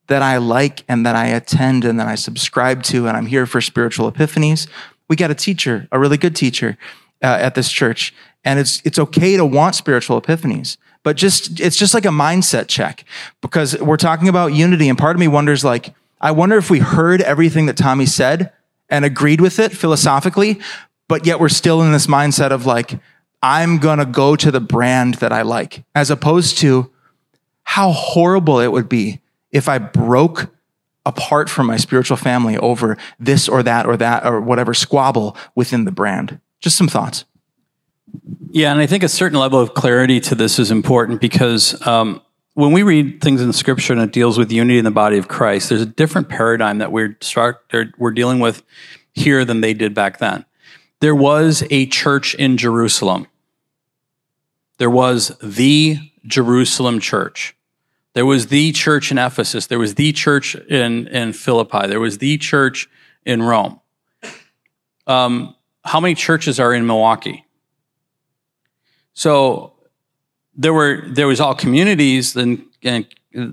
that 0.08 0.22
I 0.22 0.38
like 0.38 0.84
and 0.88 1.06
that 1.06 1.15
I 1.15 1.28
attend 1.28 1.86
and 1.86 2.00
that 2.00 2.08
I 2.08 2.15
subscribe 2.15 2.84
to, 2.84 3.08
and 3.08 3.18
I'm 3.18 3.26
here 3.26 3.46
for 3.46 3.62
spiritual 3.62 4.12
epiphanies. 4.12 4.68
We 5.08 5.15
got 5.15 5.32
a 5.32 5.36
teacher, 5.36 5.88
a 5.91 6.00
really 6.00 6.18
good 6.18 6.36
teacher 6.36 6.78
uh, 7.24 7.38
at 7.41 7.56
this 7.56 7.72
church, 7.72 8.13
and 8.44 8.60
it's 8.60 8.82
it's 8.86 9.00
okay 9.00 9.38
to 9.38 9.46
want 9.46 9.76
spiritual 9.76 10.22
epiphanies, 10.22 10.78
but 11.04 11.18
just 11.18 11.60
it's 11.60 11.76
just 11.76 11.94
like 11.94 12.06
a 12.06 12.10
mindset 12.10 12.68
check 12.68 13.06
because 13.41 13.80
we're 13.80 13.98
talking 13.98 14.28
about 14.28 14.54
unity, 14.54 14.89
and 14.89 14.98
part 14.98 15.15
of 15.15 15.20
me 15.20 15.28
wonders 15.28 15.63
like 15.63 15.94
I 16.22 16.32
wonder 16.32 16.58
if 16.58 16.70
we 16.70 16.80
heard 16.80 17.22
everything 17.22 17.65
that 17.65 17.78
Tommy 17.78 18.06
said 18.06 18.52
and 18.89 19.04
agreed 19.04 19.41
with 19.41 19.60
it 19.60 19.72
philosophically, 19.72 20.60
but 21.08 21.26
yet 21.26 21.39
we're 21.39 21.50
still 21.50 21.82
in 21.82 21.91
this 21.91 22.08
mindset 22.08 22.52
of 22.52 22.65
like 22.65 23.00
I'm 23.41 23.78
gonna 23.78 24.06
go 24.06 24.36
to 24.36 24.52
the 24.52 24.62
brand 24.62 25.15
that 25.15 25.32
I 25.32 25.41
like, 25.41 25.84
as 25.94 26.10
opposed 26.10 26.58
to 26.60 26.91
how 27.63 27.91
horrible 27.91 28.60
it 28.60 28.72
would 28.72 28.88
be 28.88 29.22
if 29.56 29.70
I 29.70 29.78
broke 29.78 30.53
apart 31.06 31.49
from 31.49 31.68
my 31.68 31.78
spiritual 31.78 32.18
family 32.18 32.58
over 32.58 32.97
this 33.20 33.47
or 33.47 33.64
that 33.64 33.86
or 33.86 33.95
that 33.95 34.26
or 34.26 34.41
whatever 34.41 34.74
squabble 34.74 35.38
within 35.56 35.86
the 35.86 35.91
brand. 35.91 36.39
Just 36.60 36.78
some 36.78 36.88
thoughts. 36.88 37.26
Yeah, 38.49 38.72
and 38.72 38.82
I 38.82 38.86
think 38.86 39.03
a 39.03 39.10
certain 39.10 39.39
level 39.39 39.60
of 39.60 39.74
clarity 39.74 40.20
to 40.22 40.36
this 40.36 40.60
is 40.60 40.72
important 40.72 41.22
because 41.22 41.86
um, 41.88 42.22
when 42.53 42.72
we 42.72 42.84
read 42.84 43.22
things 43.22 43.41
in 43.41 43.53
Scripture 43.53 43.93
and 43.93 44.01
it 44.01 44.12
deals 44.12 44.38
with 44.38 44.51
unity 44.51 44.78
in 44.78 44.86
the 44.86 44.91
body 44.91 45.18
of 45.18 45.28
Christ, 45.28 45.70
there's 45.70 45.82
a 45.82 45.86
different 45.86 46.28
paradigm 46.28 46.80
that 46.80 46.91
we're 46.91 47.18
we're 47.97 48.12
dealing 48.12 48.39
with 48.39 48.64
here 49.14 49.45
than 49.45 49.62
they 49.62 49.74
did 49.74 49.93
back 49.93 50.20
then. 50.20 50.45
There 50.99 51.16
was 51.16 51.64
a 51.70 51.86
church 51.88 52.36
in 52.36 52.58
Jerusalem. 52.58 53.28
There 54.80 54.89
was 54.89 55.38
the 55.41 55.97
Jerusalem 56.26 56.99
church. 56.99 57.56
There 58.16 58.26
was 58.26 58.47
the 58.47 58.72
church 58.72 59.11
in 59.11 59.18
Ephesus. 59.18 59.68
There 59.68 59.78
was 59.78 59.95
the 59.95 60.13
church 60.13 60.55
in, 60.55 61.07
in 61.09 61.34
Philippi. 61.34 61.86
There 61.86 61.99
was 61.99 62.18
the 62.18 62.38
church 62.38 62.89
in 63.26 63.43
Rome. 63.43 63.82
Um, 65.05 65.55
how 65.84 65.99
many 65.99 66.16
churches 66.16 66.59
are 66.59 66.74
in 66.74 66.88
Milwaukee? 66.88 67.45
So 69.13 69.74
there 70.55 70.74
were 70.74 71.03
there 71.07 71.28
was 71.28 71.39
all 71.41 71.55
communities 71.55 72.36
and, 72.36 72.66
and 72.84 73.05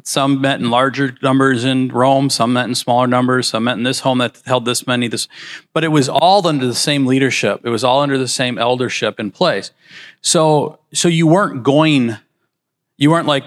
some 0.04 0.40
met 0.40 0.60
in 0.60 0.70
larger 0.70 1.16
numbers 1.22 1.64
in 1.64 1.88
Rome, 1.88 2.30
some 2.30 2.52
met 2.52 2.66
in 2.66 2.74
smaller 2.76 3.08
numbers, 3.08 3.48
some 3.48 3.64
met 3.64 3.76
in 3.76 3.82
this 3.82 4.00
home 4.00 4.18
that 4.18 4.40
held 4.46 4.64
this 4.64 4.86
many. 4.86 5.08
This, 5.08 5.26
but 5.72 5.82
it 5.82 5.88
was 5.88 6.08
all 6.08 6.46
under 6.46 6.66
the 6.66 6.74
same 6.74 7.04
leadership. 7.04 7.62
It 7.64 7.70
was 7.70 7.82
all 7.82 8.00
under 8.00 8.16
the 8.16 8.28
same 8.28 8.58
eldership 8.58 9.18
in 9.18 9.32
place. 9.32 9.72
So, 10.20 10.78
so 10.94 11.08
you 11.08 11.26
weren't 11.26 11.64
going, 11.64 12.16
you 12.96 13.10
weren't 13.10 13.26
like, 13.26 13.44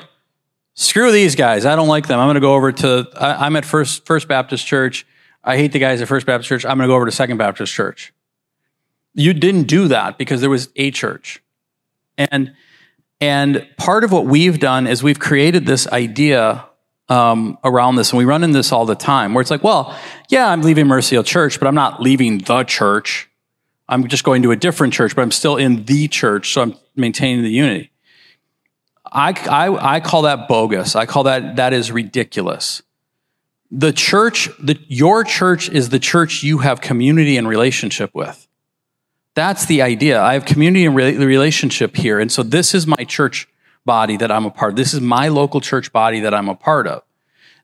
screw 0.75 1.11
these 1.11 1.35
guys. 1.35 1.65
I 1.65 1.75
don't 1.75 1.87
like 1.87 2.07
them. 2.07 2.19
I'm 2.19 2.27
going 2.27 2.35
to 2.35 2.41
go 2.41 2.53
over 2.53 2.71
to. 2.71 3.07
I, 3.15 3.47
am 3.47 3.55
at 3.55 3.65
First 3.65 4.05
First 4.05 4.27
Baptist 4.27 4.67
Church. 4.67 5.07
I 5.43 5.57
hate 5.57 5.71
the 5.71 5.79
guys 5.79 6.01
at 6.01 6.07
First 6.07 6.25
Baptist 6.25 6.47
Church. 6.47 6.65
I'm 6.65 6.77
going 6.77 6.87
to 6.87 6.91
go 6.91 6.95
over 6.95 7.05
to 7.05 7.11
Second 7.11 7.37
Baptist 7.37 7.73
Church. 7.73 8.13
You 9.13 9.33
didn't 9.33 9.63
do 9.63 9.87
that 9.87 10.17
because 10.17 10.41
there 10.41 10.49
was 10.49 10.69
a 10.75 10.91
church, 10.91 11.41
and 12.17 12.53
and 13.21 13.67
part 13.77 14.03
of 14.03 14.11
what 14.11 14.25
we've 14.25 14.59
done 14.59 14.87
is 14.87 15.01
we've 15.01 15.19
created 15.19 15.65
this 15.65 15.87
idea 15.87 16.65
um, 17.07 17.57
around 17.63 17.95
this, 17.95 18.11
and 18.11 18.17
we 18.17 18.25
run 18.25 18.43
into 18.43 18.57
this 18.57 18.71
all 18.71 18.85
the 18.85 18.95
time, 18.95 19.33
where 19.33 19.41
it's 19.41 19.51
like, 19.51 19.63
well, 19.63 19.97
yeah, 20.29 20.49
I'm 20.49 20.61
leaving 20.61 20.87
Mercy 20.87 21.15
Hill 21.15 21.23
Church, 21.23 21.59
but 21.59 21.67
I'm 21.67 21.75
not 21.75 22.01
leaving 22.01 22.39
the 22.39 22.63
church. 22.63 23.29
I'm 23.87 24.07
just 24.07 24.23
going 24.23 24.41
to 24.41 24.51
a 24.51 24.55
different 24.55 24.93
church, 24.93 25.15
but 25.15 25.21
I'm 25.21 25.31
still 25.31 25.55
in 25.55 25.85
the 25.85 26.07
church, 26.07 26.51
so 26.51 26.61
I'm 26.63 26.75
maintaining 26.95 27.43
the 27.43 27.51
unity. 27.51 27.91
I, 29.15 29.31
I, 29.49 29.95
I 29.95 29.99
call 30.01 30.23
that 30.23 30.49
bogus. 30.49 30.93
I 30.95 31.05
call 31.05 31.23
that 31.23 31.55
that 31.55 31.71
is 31.71 31.89
ridiculous. 31.89 32.83
The 33.71 33.93
church, 33.93 34.49
the, 34.59 34.77
your 34.87 35.23
church 35.23 35.69
is 35.69 35.89
the 35.89 35.99
church 35.99 36.43
you 36.43 36.59
have 36.59 36.81
community 36.81 37.37
and 37.37 37.47
relationship 37.47 38.13
with. 38.13 38.45
That's 39.33 39.65
the 39.65 39.81
idea. 39.81 40.21
I 40.21 40.33
have 40.33 40.43
community 40.43 40.85
and 40.85 40.95
re- 40.95 41.15
relationship 41.17 41.95
here. 41.95 42.19
And 42.19 42.29
so 42.29 42.43
this 42.43 42.75
is 42.75 42.85
my 42.85 43.05
church 43.07 43.47
body 43.85 44.17
that 44.17 44.31
I'm 44.31 44.45
a 44.45 44.51
part 44.51 44.73
of. 44.73 44.75
This 44.75 44.93
is 44.93 44.99
my 44.99 45.29
local 45.29 45.61
church 45.61 45.93
body 45.93 46.19
that 46.19 46.33
I'm 46.33 46.49
a 46.49 46.55
part 46.55 46.85
of. 46.85 47.03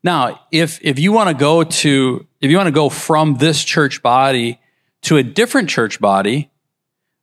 Now, 0.03 0.39
if, 0.51 0.79
if 0.81 0.99
you 0.99 1.11
want 1.11 1.29
to 1.29 1.35
go 1.35 1.63
to, 1.63 2.27
if 2.39 2.49
you 2.49 2.55
want 2.55 2.67
to 2.67 2.71
go 2.71 2.87
from 2.87 3.37
this 3.37 3.63
church 3.63 4.01
body 4.01 4.59
to 5.03 5.17
a 5.17 5.23
different 5.23 5.69
church 5.69 5.99
body 5.99 6.49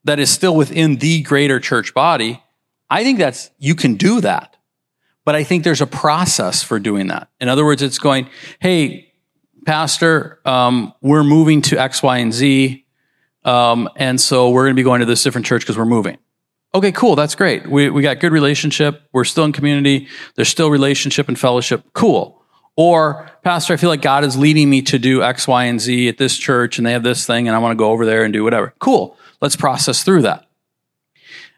that 0.04 0.18
is 0.18 0.30
still 0.30 0.54
within 0.54 0.96
the 0.96 1.22
greater 1.22 1.58
church 1.58 1.94
body, 1.94 2.42
I 2.90 3.04
think 3.04 3.18
that's, 3.18 3.50
you 3.58 3.74
can 3.74 3.94
do 3.94 4.20
that. 4.20 4.56
But 5.24 5.34
I 5.34 5.44
think 5.44 5.62
there's 5.62 5.82
a 5.82 5.86
process 5.86 6.62
for 6.62 6.78
doing 6.78 7.08
that. 7.08 7.28
In 7.38 7.48
other 7.48 7.64
words, 7.64 7.82
it's 7.82 7.98
going, 7.98 8.30
hey, 8.60 9.12
pastor, 9.66 10.40
um, 10.46 10.94
we're 11.02 11.24
moving 11.24 11.60
to 11.62 11.78
X, 11.78 12.02
Y, 12.02 12.18
and 12.18 12.32
Z. 12.32 12.86
Um, 13.44 13.90
and 13.96 14.18
so 14.18 14.50
we're 14.50 14.64
going 14.64 14.74
to 14.74 14.80
be 14.80 14.84
going 14.84 15.00
to 15.00 15.06
this 15.06 15.22
different 15.22 15.46
church 15.46 15.62
because 15.62 15.76
we're 15.76 15.84
moving. 15.84 16.16
Okay, 16.74 16.92
cool. 16.92 17.16
That's 17.16 17.34
great. 17.34 17.66
We, 17.66 17.90
we 17.90 18.02
got 18.02 18.20
good 18.20 18.32
relationship. 18.32 19.02
We're 19.12 19.24
still 19.24 19.44
in 19.44 19.52
community. 19.52 20.08
There's 20.34 20.48
still 20.48 20.70
relationship 20.70 21.28
and 21.28 21.38
fellowship. 21.38 21.84
Cool. 21.92 22.42
Or, 22.76 23.30
Pastor, 23.42 23.74
I 23.74 23.76
feel 23.76 23.90
like 23.90 24.02
God 24.02 24.22
is 24.22 24.36
leading 24.36 24.70
me 24.70 24.82
to 24.82 24.98
do 24.98 25.22
X, 25.22 25.48
Y, 25.48 25.64
and 25.64 25.80
Z 25.80 26.08
at 26.08 26.16
this 26.16 26.38
church 26.38 26.78
and 26.78 26.86
they 26.86 26.92
have 26.92 27.02
this 27.02 27.26
thing 27.26 27.48
and 27.48 27.56
I 27.56 27.58
want 27.58 27.72
to 27.72 27.76
go 27.76 27.90
over 27.90 28.06
there 28.06 28.22
and 28.22 28.32
do 28.32 28.44
whatever. 28.44 28.72
Cool. 28.78 29.16
Let's 29.40 29.56
process 29.56 30.04
through 30.04 30.22
that. 30.22 30.46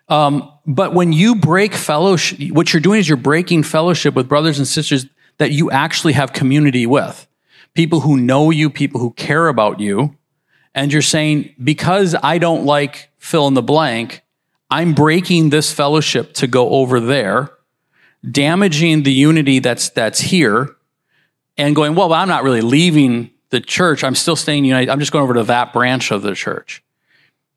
Um, 0.09 0.50
but 0.75 0.95
when 0.95 1.13
you 1.13 1.35
break 1.35 1.75
fellowship, 1.75 2.53
what 2.53 2.73
you're 2.73 2.81
doing 2.81 3.01
is 3.01 3.09
you're 3.09 3.17
breaking 3.17 3.65
fellowship 3.65 4.15
with 4.15 4.29
brothers 4.29 4.59
and 4.59 4.69
sisters 4.69 5.07
that 5.39 5.51
you 5.51 5.69
actually 5.71 6.13
have 6.13 6.33
community 6.33 6.87
with. 6.87 7.27
People 7.75 8.01
who 8.01 8.17
know 8.17 8.51
you, 8.51 8.71
people 8.71 9.01
who 9.01 9.11
care 9.13 9.49
about 9.49 9.81
you, 9.81 10.17
and 10.73 10.93
you're 10.93 11.03
saying, 11.03 11.53
because 11.63 12.15
I 12.23 12.39
don't 12.39 12.65
like 12.65 13.11
fill 13.19 13.49
in 13.49 13.55
the 13.55 13.63
blank, 13.63 14.23
I'm 14.71 14.95
breaking 14.95 15.51
this 15.51 15.73
fellowship 15.73 16.35
to 16.35 16.47
go 16.47 16.71
over 16.71 17.01
there, 17.01 17.51
damaging 18.31 19.03
the 19.03 19.13
unity 19.13 19.59
that's, 19.59 19.89
that's 19.91 20.21
here, 20.21 20.77
and 21.59 21.75
going, 21.75 21.97
well, 21.97 22.13
I'm 22.13 22.29
not 22.29 22.45
really 22.45 22.61
leaving 22.61 23.31
the 23.51 23.61
church. 23.61 24.05
I'm 24.05 24.15
still 24.15 24.37
staying 24.37 24.65
united. 24.65 24.89
I'm 24.89 25.01
just 25.01 25.11
going 25.11 25.25
over 25.25 25.35
to 25.35 25.45
that 25.45 25.73
branch 25.73 26.13
of 26.13 26.23
the 26.23 26.37
church. 26.37 26.85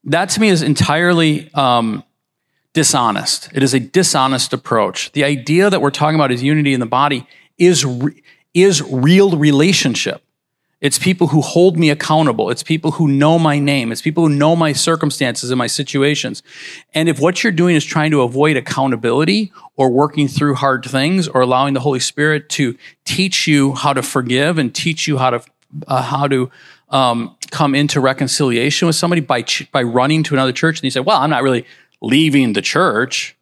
That 0.06 0.30
to 0.30 0.42
me 0.42 0.50
is 0.50 0.64
entirely 0.64 1.54
um, 1.54 2.04
dishonest. 2.74 3.50
It 3.54 3.64
is 3.64 3.74
a 3.74 3.80
dishonest 3.80 4.52
approach. 4.54 5.12
The 5.12 5.24
idea 5.24 5.70
that 5.70 5.82
we're 5.82 5.92
talking 5.92 6.16
about 6.16 6.32
is 6.32 6.44
unity 6.44 6.74
in 6.74 6.80
the 6.80 6.86
body 6.86 7.28
is, 7.58 7.86
re- 7.86 8.22
is 8.54 8.82
real 8.82 9.38
relationship. 9.38 10.24
It's 10.82 11.00
people 11.00 11.28
who 11.28 11.40
hold 11.40 11.78
me 11.78 11.90
accountable. 11.90 12.50
It's 12.50 12.62
people 12.62 12.92
who 12.92 13.08
know 13.08 13.40
my 13.40 13.58
name. 13.58 13.94
It's 13.94 14.02
people 14.02 14.28
who 14.28 14.36
know 14.36 14.54
my 14.54 14.74
circumstances 14.74 15.50
and 15.50 15.58
my 15.58 15.68
situations. 15.68 16.44
And 16.94 17.08
if 17.08 17.22
what 17.22 17.42
you're 17.42 17.54
doing 17.54 17.78
is 17.78 17.86
trying 17.86 18.12
to 18.12 18.22
avoid 18.22 18.58
accountability 18.58 19.54
or 19.78 19.90
working 19.90 20.28
through 20.28 20.56
hard 20.56 20.84
things 20.84 21.30
or 21.30 21.40
allowing 21.40 21.74
the 21.74 21.80
Holy 21.80 22.02
Spirit 22.02 22.50
to 22.50 22.78
teach 23.06 23.48
you 23.48 23.74
how 23.76 23.94
to 23.94 24.04
forgive 24.04 24.58
and 24.58 24.76
teach 24.76 25.08
you 25.08 25.18
how 25.18 25.30
to, 25.30 25.44
uh, 25.88 26.02
how 26.02 26.28
to, 26.28 26.52
um, 26.90 27.38
come 27.50 27.76
into 27.76 28.02
reconciliation 28.02 28.86
with 28.86 28.98
somebody 28.98 29.22
by, 29.22 29.42
ch- 29.42 29.72
by 29.72 29.84
running 29.84 30.22
to 30.24 30.36
another 30.36 30.52
church 30.52 30.80
and 30.80 30.84
you 30.84 30.92
say, 30.92 31.00
well, 31.00 31.18
I'm 31.18 31.30
not 31.30 31.44
really 31.44 31.66
leaving 32.04 32.54
the 32.54 32.62
church. 32.62 33.36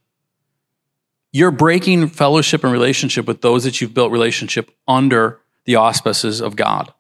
You're 1.34 1.52
breaking 1.52 2.08
fellowship 2.08 2.64
and 2.64 2.72
relationship 2.72 3.28
with 3.28 3.42
those 3.42 3.66
that 3.66 3.82
you've 3.82 3.94
built 3.94 4.12
relationship 4.12 4.72
under 4.88 5.42
the 5.66 5.76
auspices 5.76 6.40
of 6.40 6.56
God 6.56 6.94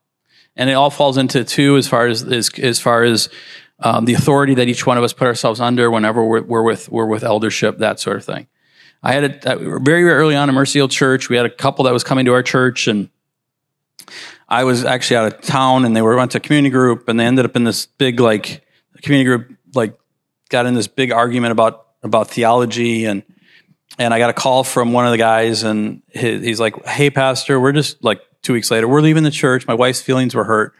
and 0.55 0.69
it 0.69 0.73
all 0.73 0.89
falls 0.89 1.17
into 1.17 1.43
two 1.43 1.77
as 1.77 1.87
far 1.87 2.07
as 2.07 2.23
as, 2.23 2.49
as 2.59 2.79
far 2.79 3.03
as 3.03 3.29
um, 3.79 4.05
the 4.05 4.13
authority 4.13 4.53
that 4.55 4.67
each 4.67 4.85
one 4.85 4.97
of 4.97 5.03
us 5.03 5.13
put 5.13 5.27
ourselves 5.27 5.59
under 5.59 5.89
whenever 5.89 6.23
we're, 6.23 6.41
we're 6.41 6.63
with 6.63 6.89
we're 6.89 7.05
with 7.05 7.23
eldership, 7.23 7.79
that 7.79 7.99
sort 7.99 8.17
of 8.17 8.25
thing. 8.25 8.47
I 9.03 9.13
had 9.13 9.43
a, 9.45 9.57
very, 9.57 9.79
very 9.79 10.09
early 10.09 10.35
on 10.35 10.47
in 10.47 10.53
Mercy 10.53 10.77
Hill 10.77 10.87
Church. 10.87 11.29
We 11.29 11.35
had 11.35 11.47
a 11.47 11.49
couple 11.49 11.85
that 11.85 11.93
was 11.93 12.03
coming 12.03 12.25
to 12.25 12.33
our 12.33 12.43
church, 12.43 12.87
and 12.87 13.09
I 14.47 14.63
was 14.63 14.85
actually 14.85 15.17
out 15.17 15.33
of 15.33 15.41
town, 15.41 15.85
and 15.85 15.95
they 15.95 16.03
were 16.03 16.15
went 16.15 16.31
to 16.31 16.37
a 16.37 16.41
community 16.41 16.69
group, 16.69 17.09
and 17.09 17.19
they 17.19 17.25
ended 17.25 17.45
up 17.45 17.55
in 17.55 17.63
this 17.63 17.87
big 17.87 18.19
like 18.19 18.63
community 19.01 19.25
group 19.25 19.57
like 19.73 19.97
got 20.51 20.67
in 20.67 20.75
this 20.75 20.87
big 20.87 21.11
argument 21.11 21.51
about 21.51 21.87
about 22.03 22.29
theology 22.29 23.05
and 23.05 23.23
and 23.97 24.13
I 24.13 24.19
got 24.19 24.29
a 24.29 24.33
call 24.33 24.63
from 24.63 24.93
one 24.93 25.05
of 25.05 25.11
the 25.11 25.17
guys, 25.17 25.63
and 25.63 26.01
he's 26.13 26.61
like, 26.61 26.85
"Hey, 26.85 27.09
pastor, 27.09 27.59
we're 27.59 27.73
just 27.73 28.01
like 28.03 28.21
two 28.41 28.53
weeks 28.53 28.71
later, 28.71 28.87
we're 28.87 29.01
leaving 29.01 29.23
the 29.23 29.31
church. 29.31 29.67
My 29.67 29.73
wife's 29.73 30.01
feelings 30.01 30.35
were 30.35 30.43
hurt 30.43 30.73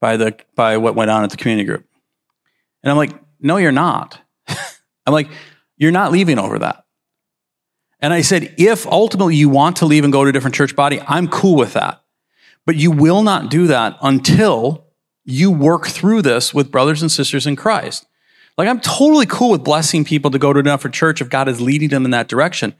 by 0.00 0.16
the 0.16 0.36
by 0.54 0.76
what 0.76 0.94
went 0.94 1.10
on 1.10 1.24
at 1.24 1.30
the 1.30 1.36
community 1.36 1.66
group. 1.66 1.86
And 2.82 2.90
I'm 2.90 2.96
like, 2.96 3.12
no, 3.40 3.56
you're 3.56 3.72
not. 3.72 4.20
I'm 4.48 5.12
like, 5.12 5.28
you're 5.76 5.92
not 5.92 6.12
leaving 6.12 6.38
over 6.38 6.58
that. 6.60 6.84
And 8.00 8.12
I 8.12 8.20
said, 8.20 8.54
if 8.58 8.86
ultimately 8.86 9.36
you 9.36 9.48
want 9.48 9.76
to 9.76 9.86
leave 9.86 10.04
and 10.04 10.12
go 10.12 10.24
to 10.24 10.30
a 10.30 10.32
different 10.32 10.54
church 10.54 10.76
body, 10.76 11.00
I'm 11.00 11.28
cool 11.28 11.56
with 11.56 11.72
that. 11.72 12.02
But 12.66 12.76
you 12.76 12.90
will 12.90 13.22
not 13.22 13.50
do 13.50 13.68
that 13.68 13.96
until 14.02 14.86
you 15.24 15.50
work 15.50 15.86
through 15.86 16.22
this 16.22 16.52
with 16.52 16.70
brothers 16.70 17.00
and 17.02 17.10
sisters 17.10 17.46
in 17.46 17.56
Christ. 17.56 18.06
Like 18.58 18.68
I'm 18.68 18.80
totally 18.80 19.26
cool 19.26 19.50
with 19.50 19.64
blessing 19.64 20.04
people 20.04 20.30
to 20.30 20.38
go 20.38 20.52
to 20.52 20.60
a 20.60 20.62
different 20.62 20.94
church 20.94 21.20
if 21.20 21.28
God 21.28 21.48
is 21.48 21.60
leading 21.60 21.90
them 21.90 22.04
in 22.04 22.10
that 22.12 22.28
direction 22.28 22.74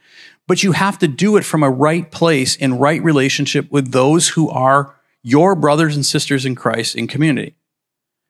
but 0.46 0.62
you 0.62 0.72
have 0.72 0.98
to 0.98 1.08
do 1.08 1.36
it 1.36 1.44
from 1.44 1.62
a 1.62 1.70
right 1.70 2.10
place 2.10 2.56
in 2.56 2.78
right 2.78 3.02
relationship 3.02 3.70
with 3.70 3.92
those 3.92 4.28
who 4.28 4.48
are 4.48 4.94
your 5.22 5.54
brothers 5.54 5.96
and 5.96 6.06
sisters 6.06 6.46
in 6.46 6.54
Christ 6.54 6.94
in 6.94 7.08
community. 7.08 7.54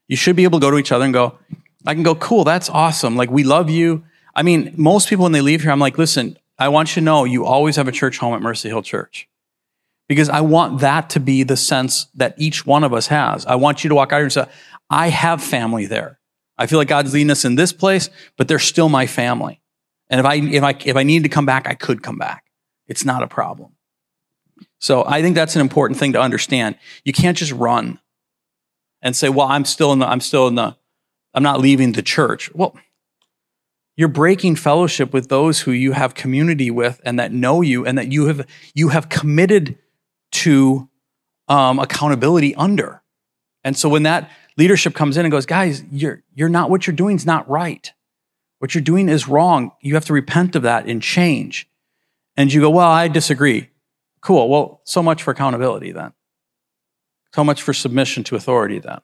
You 0.09 0.17
should 0.17 0.37
be 0.37 0.45
able 0.45 0.59
to 0.61 0.67
go 0.67 0.71
to 0.71 0.79
each 0.79 0.93
other 0.93 1.05
and 1.05 1.13
go, 1.13 1.39
I 1.85 1.95
can 1.95 2.03
go, 2.03 2.15
cool, 2.15 2.45
that's 2.45 2.71
awesome. 2.71 3.17
Like, 3.17 3.31
we 3.31 3.45
love 3.45 3.69
you. 3.69 4.05
I 4.35 4.43
mean, 4.43 4.73
most 4.77 5.09
people, 5.09 5.25
when 5.25 5.33
they 5.33 5.41
leave 5.41 5.63
here, 5.63 5.71
I'm 5.71 5.79
like, 5.79 5.99
listen, 5.99 6.39
I 6.59 6.69
want 6.69 6.91
you 6.91 7.01
to 7.01 7.05
know 7.05 7.25
you 7.25 7.45
always 7.45 7.77
have 7.77 7.89
a 7.89 7.93
church 7.93 8.19
home 8.19 8.35
at 8.35 8.41
Mercy 8.41 8.69
Hill 8.69 8.83
Church. 8.83 9.29
Because 10.09 10.29
I 10.29 10.41
want 10.41 10.81
that 10.81 11.11
to 11.11 11.21
be 11.21 11.43
the 11.43 11.57
sense 11.57 12.07
that 12.15 12.35
each 12.39 12.65
one 12.65 12.85
of 12.85 12.95
us 12.95 13.09
has. 13.09 13.45
I 13.45 13.57
want 13.57 13.85
you 13.85 13.89
to 13.89 13.95
walk 13.95 14.13
out 14.13 14.17
here 14.17 14.25
and 14.25 14.33
say, 14.33 14.47
I 14.89 15.09
have 15.09 15.43
family 15.43 15.87
there. 15.87 16.19
I 16.59 16.67
feel 16.67 16.79
like 16.79 16.89
God's 16.89 17.13
leading 17.13 17.31
us 17.31 17.45
in 17.45 17.55
this 17.55 17.73
place, 17.73 18.09
but 18.37 18.49
they're 18.49 18.59
still 18.59 18.89
my 18.89 19.07
family. 19.07 19.61
And 20.09 20.21
if 20.21 20.27
I, 20.27 20.35
if 20.37 20.63
I, 20.63 20.77
if 20.85 20.97
I 20.97 21.03
needed 21.03 21.25
to 21.25 21.35
come 21.35 21.47
back, 21.47 21.69
I 21.69 21.75
could 21.75 22.03
come 22.03 22.19
back. 22.19 22.45
It's 22.87 23.05
not 23.05 23.23
a 23.23 23.27
problem. 23.27 23.73
So 24.79 25.05
I 25.05 25.23
think 25.23 25.35
that's 25.35 25.55
an 25.57 25.61
important 25.61 25.99
thing 25.99 26.13
to 26.13 26.21
understand. 26.21 26.77
You 27.05 27.13
can't 27.13 27.37
just 27.37 27.53
run 27.53 27.99
and 29.03 29.15
say, 29.15 29.29
well, 29.29 29.49
I'm 29.49 29.65
still 29.65 29.93
in 29.93 29.99
the, 29.99 30.07
I'm 30.07 30.21
still 30.21 30.47
in 30.49 30.55
the, 30.55 30.77
I'm 31.35 31.43
not 31.43 31.61
leaving 31.61 31.93
the 31.93 32.03
church. 32.03 32.55
Well, 32.55 32.77
you're 33.97 34.09
breaking 34.09 34.57
fellowship 34.57 35.13
with 35.13 35.29
those 35.29 35.61
who 35.61 35.73
you 35.73 35.93
have 35.93 36.15
community 36.15 36.71
with 36.71 37.01
and 37.05 37.19
that 37.19 37.33
know 37.33 37.63
you 37.63 37.87
and 37.87 37.97
that 37.99 38.13
you 38.13 38.27
have, 38.27 38.47
you 38.75 38.91
have 38.91 39.09
committed 39.09 39.79
to 40.33 40.89
um, 41.49 41.79
accountability 41.79 42.55
under. 42.55 43.03
And 43.65 43.77
so 43.77 43.89
when 43.89 44.05
that 44.05 44.31
leadership 44.57 44.95
comes 44.95 45.17
in 45.17 45.25
and 45.25 45.33
goes, 45.33 45.47
guys, 45.47 45.85
you're, 45.91 46.23
you're 46.35 46.49
not, 46.49 46.71
what 46.71 46.87
you're 46.87 46.97
doing 46.97 47.17
is 47.17 47.27
not 47.27 47.49
right. 47.49 47.93
What 48.59 48.75
you're 48.75 48.83
doing 48.83 49.09
is 49.09 49.29
wrong. 49.29 49.73
You 49.81 49.95
have 49.95 50.07
to 50.07 50.13
repent 50.13 50.57
of 50.57 50.63
that 50.63 50.87
and 50.87 51.03
change. 51.03 51.69
And 52.37 52.53
you 52.53 52.61
go, 52.61 52.71
well, 52.71 52.91
I 52.91 53.09
disagree. 53.09 53.71
Cool. 54.23 54.49
Well, 54.49 54.81
so 54.85 55.03
much 55.03 55.23
for 55.23 55.31
accountability 55.31 55.93
then. 55.93 56.13
So 57.35 57.45
much 57.45 57.63
for 57.63 57.75
submission 57.75 58.25
to 58.25 58.37
authority 58.37 58.79
then. 58.79 59.01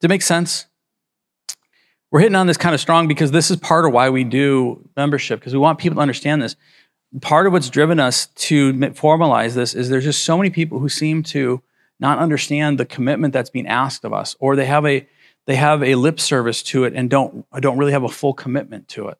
Does 0.00 0.04
it 0.04 0.08
make 0.08 0.22
sense? 0.22 0.66
We're 2.10 2.20
hitting 2.20 2.36
on 2.36 2.46
this 2.46 2.56
kind 2.56 2.74
of 2.74 2.80
strong 2.80 3.08
because 3.08 3.30
this 3.30 3.50
is 3.50 3.56
part 3.58 3.86
of 3.86 3.92
why 3.92 4.10
we 4.10 4.24
do 4.24 4.88
membership, 4.96 5.40
because 5.40 5.52
we 5.52 5.58
want 5.58 5.78
people 5.78 5.96
to 5.96 6.02
understand 6.02 6.42
this. 6.42 6.56
part 7.20 7.46
of 7.46 7.52
what's 7.52 7.68
driven 7.70 8.00
us 8.00 8.26
to 8.26 8.72
formalize 8.72 9.54
this 9.54 9.74
is 9.74 9.88
there's 9.88 10.04
just 10.04 10.24
so 10.24 10.36
many 10.36 10.50
people 10.50 10.78
who 10.78 10.88
seem 10.88 11.22
to 11.22 11.62
not 12.02 12.18
understand 12.18 12.78
the 12.78 12.84
commitment 12.84 13.32
that's 13.32 13.48
being 13.48 13.66
asked 13.66 14.04
of 14.04 14.12
us, 14.12 14.36
or 14.40 14.56
they 14.56 14.66
have 14.66 14.84
a 14.84 15.06
they 15.46 15.56
have 15.56 15.82
a 15.82 15.94
lip 15.94 16.20
service 16.20 16.62
to 16.64 16.84
it 16.84 16.92
and 16.94 17.08
don't 17.08 17.46
don't 17.60 17.78
really 17.78 17.92
have 17.92 18.02
a 18.02 18.08
full 18.08 18.34
commitment 18.34 18.88
to 18.88 19.08
it. 19.08 19.18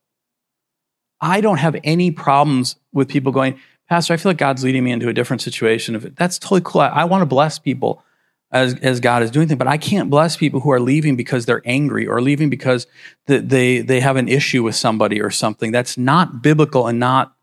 I 1.20 1.40
don't 1.40 1.58
have 1.58 1.76
any 1.84 2.10
problems 2.10 2.76
with 2.92 3.08
people 3.08 3.32
going, 3.32 3.58
Pastor, 3.88 4.12
I 4.12 4.16
feel 4.16 4.30
like 4.30 4.38
God's 4.38 4.64
leading 4.64 4.84
me 4.84 4.90
into 4.90 5.08
a 5.08 5.12
different 5.12 5.40
situation. 5.40 5.94
If 5.94 6.14
that's 6.16 6.38
totally 6.38 6.62
cool, 6.64 6.80
I, 6.80 6.88
I 6.88 7.04
want 7.04 7.22
to 7.22 7.26
bless 7.26 7.58
people 7.60 8.02
as, 8.50 8.74
as 8.80 9.00
God 9.00 9.22
is 9.22 9.30
doing 9.30 9.48
things, 9.48 9.58
but 9.58 9.68
I 9.68 9.78
can't 9.78 10.10
bless 10.10 10.36
people 10.36 10.60
who 10.60 10.72
are 10.72 10.80
leaving 10.80 11.16
because 11.16 11.46
they're 11.46 11.62
angry 11.64 12.06
or 12.06 12.20
leaving 12.20 12.50
because 12.50 12.86
the, 13.26 13.38
they 13.38 13.80
they 13.80 14.00
have 14.00 14.16
an 14.16 14.28
issue 14.28 14.62
with 14.62 14.74
somebody 14.74 15.22
or 15.22 15.30
something. 15.30 15.70
That's 15.72 15.96
not 15.96 16.42
biblical 16.42 16.88
and 16.88 16.98
not 16.98 17.34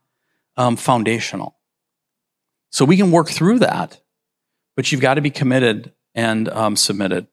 um, 0.58 0.76
foundational. 0.76 1.56
So 2.72 2.86
we 2.86 2.98
can 2.98 3.12
work 3.12 3.30
through 3.30 3.60
that, 3.60 4.02
but 4.80 4.94
you've 4.94 5.02
got 5.02 5.16
to 5.16 5.22
be 5.22 5.30
committed 5.30 5.92
and 6.16 6.48
um, 6.48 6.78
submitted. 6.78 7.28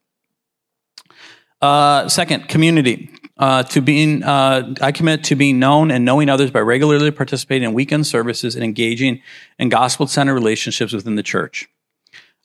Uh, 1.63 2.09
second, 2.09 2.49
community. 2.49 3.09
Uh, 3.39 3.63
to 3.63 3.81
being, 3.81 4.25
uh, 4.25 4.75
I 4.81 4.91
commit 4.91 5.23
to 5.23 5.37
being 5.37 5.61
known 5.61 5.93
and 5.93 6.05
knowing 6.05 6.29
others 6.29 6.51
by 6.51 6.59
regularly 6.59 7.13
participating 7.13 7.69
in 7.69 7.73
weekend 7.73 8.05
services 8.05 8.57
and 8.57 8.65
engaging 8.65 9.23
in 9.61 9.69
gospel-centered 9.69 10.35
relationships 10.35 10.93
within 10.93 11.15
the 11.15 11.23
church. 11.23 11.69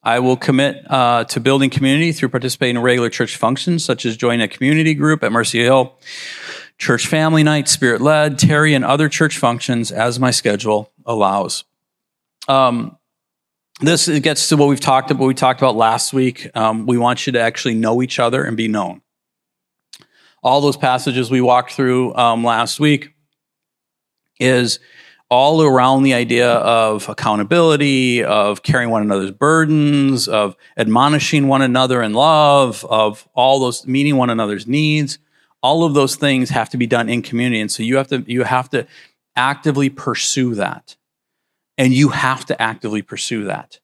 I 0.04 0.20
will 0.20 0.38
commit 0.38 0.86
uh, 0.88 1.24
to 1.24 1.39
building 1.39 1.72
community 1.72 2.12
through 2.12 2.30
participating 2.30 2.76
in 2.76 2.84
regular 2.84 3.10
church 3.10 3.38
functions, 3.38 3.84
such 3.84 4.06
as 4.06 4.16
joining 4.16 4.41
a 4.41 4.47
community 4.47 4.93
group 4.93 5.24
at 5.24 5.32
Mercy 5.32 5.64
Hill, 5.64 5.95
church 6.78 7.08
family 7.08 7.41
night, 7.41 7.68
spirit 7.68 8.02
led, 8.02 8.38
Terry, 8.38 8.76
and 8.76 8.86
other 8.86 9.10
church 9.10 9.39
functions 9.39 9.91
as 9.91 10.20
my 10.20 10.30
schedule 10.30 10.91
allows. 11.08 11.64
Um, 12.47 12.99
this 13.82 14.08
gets 14.20 14.50
to 14.50 14.58
what 14.58 14.68
we've 14.68 14.80
talked 14.80 15.12
about. 15.12 15.26
We 15.26 15.34
talked 15.34 15.62
about 15.62 15.76
last 15.76 16.14
week. 16.14 16.50
Um, 16.56 16.86
we 16.86 16.98
want 16.98 17.26
you 17.26 17.34
to 17.34 17.40
actually 17.40 17.76
know 17.76 18.02
each 18.02 18.20
other 18.20 18.44
and 18.44 18.56
be 18.56 18.68
known. 18.68 19.02
All 20.44 20.62
those 20.62 20.78
passages 20.78 21.30
we 21.30 21.42
walked 21.42 21.74
through 21.74 22.16
um, 22.16 22.44
last 22.44 22.80
week 22.80 23.14
is 24.40 24.80
all 25.30 25.62
around 25.62 26.04
the 26.04 26.14
idea 26.14 26.52
of 26.52 27.08
accountability, 27.08 28.24
of 28.24 28.64
carrying 28.64 28.90
one 28.90 29.02
another's 29.02 29.32
burdens, 29.32 30.28
of 30.28 30.56
admonishing 30.78 31.48
one 31.48 31.62
another 31.62 32.02
in 32.02 32.14
love, 32.14 32.86
of 32.90 33.28
all 33.34 33.60
those 33.60 33.86
meeting 33.86 34.18
one 34.18 34.30
another's 34.30 34.68
needs 34.68 35.20
all 35.64 35.84
of 35.84 35.94
those 35.94 36.16
things 36.16 36.50
have 36.50 36.70
to 36.70 36.78
be 36.78 36.88
done 36.88 37.10
in 37.10 37.22
community 37.22 37.60
and 37.60 37.72
so 37.72 37.84
you 37.84 37.98
have 37.98 38.08
to 38.08 38.24
you 38.28 38.44
have 38.44 38.70
to 38.70 38.86
actively 39.36 39.90
pursue 39.90 40.56
that 40.56 40.96
and 41.78 41.93
you 41.93 42.09
have 42.09 42.45
to 42.45 42.61
actively 42.61 43.01
pursue 43.01 43.45
that 43.45 43.80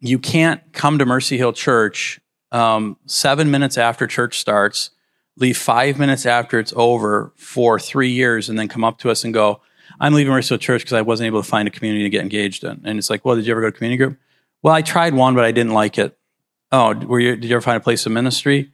you 0.00 0.18
can't 0.18 0.60
come 0.72 0.98
to 0.98 1.06
mercy 1.06 1.36
hill 1.36 1.52
church 1.52 2.20
um, 2.52 2.96
seven 3.06 3.50
minutes 3.50 3.76
after 3.78 4.06
church 4.06 4.38
starts 4.38 4.90
leave 5.36 5.58
five 5.58 5.98
minutes 5.98 6.26
after 6.26 6.58
it's 6.58 6.72
over 6.76 7.32
for 7.36 7.78
three 7.78 8.10
years 8.10 8.48
and 8.48 8.58
then 8.58 8.68
come 8.68 8.84
up 8.84 8.98
to 8.98 9.10
us 9.10 9.24
and 9.24 9.34
go 9.34 9.60
i'm 10.00 10.14
leaving 10.14 10.32
mercy 10.32 10.50
hill 10.50 10.58
church 10.58 10.82
because 10.82 10.92
i 10.92 11.02
wasn't 11.02 11.26
able 11.26 11.42
to 11.42 11.48
find 11.48 11.68
a 11.68 11.70
community 11.70 12.04
to 12.04 12.10
get 12.10 12.22
engaged 12.22 12.64
in 12.64 12.80
and 12.84 12.98
it's 12.98 13.10
like 13.10 13.24
well 13.24 13.36
did 13.36 13.46
you 13.46 13.52
ever 13.52 13.60
go 13.60 13.70
to 13.70 13.76
community 13.76 13.96
group 13.96 14.18
well 14.62 14.74
i 14.74 14.82
tried 14.82 15.14
one 15.14 15.34
but 15.34 15.44
i 15.44 15.52
didn't 15.52 15.72
like 15.72 15.98
it 15.98 16.16
oh 16.72 16.94
were 16.94 17.20
you, 17.20 17.36
did 17.36 17.48
you 17.48 17.56
ever 17.56 17.62
find 17.62 17.76
a 17.76 17.80
place 17.80 18.06
of 18.06 18.12
ministry 18.12 18.70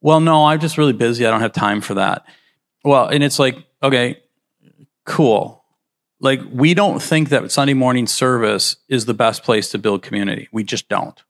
well, 0.00 0.20
no, 0.20 0.46
I'm 0.46 0.60
just 0.60 0.78
really 0.78 0.92
busy. 0.92 1.26
I 1.26 1.30
don't 1.30 1.40
have 1.40 1.52
time 1.52 1.80
for 1.80 1.94
that. 1.94 2.24
Well, 2.84 3.08
and 3.08 3.24
it's 3.24 3.38
like, 3.38 3.56
okay, 3.82 4.20
cool. 5.04 5.57
Like, 6.20 6.40
we 6.50 6.74
don't 6.74 7.00
think 7.00 7.28
that 7.28 7.50
Sunday 7.52 7.74
morning 7.74 8.06
service 8.06 8.76
is 8.88 9.06
the 9.06 9.14
best 9.14 9.44
place 9.44 9.70
to 9.70 9.78
build 9.78 10.02
community. 10.02 10.48
We 10.50 10.64
just 10.64 10.88
don't. 10.88 11.22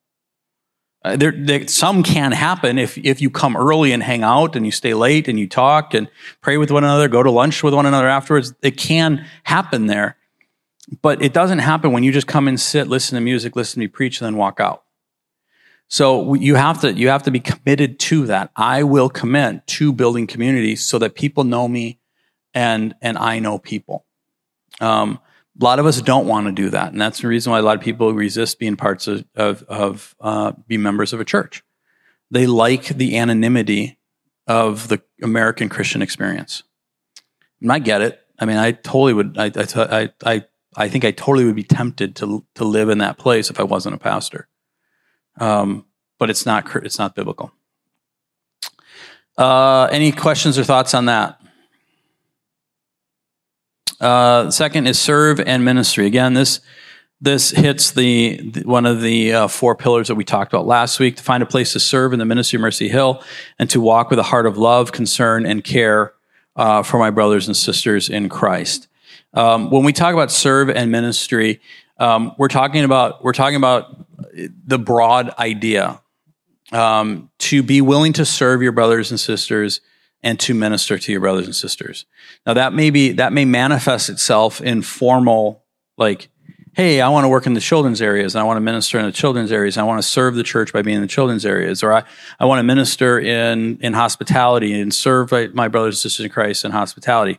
Uh, 1.05 1.17
there, 1.17 1.33
there, 1.33 1.69
some 1.69 2.03
can 2.03 2.33
happen 2.33 2.77
if 2.77 2.99
if 2.99 3.21
you 3.21 3.31
come 3.31 3.57
early 3.57 3.93
and 3.93 4.03
hang 4.03 4.25
out 4.25 4.57
and 4.57 4.67
you 4.67 4.73
stay 4.73 4.95
late 4.95 5.29
and 5.29 5.39
you 5.39 5.47
talk 5.47 5.95
and 5.95 6.09
pray 6.41 6.57
with 6.57 6.73
one 6.73 6.83
another, 6.83 7.07
go 7.07 7.23
to 7.23 7.31
lunch 7.31 7.63
with 7.63 7.73
one 7.73 7.87
another 7.87 8.09
afterwards. 8.09 8.53
It 8.63 8.77
can 8.77 9.25
happen 9.45 9.87
there, 9.87 10.17
but 11.01 11.23
it 11.23 11.33
doesn't 11.33 11.61
happen 11.61 11.93
when 11.93 12.03
you 12.03 12.11
just 12.11 12.27
come 12.27 12.49
and 12.49 12.59
sit, 12.59 12.89
listen 12.89 13.15
to 13.15 13.21
music, 13.21 13.55
listen 13.55 13.75
to 13.75 13.81
me 13.81 13.87
preach, 13.87 14.21
and 14.21 14.27
then 14.27 14.37
walk 14.37 14.59
out. 14.59 14.85
So 15.87 16.35
you 16.35 16.57
have 16.57 16.81
to 16.81 16.93
you 16.93 17.09
have 17.09 17.23
to 17.23 17.31
be 17.31 17.41
committed 17.41 18.01
to 18.01 18.27
that. 18.27 18.51
I 18.57 18.83
will 18.83 19.09
commit 19.09 19.67
to 19.69 19.93
building 19.93 20.27
community 20.27 20.75
so 20.75 20.99
that 20.99 21.15
people 21.15 21.45
know 21.45 21.69
me 21.69 22.01
and 22.53 22.95
and 23.01 23.17
I 23.17 23.39
know 23.39 23.59
people. 23.59 24.05
Um, 24.81 25.21
a 25.61 25.65
lot 25.65 25.79
of 25.79 25.87
us 25.87 26.01
don't 26.01 26.27
want 26.27 26.47
to 26.47 26.53
do 26.53 26.71
that, 26.71 26.93
and 26.93 27.01
that's 27.01 27.21
the 27.21 27.29
reason 27.29 27.51
why 27.51 27.59
a 27.59 27.63
lot 27.63 27.77
of 27.77 27.83
people 27.83 28.13
resist 28.13 28.59
being 28.59 28.77
parts 28.77 29.09
of 29.09 29.25
of, 29.35 29.63
of 29.65 30.15
uh, 30.21 30.53
be 30.67 30.77
members 30.77 31.13
of 31.13 31.21
a 31.21 31.25
church. 31.25 31.65
They 32.31 32.47
like 32.47 32.87
the 32.87 33.19
anonymity 33.19 33.99
of 34.47 34.89
the 34.89 35.03
American 35.23 35.69
Christian 35.69 36.03
experience. 36.03 36.63
And 37.61 37.73
I 37.73 37.81
get 37.81 38.03
it. 38.03 38.21
I 38.39 38.45
mean, 38.45 38.57
I 38.57 38.73
totally 38.73 39.15
would. 39.15 39.37
I 39.37 39.51
I 39.57 40.11
I 40.25 40.45
I 40.77 40.89
think 40.89 41.05
I 41.05 41.11
totally 41.11 41.45
would 41.45 41.57
be 41.57 41.65
tempted 41.65 42.15
to 42.17 42.45
to 42.55 42.65
live 42.65 42.89
in 42.89 42.99
that 42.99 43.19
place 43.19 43.51
if 43.51 43.59
I 43.59 43.65
wasn't 43.65 43.97
a 43.97 43.99
pastor 43.99 44.49
um, 45.41 45.85
but 46.19 46.31
it's 46.31 46.45
not 46.45 46.75
it's 46.77 46.99
not 46.99 47.15
biblical. 47.15 47.53
Uh, 49.37 49.85
any 49.93 50.11
questions 50.11 50.59
or 50.59 50.65
thoughts 50.65 50.95
on 50.95 51.05
that? 51.07 51.38
Uh, 54.01 54.51
second 54.51 54.87
is 54.87 54.99
serve 54.99 55.41
and 55.41 55.65
ministry. 55.65 56.07
Again, 56.07 56.35
this 56.35 56.61
this 57.21 57.51
hits 57.51 57.91
the, 57.91 58.37
the 58.37 58.63
one 58.63 58.87
of 58.87 59.01
the 59.01 59.33
uh, 59.33 59.49
four 59.49 59.75
pillars 59.75 60.07
that 60.07 60.15
we 60.15 60.25
talked 60.25 60.53
about 60.53 60.67
last 60.67 61.01
week: 61.01 61.17
to 61.17 61.23
find 61.23 61.43
a 61.43 61.47
place 61.47 61.73
to 61.73 61.81
serve 61.81 62.13
in 62.13 62.19
the 62.19 62.25
ministry 62.25 62.59
of 62.59 62.61
Mercy 62.61 62.89
Hill, 62.89 63.23
and 63.59 63.69
to 63.71 63.81
walk 63.81 64.11
with 64.11 64.19
a 64.19 64.25
heart 64.25 64.47
of 64.47 64.57
love, 64.57 64.93
concern, 64.93 65.45
and 65.45 65.65
care 65.65 66.15
uh, 66.55 66.83
for 66.83 66.99
my 66.99 67.11
brothers 67.11 67.49
and 67.49 67.57
sisters 67.57 68.09
in 68.09 68.29
Christ. 68.29 68.89
Um, 69.35 69.71
when 69.71 69.85
we 69.85 69.93
talk 69.93 70.15
about 70.15 70.31
serve 70.31 70.71
and 70.71 70.93
ministry, 70.93 71.61
um, 71.99 72.35
we're 72.39 72.49
talking 72.49 72.85
about 72.85 73.25
we're 73.25 73.33
talking 73.33 73.57
about 73.57 74.07
the 74.65 74.79
broad 74.79 75.31
idea 75.39 76.01
um, 76.71 77.31
to 77.39 77.63
be 77.63 77.81
willing 77.81 78.13
to 78.13 78.25
serve 78.25 78.63
your 78.63 78.73
brothers 78.73 79.11
and 79.11 79.19
sisters 79.19 79.81
and 80.23 80.39
to 80.41 80.55
minister 80.55 80.99
to 80.99 81.13
your 81.13 81.21
brothers 81.21 81.47
and 81.47 81.55
sisters. 81.55 82.07
Now 82.47 82.55
that 82.55 82.73
may 82.73 82.91
be 82.91 83.13
that 83.13 83.33
may 83.33 83.45
manifest 83.45 84.09
itself 84.09 84.61
in 84.61 84.83
formal 84.83 85.65
like, 85.97 86.29
hey, 86.75 87.01
I 87.01 87.09
want 87.09 87.25
to 87.25 87.29
work 87.29 87.47
in 87.47 87.55
the 87.55 87.61
children's 87.61 88.03
areas 88.03 88.35
and 88.35 88.41
I 88.41 88.45
want 88.45 88.57
to 88.57 88.61
minister 88.61 88.99
in 88.99 89.07
the 89.07 89.13
children's 89.13 89.53
areas. 89.53 89.79
I 89.79 89.83
want 89.85 90.01
to 90.01 90.07
serve 90.07 90.35
the 90.35 90.43
church 90.43 90.73
by 90.73 90.83
being 90.83 90.97
in 90.97 91.03
the 91.03 91.09
children's 91.09 91.47
areas, 91.47 91.83
or 91.83 91.93
I, 91.93 92.05
I 92.39 92.47
want 92.47 92.59
to 92.59 92.65
minister 92.65 93.19
in 93.19 93.79
in 93.81 93.93
hospitality 93.93 94.79
and 94.79 94.93
serve 94.93 95.33
my 95.55 95.69
brothers 95.69 95.97
and 95.97 96.01
sisters 96.01 96.25
in 96.25 96.31
Christ 96.31 96.65
in 96.65 96.73
hospitality 96.73 97.39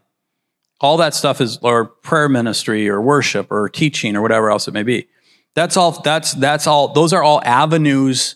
all 0.82 0.97
that 0.97 1.13
stuff 1.13 1.41
is 1.41 1.57
or 1.61 1.86
prayer 1.86 2.30
ministry 2.30 2.89
or 2.89 3.01
worship 3.01 3.51
or 3.51 3.67
teaching 3.69 4.15
or 4.15 4.21
whatever 4.21 4.49
else 4.49 4.67
it 4.67 4.73
may 4.73 4.84
be 4.84 5.07
that's 5.55 5.75
all 5.77 5.91
that's 6.01 6.34
that's 6.34 6.67
all 6.67 6.93
those 6.93 7.13
are 7.13 7.23
all 7.23 7.41
avenues 7.43 8.36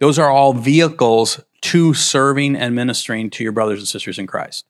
those 0.00 0.18
are 0.18 0.30
all 0.30 0.52
vehicles 0.52 1.40
to 1.60 1.94
serving 1.94 2.56
and 2.56 2.74
ministering 2.74 3.30
to 3.30 3.42
your 3.42 3.52
brothers 3.52 3.78
and 3.78 3.88
sisters 3.88 4.18
in 4.18 4.26
christ 4.26 4.64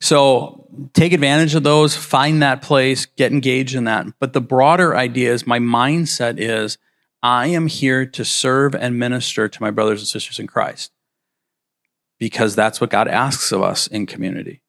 so 0.00 0.68
take 0.92 1.12
advantage 1.12 1.54
of 1.54 1.62
those 1.62 1.96
find 1.96 2.42
that 2.42 2.62
place 2.62 3.06
get 3.06 3.32
engaged 3.32 3.74
in 3.74 3.84
that 3.84 4.06
but 4.18 4.32
the 4.32 4.40
broader 4.40 4.96
idea 4.96 5.32
is 5.32 5.46
my 5.46 5.58
mindset 5.58 6.38
is 6.38 6.78
i 7.22 7.46
am 7.46 7.66
here 7.66 8.04
to 8.04 8.24
serve 8.24 8.74
and 8.74 8.98
minister 8.98 9.48
to 9.48 9.62
my 9.62 9.70
brothers 9.70 10.00
and 10.00 10.08
sisters 10.08 10.38
in 10.38 10.46
christ 10.46 10.92
because 12.18 12.54
that's 12.54 12.80
what 12.80 12.90
god 12.90 13.08
asks 13.08 13.52
of 13.52 13.62
us 13.62 13.86
in 13.86 14.06
community 14.06 14.60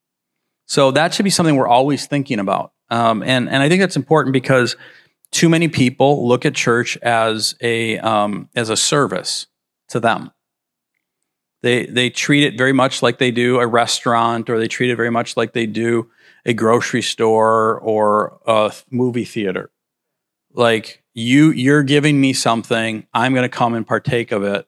so 0.68 0.91
that 0.91 1.14
should 1.14 1.24
be 1.24 1.30
something 1.30 1.55
we're 1.55 1.68
always 1.68 2.05
thinking 2.05 2.39
about. 2.39 2.74
Um, 2.89 3.24
and, 3.24 3.49
and 3.49 3.64
I 3.64 3.70
think 3.70 3.82
that's 3.82 3.95
important 3.95 4.34
because 4.34 4.76
too 5.32 5.49
many 5.49 5.70
people 5.70 6.28
look 6.28 6.45
at 6.45 6.53
church 6.55 6.97
as 6.97 7.55
a, 7.62 7.97
um, 7.99 8.49
as 8.55 8.70
a 8.70 8.78
service 8.78 9.47
to 9.89 9.99
them. 9.99 10.32
They, 11.68 11.86
they 11.86 12.09
treat 12.09 12.45
it 12.45 12.57
very 12.57 12.72
much 12.72 13.01
like 13.01 13.18
they 13.18 13.30
do 13.30 13.59
a 13.59 13.68
restaurant 13.68 14.49
or 14.49 14.57
they 14.57 14.70
treat 14.70 14.89
it 14.89 14.95
very 14.95 15.09
much 15.09 15.36
like 15.36 15.51
they 15.51 15.65
do 15.65 16.09
a 16.45 16.53
grocery 16.53 17.01
store 17.01 17.78
or 17.80 18.39
a 18.47 18.74
movie 18.89 19.26
theater. 19.26 19.70
Like 20.53 21.03
you, 21.13 21.51
you're 21.51 21.84
giving 21.84 22.22
me 22.22 22.32
something, 22.32 23.05
I'm 23.13 23.34
going 23.34 23.43
to 23.43 23.49
come 23.49 23.74
and 23.74 23.86
partake 23.86 24.32
of 24.32 24.43
it 24.43 24.65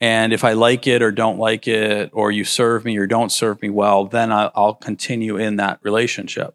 and 0.00 0.32
if 0.32 0.44
I 0.44 0.52
like 0.52 0.86
it 0.86 1.02
or 1.02 1.10
don't 1.10 1.38
like 1.38 1.66
it, 1.66 2.10
or 2.12 2.30
you 2.30 2.44
serve 2.44 2.84
me 2.84 2.96
or 2.98 3.06
don't 3.06 3.32
serve 3.32 3.60
me 3.60 3.68
well, 3.68 4.04
then 4.04 4.30
I'll 4.32 4.74
continue 4.74 5.36
in 5.36 5.56
that 5.56 5.80
relationship. 5.82 6.54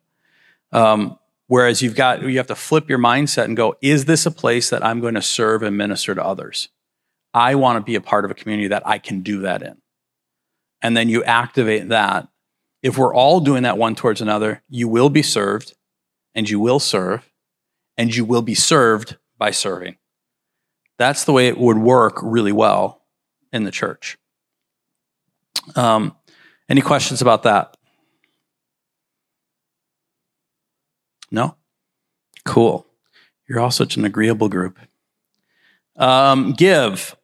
Um, 0.71 1.19
whereas 1.47 1.81
you've 1.81 1.95
got, 1.95 2.21
you 2.21 2.37
have 2.37 2.47
to 2.47 2.55
flip 2.55 2.89
your 2.89 2.99
mindset 2.99 3.45
and 3.45 3.57
go, 3.57 3.75
is 3.81 4.05
this 4.05 4.25
a 4.25 4.31
place 4.31 4.69
that 4.69 4.85
I'm 4.85 5.01
going 5.01 5.15
to 5.15 5.21
serve 5.21 5.61
and 5.61 5.77
minister 5.77 6.15
to 6.15 6.23
others? 6.23 6.69
I 7.33 7.55
want 7.55 7.77
to 7.77 7.81
be 7.81 7.95
a 7.95 8.01
part 8.01 8.25
of 8.25 8.31
a 8.31 8.35
community 8.35 8.67
that 8.69 8.87
I 8.87 8.99
can 8.99 9.21
do 9.21 9.41
that 9.41 9.61
in. 9.63 9.77
And 10.81 10.95
then 10.95 11.09
you 11.09 11.23
activate 11.23 11.89
that. 11.89 12.27
If 12.81 12.97
we're 12.97 13.15
all 13.15 13.39
doing 13.39 13.63
that 13.63 13.77
one 13.77 13.95
towards 13.95 14.21
another, 14.21 14.61
you 14.69 14.87
will 14.87 15.09
be 15.09 15.21
served 15.21 15.73
and 16.35 16.49
you 16.49 16.59
will 16.59 16.79
serve, 16.79 17.29
and 17.95 18.13
you 18.13 18.25
will 18.25 18.41
be 18.41 18.55
served 18.55 19.17
by 19.37 19.51
serving. 19.51 19.97
That's 20.97 21.25
the 21.25 21.31
way 21.31 21.47
it 21.47 21.57
would 21.57 21.77
work 21.77 22.19
really 22.21 22.51
well 22.51 23.03
in 23.51 23.63
the 23.63 23.71
church. 23.71 24.17
Um, 25.75 26.15
any 26.67 26.81
questions 26.81 27.21
about 27.21 27.43
that? 27.43 27.77
No? 31.31 31.55
Cool. 32.45 32.85
You're 33.47 33.59
all 33.59 33.71
such 33.71 33.95
an 33.95 34.05
agreeable 34.05 34.49
group. 34.49 34.79
Um, 35.95 36.53
give. 36.53 37.15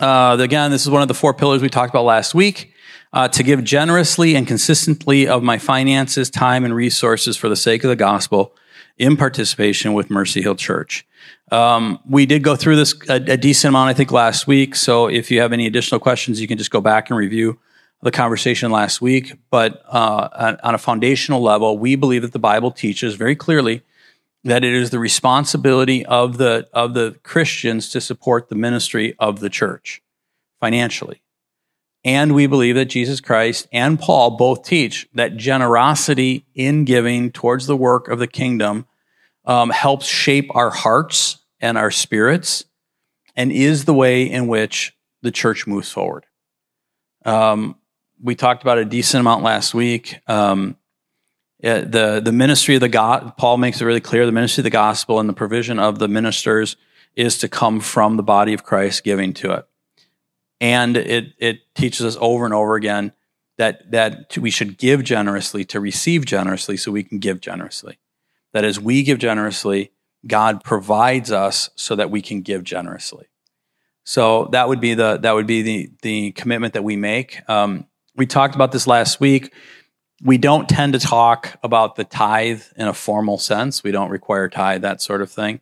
Uh, 0.00 0.36
again, 0.38 0.70
this 0.70 0.82
is 0.82 0.90
one 0.90 1.02
of 1.02 1.08
the 1.08 1.14
four 1.14 1.34
pillars 1.34 1.60
we 1.60 1.68
talked 1.68 1.90
about 1.90 2.04
last 2.04 2.34
week. 2.34 2.72
Uh, 3.10 3.26
to 3.26 3.42
give 3.42 3.64
generously 3.64 4.34
and 4.34 4.46
consistently 4.46 5.26
of 5.26 5.42
my 5.42 5.56
finances, 5.56 6.28
time, 6.28 6.62
and 6.62 6.74
resources 6.74 7.38
for 7.38 7.48
the 7.48 7.56
sake 7.56 7.82
of 7.82 7.88
the 7.88 7.96
gospel 7.96 8.54
in 8.98 9.16
participation 9.16 9.94
with 9.94 10.10
Mercy 10.10 10.42
Hill 10.42 10.56
Church. 10.56 11.06
Um, 11.50 12.00
we 12.06 12.26
did 12.26 12.42
go 12.42 12.54
through 12.54 12.76
this 12.76 12.94
a, 13.08 13.14
a, 13.14 13.36
decent 13.38 13.70
amount, 13.70 13.88
I 13.88 13.94
think, 13.94 14.12
last 14.12 14.46
week. 14.46 14.74
So 14.74 15.06
if 15.06 15.30
you 15.30 15.40
have 15.40 15.54
any 15.54 15.66
additional 15.66 15.98
questions, 15.98 16.38
you 16.38 16.46
can 16.46 16.58
just 16.58 16.70
go 16.70 16.82
back 16.82 17.08
and 17.08 17.18
review 17.18 17.58
the 18.02 18.10
conversation 18.10 18.70
last 18.70 19.00
week. 19.00 19.32
But 19.50 19.82
uh, 19.88 20.56
on 20.62 20.74
a 20.74 20.78
foundational 20.78 21.40
level, 21.40 21.78
we 21.78 21.96
believe 21.96 22.20
that 22.20 22.32
the 22.32 22.38
Bible 22.38 22.70
teaches 22.70 23.14
very 23.14 23.34
clearly 23.34 23.82
that 24.44 24.64
it 24.64 24.72
is 24.72 24.90
the 24.90 24.98
responsibility 24.98 26.06
of 26.06 26.38
the 26.38 26.68
of 26.72 26.94
the 26.94 27.16
Christians 27.22 27.88
to 27.90 28.00
support 28.00 28.48
the 28.48 28.54
ministry 28.54 29.14
of 29.18 29.40
the 29.40 29.50
church 29.50 30.00
financially. 30.60 31.22
And 32.04 32.34
we 32.34 32.46
believe 32.46 32.76
that 32.76 32.86
Jesus 32.86 33.20
Christ 33.20 33.68
and 33.72 33.98
Paul 33.98 34.36
both 34.36 34.64
teach 34.64 35.08
that 35.14 35.36
generosity 35.36 36.46
in 36.54 36.84
giving 36.84 37.30
towards 37.30 37.66
the 37.66 37.76
work 37.76 38.08
of 38.08 38.18
the 38.18 38.26
kingdom 38.26 38.86
um, 39.44 39.70
helps 39.70 40.06
shape 40.06 40.54
our 40.54 40.70
hearts 40.70 41.38
and 41.60 41.76
our 41.76 41.90
spirits 41.90 42.64
and 43.36 43.52
is 43.52 43.84
the 43.84 43.92
way 43.92 44.22
in 44.30 44.46
which 44.46 44.96
the 45.22 45.30
church 45.30 45.66
moves 45.66 45.90
forward. 45.90 46.24
Um, 47.26 47.76
we 48.22 48.34
talked 48.34 48.62
about 48.62 48.78
a 48.78 48.86
decent 48.86 49.20
amount 49.20 49.42
last 49.42 49.74
week. 49.74 50.18
Um, 50.26 50.77
the 51.60 52.20
the 52.24 52.32
ministry 52.32 52.74
of 52.74 52.80
the 52.80 52.88
God, 52.88 53.36
Paul 53.36 53.56
makes 53.56 53.80
it 53.80 53.84
really 53.84 54.00
clear. 54.00 54.26
The 54.26 54.32
ministry 54.32 54.62
of 54.62 54.64
the 54.64 54.70
gospel 54.70 55.18
and 55.18 55.28
the 55.28 55.34
provision 55.34 55.78
of 55.78 55.98
the 55.98 56.08
ministers 56.08 56.76
is 57.16 57.38
to 57.38 57.48
come 57.48 57.80
from 57.80 58.16
the 58.16 58.22
body 58.22 58.52
of 58.54 58.64
Christ, 58.64 59.02
giving 59.02 59.32
to 59.34 59.52
it, 59.52 59.66
and 60.60 60.96
it 60.96 61.34
it 61.38 61.74
teaches 61.74 62.04
us 62.04 62.16
over 62.20 62.44
and 62.44 62.54
over 62.54 62.76
again 62.76 63.12
that 63.56 63.90
that 63.90 64.36
we 64.36 64.50
should 64.50 64.78
give 64.78 65.02
generously 65.02 65.64
to 65.66 65.80
receive 65.80 66.24
generously, 66.24 66.76
so 66.76 66.92
we 66.92 67.02
can 67.02 67.18
give 67.18 67.40
generously. 67.40 67.98
That 68.52 68.64
as 68.64 68.80
we 68.80 69.02
give 69.02 69.18
generously, 69.18 69.92
God 70.26 70.62
provides 70.64 71.30
us 71.32 71.70
so 71.74 71.96
that 71.96 72.10
we 72.10 72.22
can 72.22 72.42
give 72.42 72.64
generously. 72.64 73.26
So 74.04 74.46
that 74.52 74.68
would 74.68 74.80
be 74.80 74.94
the 74.94 75.18
that 75.18 75.32
would 75.32 75.46
be 75.46 75.62
the 75.62 75.90
the 76.02 76.32
commitment 76.32 76.74
that 76.74 76.84
we 76.84 76.96
make. 76.96 77.42
Um, 77.48 77.86
we 78.14 78.26
talked 78.26 78.54
about 78.54 78.72
this 78.72 78.86
last 78.86 79.20
week. 79.20 79.52
We 80.22 80.38
don't 80.38 80.68
tend 80.68 80.94
to 80.94 80.98
talk 80.98 81.58
about 81.62 81.96
the 81.96 82.04
tithe 82.04 82.62
in 82.76 82.88
a 82.88 82.94
formal 82.94 83.38
sense. 83.38 83.84
We 83.84 83.92
don't 83.92 84.10
require 84.10 84.48
tithe, 84.48 84.82
that 84.82 85.00
sort 85.00 85.22
of 85.22 85.30
thing. 85.30 85.60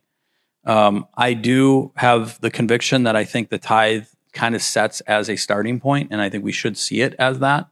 Um, 0.65 1.07
I 1.15 1.33
do 1.33 1.91
have 1.95 2.41
the 2.41 2.49
conviction 2.49 3.03
that 3.03 3.15
I 3.15 3.23
think 3.23 3.49
the 3.49 3.59
tithe 3.59 4.07
kind 4.33 4.55
of 4.55 4.61
sets 4.61 5.01
as 5.01 5.29
a 5.29 5.35
starting 5.35 5.79
point, 5.79 6.09
and 6.11 6.21
I 6.21 6.29
think 6.29 6.43
we 6.43 6.51
should 6.51 6.77
see 6.77 7.01
it 7.01 7.15
as 7.17 7.39
that. 7.39 7.67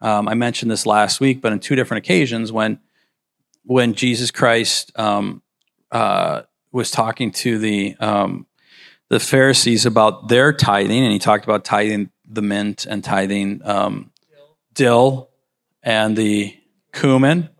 Um, 0.00 0.28
I 0.28 0.34
mentioned 0.34 0.70
this 0.70 0.86
last 0.86 1.20
week, 1.20 1.40
but 1.40 1.52
on 1.52 1.60
two 1.60 1.76
different 1.76 2.04
occasions 2.04 2.52
when 2.52 2.80
when 3.66 3.94
Jesus 3.94 4.30
Christ 4.30 4.92
um, 4.98 5.42
uh, 5.90 6.42
was 6.72 6.90
talking 6.90 7.30
to 7.32 7.58
the 7.58 7.96
um, 8.00 8.46
the 9.08 9.20
Pharisees 9.20 9.86
about 9.86 10.28
their 10.28 10.52
tithing, 10.52 11.04
and 11.04 11.12
he 11.12 11.18
talked 11.18 11.44
about 11.44 11.64
tithing 11.64 12.10
the 12.28 12.42
mint 12.42 12.84
and 12.84 13.04
tithing 13.04 13.60
um, 13.64 14.10
dill 14.74 15.30
and 15.84 16.16
the 16.16 16.56
cumin. 16.92 17.50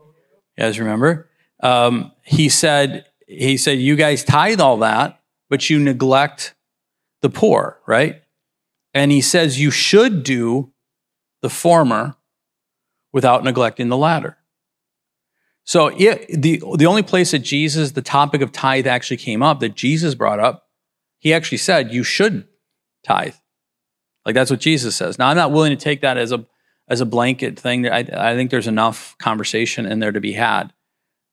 You 0.57 0.65
guys 0.65 0.81
remember? 0.81 1.31
Um, 1.63 2.13
he 2.25 2.49
said, 2.49 3.05
he 3.29 3.57
said, 3.57 3.79
you 3.79 3.95
guys 3.95 4.25
tithe 4.25 4.61
all 4.61 4.79
that, 4.79 5.21
but 5.51 5.71
you 5.71 5.79
neglect 5.79 6.55
the 7.23 7.31
poor, 7.31 7.79
right? 7.87 8.23
And 8.93 9.13
he 9.13 9.21
says 9.21 9.61
you 9.61 9.71
should 9.71 10.23
do 10.23 10.73
the 11.43 11.51
former 11.51 12.17
without 13.13 13.45
neglecting 13.45 13.89
the 13.89 13.97
latter. 13.97 14.39
So 15.65 15.89
it, 15.89 16.27
the, 16.43 16.63
the 16.77 16.87
only 16.87 17.03
place 17.03 17.31
that 17.31 17.41
Jesus, 17.41 17.93
the 17.93 18.03
topic 18.03 18.41
of 18.41 18.53
tithe 18.53 18.87
actually 18.87 19.17
came 19.17 19.43
up, 19.43 19.61
that 19.61 19.75
Jesus 19.75 20.15
brought 20.15 20.41
up, 20.41 20.69
he 21.19 21.33
actually 21.33 21.59
said 21.59 21.93
you 21.93 22.05
should 22.05 22.47
tithe. 23.05 23.35
Like 24.27 24.35
that's 24.35 24.51
what 24.51 24.61
Jesus 24.61 24.95
says. 24.97 25.19
Now 25.19 25.29
I'm 25.29 25.37
not 25.37 25.53
willing 25.53 25.71
to 25.71 25.83
take 25.83 26.03
that 26.03 26.17
as 26.17 26.33
a 26.33 26.47
as 26.89 27.01
a 27.01 27.07
blanket 27.07 27.59
thing. 27.59 27.89
I, 27.89 27.99
I 27.99 28.35
think 28.35 28.51
there's 28.51 28.67
enough 28.67 29.17
conversation 29.19 29.87
in 29.87 30.01
there 30.01 30.13
to 30.13 30.21
be 30.21 30.33
had. 30.33 30.73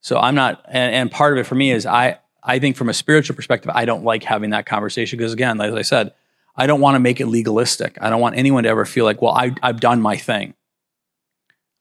So 0.01 0.17
I'm 0.17 0.35
not, 0.35 0.63
and, 0.67 0.93
and 0.93 1.11
part 1.11 1.33
of 1.33 1.39
it 1.39 1.45
for 1.45 1.55
me 1.55 1.71
is 1.71 1.85
I, 1.85 2.19
I 2.43 2.59
think 2.59 2.75
from 2.75 2.89
a 2.89 2.93
spiritual 2.93 3.35
perspective, 3.35 3.71
I 3.73 3.85
don't 3.85 4.03
like 4.03 4.23
having 4.23 4.51
that 4.51 4.65
conversation 4.65 5.17
because 5.17 5.33
again, 5.33 5.57
like 5.57 5.71
I 5.73 5.83
said, 5.83 6.13
I 6.55 6.67
don't 6.67 6.81
want 6.81 6.95
to 6.95 6.99
make 6.99 7.21
it 7.21 7.27
legalistic. 7.27 7.97
I 8.01 8.09
don't 8.09 8.21
want 8.21 8.37
anyone 8.37 8.63
to 8.63 8.69
ever 8.69 8.85
feel 8.85 9.05
like, 9.05 9.21
well, 9.21 9.33
I, 9.33 9.53
I've 9.61 9.79
done 9.79 10.01
my 10.01 10.17
thing. 10.17 10.53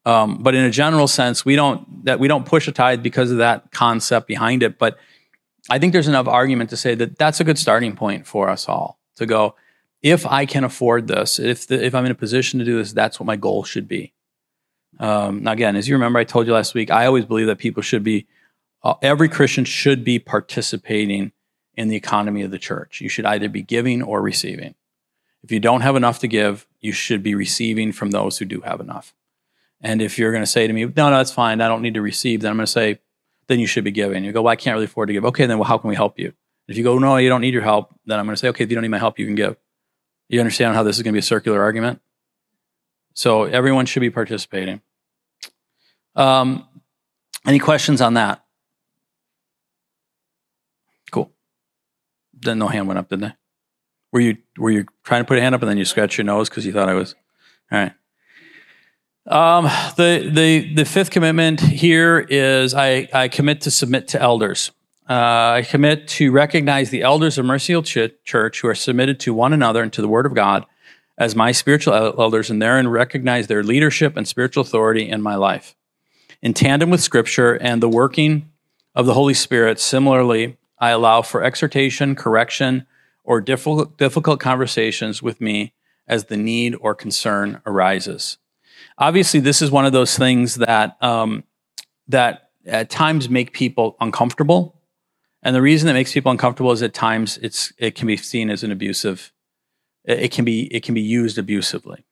Um, 0.06 0.42
but 0.42 0.54
in 0.54 0.64
a 0.64 0.70
general 0.70 1.06
sense, 1.06 1.44
we 1.44 1.56
don't 1.56 2.04
that 2.06 2.18
we 2.18 2.26
don't 2.26 2.46
push 2.46 2.66
a 2.68 2.72
tithe 2.72 3.02
because 3.02 3.30
of 3.30 3.38
that 3.38 3.70
concept 3.70 4.26
behind 4.26 4.62
it. 4.62 4.78
But 4.78 4.98
I 5.68 5.78
think 5.78 5.92
there's 5.92 6.08
enough 6.08 6.26
argument 6.26 6.70
to 6.70 6.76
say 6.76 6.94
that 6.94 7.18
that's 7.18 7.40
a 7.40 7.44
good 7.44 7.58
starting 7.58 7.94
point 7.94 8.26
for 8.26 8.48
us 8.48 8.68
all 8.68 8.98
to 9.16 9.26
go 9.26 9.54
if 10.02 10.26
I 10.26 10.46
can 10.46 10.64
afford 10.64 11.08
this, 11.08 11.38
if 11.38 11.66
the, 11.66 11.84
if 11.84 11.94
I'm 11.94 12.06
in 12.06 12.12
a 12.12 12.16
position 12.16 12.58
to 12.58 12.64
do 12.64 12.78
this, 12.78 12.92
that's 12.92 13.20
what 13.20 13.26
my 13.26 13.36
goal 13.36 13.64
should 13.64 13.86
be. 13.86 14.12
Um, 14.98 15.42
now, 15.42 15.52
again, 15.52 15.76
as 15.76 15.88
you 15.88 15.94
remember, 15.94 16.18
I 16.18 16.24
told 16.24 16.46
you 16.46 16.52
last 16.52 16.74
week, 16.74 16.90
I 16.90 17.06
always 17.06 17.24
believe 17.24 17.46
that 17.46 17.58
people 17.58 17.82
should 17.82 18.02
be, 18.02 18.26
uh, 18.82 18.94
every 19.02 19.28
Christian 19.28 19.64
should 19.64 20.04
be 20.04 20.18
participating 20.18 21.32
in 21.74 21.88
the 21.88 21.96
economy 21.96 22.42
of 22.42 22.50
the 22.50 22.58
church. 22.58 23.00
You 23.00 23.08
should 23.08 23.24
either 23.24 23.48
be 23.48 23.62
giving 23.62 24.02
or 24.02 24.20
receiving. 24.20 24.74
If 25.42 25.52
you 25.52 25.60
don't 25.60 25.80
have 25.80 25.96
enough 25.96 26.18
to 26.20 26.28
give, 26.28 26.66
you 26.80 26.92
should 26.92 27.22
be 27.22 27.34
receiving 27.34 27.92
from 27.92 28.10
those 28.10 28.38
who 28.38 28.44
do 28.44 28.60
have 28.60 28.80
enough. 28.80 29.14
And 29.80 30.02
if 30.02 30.18
you're 30.18 30.32
going 30.32 30.42
to 30.42 30.46
say 30.50 30.66
to 30.66 30.72
me, 30.72 30.84
no, 30.84 31.10
no, 31.10 31.16
that's 31.16 31.32
fine, 31.32 31.60
I 31.60 31.68
don't 31.68 31.82
need 31.82 31.94
to 31.94 32.02
receive, 32.02 32.42
then 32.42 32.50
I'm 32.50 32.56
going 32.56 32.66
to 32.66 32.72
say, 32.72 32.98
then 33.46 33.58
you 33.58 33.66
should 33.66 33.84
be 33.84 33.90
giving. 33.90 34.24
You 34.24 34.32
go, 34.32 34.42
well, 34.42 34.52
I 34.52 34.56
can't 34.56 34.74
really 34.74 34.84
afford 34.84 35.08
to 35.08 35.14
give. 35.14 35.24
Okay, 35.24 35.46
then 35.46 35.58
well, 35.58 35.66
how 35.66 35.78
can 35.78 35.88
we 35.88 35.96
help 35.96 36.18
you? 36.18 36.34
If 36.68 36.76
you 36.76 36.84
go, 36.84 36.98
no, 36.98 37.16
you 37.16 37.28
don't 37.28 37.40
need 37.40 37.54
your 37.54 37.62
help, 37.62 37.94
then 38.06 38.18
I'm 38.18 38.26
going 38.26 38.34
to 38.34 38.40
say, 38.40 38.48
okay, 38.48 38.64
if 38.64 38.70
you 38.70 38.76
don't 38.76 38.82
need 38.82 38.90
my 38.90 38.98
help, 38.98 39.18
you 39.18 39.26
can 39.26 39.34
give. 39.34 39.56
You 40.30 40.38
understand 40.38 40.76
how 40.76 40.84
this 40.84 40.96
is 40.96 41.02
going 41.02 41.12
to 41.12 41.16
be 41.16 41.18
a 41.18 41.22
circular 41.22 41.60
argument? 41.60 42.00
So 43.14 43.44
everyone 43.44 43.84
should 43.84 43.98
be 43.98 44.10
participating. 44.10 44.80
Um, 46.14 46.68
any 47.44 47.58
questions 47.58 48.00
on 48.00 48.14
that? 48.14 48.44
Cool. 51.10 51.32
Then 52.32 52.60
no 52.60 52.68
hand 52.68 52.86
went 52.86 52.98
up, 52.98 53.08
did 53.08 53.20
they? 53.20 53.32
Were 54.12 54.20
you 54.20 54.36
were 54.56 54.70
you 54.70 54.86
trying 55.02 55.22
to 55.22 55.26
put 55.26 55.36
a 55.36 55.40
hand 55.40 55.56
up 55.56 55.62
and 55.62 55.68
then 55.68 55.78
you 55.78 55.84
scratched 55.84 56.16
your 56.16 56.24
nose 56.24 56.48
because 56.48 56.64
you 56.64 56.72
thought 56.72 56.88
I 56.88 56.94
was? 56.94 57.16
All 57.72 57.78
right. 57.80 57.92
Um, 59.26 59.64
the 59.96 60.30
the 60.32 60.74
the 60.74 60.84
fifth 60.84 61.10
commitment 61.10 61.60
here 61.60 62.20
is 62.20 62.72
I 62.72 63.08
I 63.12 63.26
commit 63.26 63.62
to 63.62 63.70
submit 63.72 64.06
to 64.08 64.22
elders. 64.22 64.70
Uh, 65.10 65.54
I 65.56 65.66
commit 65.68 66.06
to 66.06 66.30
recognize 66.30 66.90
the 66.90 67.02
elders 67.02 67.36
of 67.36 67.44
Mercy 67.44 67.82
Ch- 67.82 68.12
Church 68.22 68.60
who 68.60 68.68
are 68.68 68.76
submitted 68.76 69.18
to 69.20 69.34
one 69.34 69.52
another 69.52 69.82
and 69.82 69.92
to 69.92 70.00
the 70.00 70.06
Word 70.06 70.24
of 70.24 70.34
God 70.34 70.64
as 71.18 71.34
my 71.34 71.50
spiritual 71.50 71.92
elders, 71.92 72.48
and 72.48 72.62
therein 72.62 72.86
recognize 72.86 73.48
their 73.48 73.64
leadership 73.64 74.16
and 74.16 74.28
spiritual 74.28 74.60
authority 74.60 75.08
in 75.08 75.20
my 75.20 75.34
life. 75.34 75.74
In 76.42 76.54
tandem 76.54 76.90
with 76.90 77.02
Scripture 77.02 77.54
and 77.54 77.82
the 77.82 77.88
working 77.88 78.52
of 78.94 79.06
the 79.06 79.14
Holy 79.14 79.34
Spirit, 79.34 79.80
similarly, 79.80 80.56
I 80.78 80.90
allow 80.90 81.22
for 81.22 81.42
exhortation, 81.42 82.14
correction, 82.14 82.86
or 83.24 83.40
difficult, 83.40 83.98
difficult 83.98 84.38
conversations 84.38 85.20
with 85.20 85.40
me 85.40 85.74
as 86.06 86.26
the 86.26 86.36
need 86.36 86.76
or 86.80 86.94
concern 86.94 87.60
arises. 87.66 88.38
Obviously, 88.96 89.40
this 89.40 89.60
is 89.60 89.72
one 89.72 89.86
of 89.86 89.92
those 89.92 90.16
things 90.16 90.54
that 90.54 90.96
um, 91.02 91.42
that 92.06 92.50
at 92.64 92.90
times 92.90 93.28
make 93.28 93.52
people 93.52 93.96
uncomfortable 94.00 94.79
and 95.42 95.56
the 95.56 95.62
reason 95.62 95.86
that 95.86 95.94
makes 95.94 96.12
people 96.12 96.30
uncomfortable 96.30 96.72
is 96.72 96.82
at 96.82 96.94
times 96.94 97.38
it's 97.42 97.72
it 97.78 97.94
can 97.94 98.06
be 98.06 98.16
seen 98.16 98.50
as 98.50 98.62
an 98.62 98.70
abusive. 98.70 99.32
It 100.04 100.32
can 100.32 100.44
be 100.44 100.72
it 100.74 100.82
can 100.82 100.94
be 100.94 101.00
used 101.00 101.38
abusively. 101.38 102.04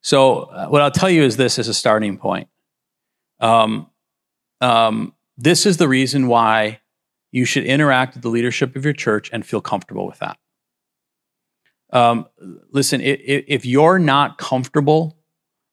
So 0.00 0.44
uh, 0.44 0.66
what 0.66 0.82
I'll 0.82 0.90
tell 0.90 1.10
you 1.10 1.22
is 1.22 1.36
this 1.36 1.58
as 1.58 1.68
a 1.68 1.74
starting 1.74 2.18
point. 2.18 2.48
Um, 3.38 3.90
um, 4.60 5.14
this 5.36 5.66
is 5.66 5.76
the 5.76 5.88
reason 5.88 6.26
why 6.26 6.80
you 7.30 7.44
should 7.44 7.64
interact 7.64 8.14
with 8.14 8.22
the 8.22 8.28
leadership 8.28 8.76
of 8.76 8.84
your 8.84 8.92
church 8.92 9.30
and 9.32 9.46
feel 9.46 9.60
comfortable 9.60 10.06
with 10.06 10.18
that. 10.18 10.38
Um, 11.92 12.26
listen, 12.70 13.00
if, 13.00 13.44
if 13.46 13.66
you're 13.66 13.98
not 13.98 14.38
comfortable 14.38 15.16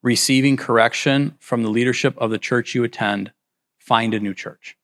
receiving 0.02 0.58
correction 0.58 1.36
from 1.40 1.64
the 1.64 1.70
leadership 1.70 2.18
of 2.18 2.30
the 2.32 2.38
church 2.38 2.76
you 2.76 2.84
attend, 2.84 3.32
find 3.78 4.14
a 4.14 4.20
new 4.20 4.34
church. 4.34 4.78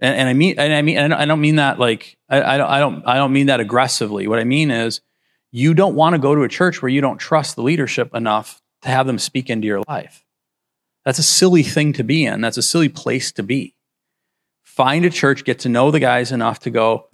And, 0.00 0.14
and 0.14 0.28
I 0.28 0.32
mean, 0.32 0.54
and 0.58 0.72
I 0.72 0.82
mean, 0.82 0.98
I 1.12 1.24
don't 1.24 1.40
mean 1.40 1.56
that 1.56 1.78
like 1.78 2.16
I, 2.28 2.54
I 2.54 2.56
don't, 2.58 2.68
I 2.68 2.78
don't, 2.78 3.02
I 3.06 3.14
don't 3.16 3.32
mean 3.32 3.46
that 3.46 3.60
aggressively. 3.60 4.28
What 4.28 4.38
I 4.38 4.44
mean 4.44 4.70
is, 4.70 5.00
you 5.50 5.74
don't 5.74 5.94
want 5.94 6.14
to 6.14 6.18
go 6.18 6.34
to 6.34 6.42
a 6.42 6.48
church 6.48 6.82
where 6.82 6.90
you 6.90 7.00
don't 7.00 7.18
trust 7.18 7.56
the 7.56 7.62
leadership 7.62 8.14
enough 8.14 8.60
to 8.82 8.88
have 8.88 9.06
them 9.06 9.18
speak 9.18 9.48
into 9.50 9.66
your 9.66 9.82
life. 9.88 10.24
That's 11.04 11.18
a 11.18 11.22
silly 11.22 11.62
thing 11.62 11.94
to 11.94 12.04
be 12.04 12.24
in. 12.26 12.42
That's 12.42 12.58
a 12.58 12.62
silly 12.62 12.90
place 12.90 13.32
to 13.32 13.42
be. 13.42 13.74
Find 14.62 15.04
a 15.04 15.10
church, 15.10 15.44
get 15.44 15.60
to 15.60 15.68
know 15.68 15.90
the 15.90 16.00
guys 16.00 16.32
enough 16.32 16.60
to 16.60 16.70
go, 16.70 17.06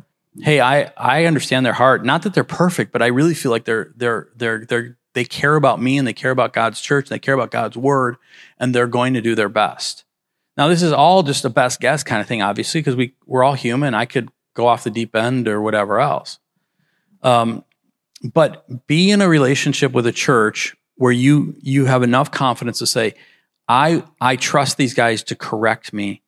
hey, 0.42 0.60
I, 0.60 0.92
I 0.96 1.26
understand 1.26 1.64
their 1.64 1.74
heart. 1.74 2.04
Not 2.04 2.22
that 2.22 2.34
they're 2.34 2.44
perfect, 2.44 2.92
but 2.92 3.02
I 3.02 3.06
really 3.06 3.34
feel 3.34 3.52
like 3.52 3.64
they're 3.64 3.92
they're 3.96 4.28
they're 4.34 4.64
they're 4.66 4.98
they 5.14 5.24
care 5.24 5.54
about 5.54 5.80
me 5.80 5.96
and 5.96 6.06
they 6.06 6.12
care 6.12 6.32
about 6.32 6.52
God's 6.52 6.80
church 6.80 7.04
and 7.04 7.14
they 7.14 7.20
care 7.20 7.34
about 7.34 7.52
God's 7.52 7.76
word 7.76 8.16
and 8.58 8.74
they're 8.74 8.88
going 8.88 9.14
to 9.14 9.20
do 9.20 9.36
their 9.36 9.48
best. 9.48 10.03
Now, 10.56 10.68
this 10.68 10.82
is 10.82 10.92
all 10.92 11.22
just 11.22 11.44
a 11.44 11.50
best 11.50 11.80
guess 11.80 12.04
kind 12.04 12.20
of 12.20 12.28
thing, 12.28 12.42
obviously, 12.42 12.80
because 12.80 12.96
we, 12.96 13.14
we're 13.26 13.42
all 13.42 13.54
human. 13.54 13.94
I 13.94 14.04
could 14.04 14.28
go 14.54 14.66
off 14.66 14.84
the 14.84 14.90
deep 14.90 15.16
end 15.16 15.48
or 15.48 15.60
whatever 15.60 15.98
else. 15.98 16.38
Um, 17.22 17.64
but 18.22 18.86
be 18.86 19.10
in 19.10 19.20
a 19.20 19.28
relationship 19.28 19.92
with 19.92 20.06
a 20.06 20.12
church 20.12 20.76
where 20.96 21.12
you 21.12 21.56
you 21.60 21.86
have 21.86 22.02
enough 22.02 22.30
confidence 22.30 22.78
to 22.78 22.86
say, 22.86 23.14
I 23.66 24.04
I 24.20 24.36
trust 24.36 24.76
these 24.76 24.94
guys 24.94 25.22
to 25.24 25.34
correct 25.34 25.92
me 25.92 26.22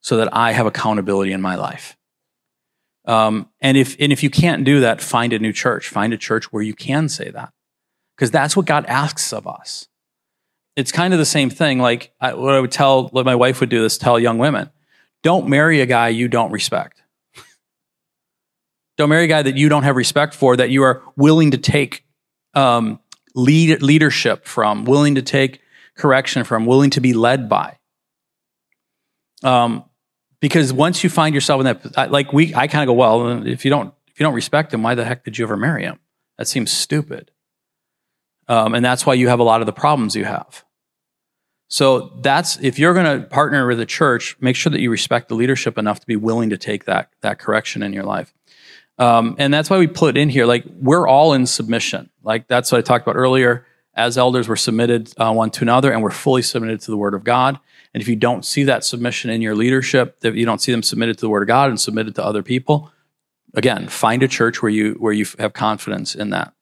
so 0.00 0.18
that 0.18 0.28
I 0.36 0.52
have 0.52 0.66
accountability 0.66 1.32
in 1.32 1.40
my 1.40 1.54
life. 1.54 1.96
Um, 3.06 3.48
and 3.60 3.76
if 3.76 3.96
and 3.98 4.12
if 4.12 4.22
you 4.22 4.30
can't 4.30 4.64
do 4.64 4.80
that, 4.80 5.00
find 5.00 5.32
a 5.32 5.38
new 5.38 5.52
church. 5.52 5.88
Find 5.88 6.12
a 6.12 6.18
church 6.18 6.52
where 6.52 6.62
you 6.62 6.74
can 6.74 7.08
say 7.08 7.30
that, 7.30 7.52
because 8.14 8.30
that's 8.30 8.56
what 8.56 8.66
God 8.66 8.84
asks 8.86 9.32
of 9.32 9.46
us. 9.46 9.88
It's 10.76 10.92
kind 10.92 11.14
of 11.14 11.18
the 11.18 11.24
same 11.24 11.50
thing. 11.50 11.78
Like 11.78 12.12
I, 12.20 12.34
what 12.34 12.54
I 12.54 12.60
would 12.60 12.72
tell, 12.72 13.08
what 13.08 13.24
my 13.24 13.34
wife 13.34 13.60
would 13.60 13.68
do 13.68 13.82
this, 13.82 13.98
tell 13.98 14.18
young 14.18 14.38
women: 14.38 14.70
don't 15.22 15.48
marry 15.48 15.80
a 15.80 15.86
guy 15.86 16.08
you 16.08 16.28
don't 16.28 16.50
respect. 16.50 17.02
don't 18.96 19.08
marry 19.08 19.24
a 19.24 19.28
guy 19.28 19.42
that 19.42 19.56
you 19.56 19.68
don't 19.68 19.84
have 19.84 19.96
respect 19.96 20.34
for, 20.34 20.56
that 20.56 20.70
you 20.70 20.82
are 20.82 21.02
willing 21.16 21.52
to 21.52 21.58
take 21.58 22.04
um, 22.54 22.98
lead, 23.34 23.82
leadership 23.82 24.46
from, 24.46 24.84
willing 24.84 25.14
to 25.14 25.22
take 25.22 25.60
correction 25.96 26.44
from, 26.44 26.66
willing 26.66 26.90
to 26.90 27.00
be 27.00 27.12
led 27.12 27.48
by. 27.48 27.78
Um, 29.42 29.84
because 30.44 30.74
once 30.74 31.02
you 31.02 31.08
find 31.08 31.34
yourself 31.34 31.64
in 31.64 31.92
that 31.94 32.10
like 32.10 32.30
we 32.34 32.54
i 32.54 32.66
kind 32.66 32.82
of 32.82 32.86
go 32.86 32.92
well 32.92 33.46
if 33.46 33.64
you 33.64 33.70
don't 33.70 33.94
if 34.08 34.20
you 34.20 34.24
don't 34.24 34.34
respect 34.34 34.74
him 34.74 34.82
why 34.82 34.94
the 34.94 35.02
heck 35.02 35.24
did 35.24 35.38
you 35.38 35.44
ever 35.46 35.56
marry 35.56 35.84
him 35.84 35.98
that 36.36 36.46
seems 36.46 36.70
stupid 36.70 37.30
um, 38.48 38.74
and 38.74 38.84
that's 38.84 39.06
why 39.06 39.14
you 39.14 39.28
have 39.28 39.40
a 39.40 39.44
lot 39.44 39.60
of 39.60 39.66
the 39.66 39.72
problems 39.72 40.14
you 40.14 40.24
have. 40.24 40.64
So 41.68 42.12
that's 42.20 42.58
if 42.60 42.78
you're 42.78 42.94
going 42.94 43.20
to 43.20 43.26
partner 43.26 43.66
with 43.66 43.80
a 43.80 43.86
church 43.86 44.36
make 44.40 44.54
sure 44.54 44.70
that 44.70 44.80
you 44.80 44.90
respect 44.90 45.28
the 45.28 45.34
leadership 45.34 45.78
enough 45.78 46.00
to 46.00 46.06
be 46.06 46.16
willing 46.16 46.50
to 46.50 46.58
take 46.58 46.84
that 46.84 47.10
that 47.22 47.38
correction 47.38 47.82
in 47.82 47.92
your 47.92 48.04
life. 48.04 48.32
Um, 48.98 49.34
and 49.38 49.52
that's 49.52 49.70
why 49.70 49.78
we 49.78 49.86
put 49.86 50.16
in 50.16 50.28
here 50.28 50.46
like 50.46 50.64
we're 50.80 51.08
all 51.08 51.32
in 51.32 51.46
submission. 51.46 52.10
Like 52.22 52.46
that's 52.46 52.70
what 52.70 52.78
i 52.78 52.82
talked 52.82 53.06
about 53.06 53.16
earlier. 53.16 53.66
As 53.94 54.18
elders 54.18 54.48
we're 54.48 54.56
submitted 54.56 55.12
uh, 55.18 55.32
one 55.32 55.50
to 55.50 55.62
another 55.62 55.90
and 55.92 56.02
we're 56.02 56.10
fully 56.10 56.42
submitted 56.42 56.80
to 56.82 56.90
the 56.90 56.96
word 56.96 57.14
of 57.14 57.24
god. 57.24 57.58
And 57.94 58.02
if 58.02 58.08
you 58.08 58.16
don't 58.16 58.44
see 58.44 58.64
that 58.64 58.84
submission 58.84 59.30
in 59.30 59.40
your 59.40 59.54
leadership, 59.54 60.18
if 60.22 60.34
you 60.34 60.44
don't 60.44 60.60
see 60.60 60.72
them 60.72 60.82
submitted 60.82 61.16
to 61.18 61.20
the 61.20 61.28
Word 61.28 61.42
of 61.42 61.48
God 61.48 61.70
and 61.70 61.80
submitted 61.80 62.16
to 62.16 62.24
other 62.24 62.42
people, 62.42 62.92
again, 63.54 63.86
find 63.86 64.22
a 64.24 64.28
church 64.28 64.60
where 64.60 64.70
you 64.70 64.94
where 64.94 65.12
you 65.12 65.24
have 65.38 65.52
confidence 65.52 66.16
in 66.16 66.30
that. 66.30 66.52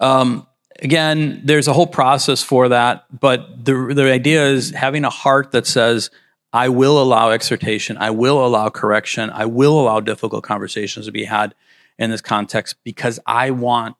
Um, 0.00 0.46
again, 0.80 1.40
there's 1.44 1.68
a 1.68 1.72
whole 1.72 1.86
process 1.86 2.42
for 2.42 2.68
that, 2.68 3.04
but 3.20 3.64
the 3.64 3.92
the 3.94 4.10
idea 4.10 4.46
is 4.46 4.70
having 4.70 5.04
a 5.04 5.10
heart 5.10 5.52
that 5.52 5.66
says, 5.66 6.10
"I 6.52 6.68
will 6.68 7.00
allow 7.02 7.30
exhortation, 7.30 7.96
I 7.96 8.10
will 8.10 8.44
allow 8.44 8.68
correction, 8.68 9.30
I 9.30 9.46
will 9.46 9.80
allow 9.80 10.00
difficult 10.00 10.44
conversations 10.44 11.06
to 11.06 11.12
be 11.12 11.24
had 11.24 11.54
in 11.98 12.10
this 12.10 12.20
context 12.20 12.76
because 12.84 13.20
I 13.26 13.50
want 13.50 13.96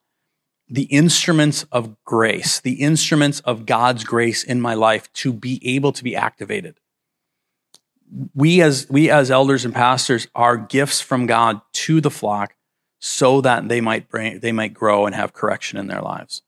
the 0.69 0.85
instruments 0.85 1.65
of 1.71 1.95
grace, 2.05 2.61
the 2.61 2.75
instruments 2.75 3.41
of 3.41 3.67
God's 3.67 4.03
grace 4.03 4.43
in 4.43 4.61
my 4.61 4.75
life 4.75 5.13
to 5.15 5.33
be 5.33 5.61
able 5.77 5.93
to 5.93 6.03
be 6.03 6.17
activated. 6.17 6.81
We 8.35 8.63
as 8.63 8.87
we 8.91 9.11
as 9.11 9.31
elders 9.31 9.65
and 9.65 9.75
pastors 9.75 10.27
are 10.35 10.57
gifts 10.57 11.01
from 11.01 11.27
God 11.27 11.61
to 11.73 12.01
the 12.01 12.11
flock 12.11 12.55
so 13.07 13.43
that 13.43 13.69
they 13.69 13.83
might 13.83 14.09
bring, 14.09 14.41
they 14.41 14.51
might 14.51 14.73
grow 14.73 15.05
and 15.05 15.15
have 15.15 15.35
correction 15.35 15.79
in 15.79 15.89
their 15.89 16.01
lives. 16.01 16.41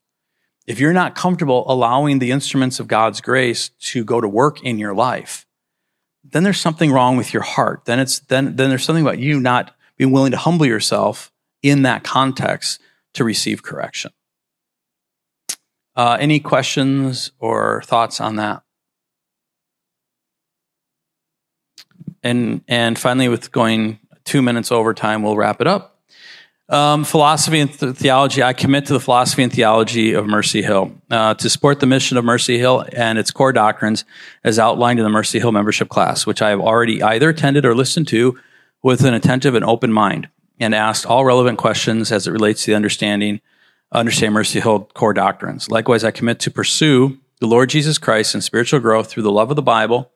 If 0.65 0.79
you're 0.79 0.91
not 0.91 1.13
comfortable 1.13 1.63
allowing 1.71 2.17
the 2.17 2.31
instruments 2.31 2.79
of 2.79 2.87
God's 2.87 3.21
grace 3.21 3.69
to 3.81 4.03
go 4.03 4.19
to 4.19 4.27
work 4.27 4.63
in 4.63 4.79
your 4.79 4.95
life, 4.95 5.45
then 6.23 6.41
there's 6.41 6.59
something 6.59 6.91
wrong 6.91 7.15
with 7.15 7.31
your 7.31 7.43
heart. 7.43 7.85
Then 7.85 7.99
it's 7.99 8.21
then 8.21 8.55
then 8.55 8.69
there's 8.69 8.83
something 8.83 9.03
about 9.03 9.19
you 9.19 9.39
not 9.39 9.75
being 9.97 10.11
willing 10.11 10.31
to 10.31 10.37
humble 10.37 10.65
yourself 10.65 11.31
in 11.61 11.83
that 11.83 12.03
context 12.03 12.81
to 13.13 13.23
receive 13.23 13.61
correction. 13.61 14.09
Uh, 15.95 16.17
any 16.19 16.39
questions 16.39 17.31
or 17.37 17.83
thoughts 17.85 18.19
on 18.19 18.37
that? 18.37 18.63
And 22.23 22.63
and 22.67 22.97
finally, 22.97 23.29
with 23.29 23.51
going 23.51 23.99
two 24.25 24.41
minutes 24.41 24.71
over 24.71 24.95
time, 24.95 25.21
we'll 25.21 25.37
wrap 25.37 25.61
it 25.61 25.67
up. 25.67 25.96
Um, 26.69 27.05
philosophy 27.05 27.61
and 27.61 27.71
th- 27.71 27.95
theology. 27.95 28.43
I 28.43 28.51
commit 28.51 28.87
to 28.87 28.93
the 28.93 28.99
philosophy 28.99 29.41
and 29.41 29.53
theology 29.53 30.11
of 30.11 30.27
Mercy 30.27 30.61
Hill 30.61 30.91
uh, 31.09 31.33
to 31.35 31.49
support 31.49 31.79
the 31.79 31.85
mission 31.85 32.17
of 32.17 32.25
Mercy 32.25 32.57
Hill 32.57 32.83
and 32.91 33.17
its 33.17 33.31
core 33.31 33.53
doctrines 33.53 34.03
as 34.43 34.59
outlined 34.59 34.99
in 34.99 35.03
the 35.03 35.09
Mercy 35.09 35.39
Hill 35.39 35.53
membership 35.53 35.87
class, 35.87 36.25
which 36.25 36.41
I 36.41 36.49
have 36.49 36.59
already 36.59 37.01
either 37.01 37.29
attended 37.29 37.65
or 37.65 37.73
listened 37.73 38.09
to 38.09 38.37
with 38.83 39.05
an 39.05 39.13
attentive 39.13 39.55
and 39.55 39.63
open 39.63 39.93
mind 39.93 40.27
and 40.59 40.75
asked 40.75 41.05
all 41.05 41.23
relevant 41.23 41.57
questions 41.57 42.11
as 42.11 42.27
it 42.27 42.31
relates 42.31 42.65
to 42.65 42.71
the 42.71 42.75
understanding, 42.75 43.39
understand 43.93 44.33
Mercy 44.33 44.59
Hill 44.59 44.89
core 44.93 45.13
doctrines. 45.13 45.71
Likewise, 45.71 46.03
I 46.03 46.11
commit 46.11 46.39
to 46.41 46.51
pursue 46.51 47.17
the 47.39 47.47
Lord 47.47 47.69
Jesus 47.69 47.97
Christ 47.97 48.33
and 48.33 48.43
spiritual 48.43 48.81
growth 48.81 49.07
through 49.07 49.23
the 49.23 49.31
love 49.31 49.49
of 49.49 49.55
the 49.55 49.61
Bible, 49.61 50.11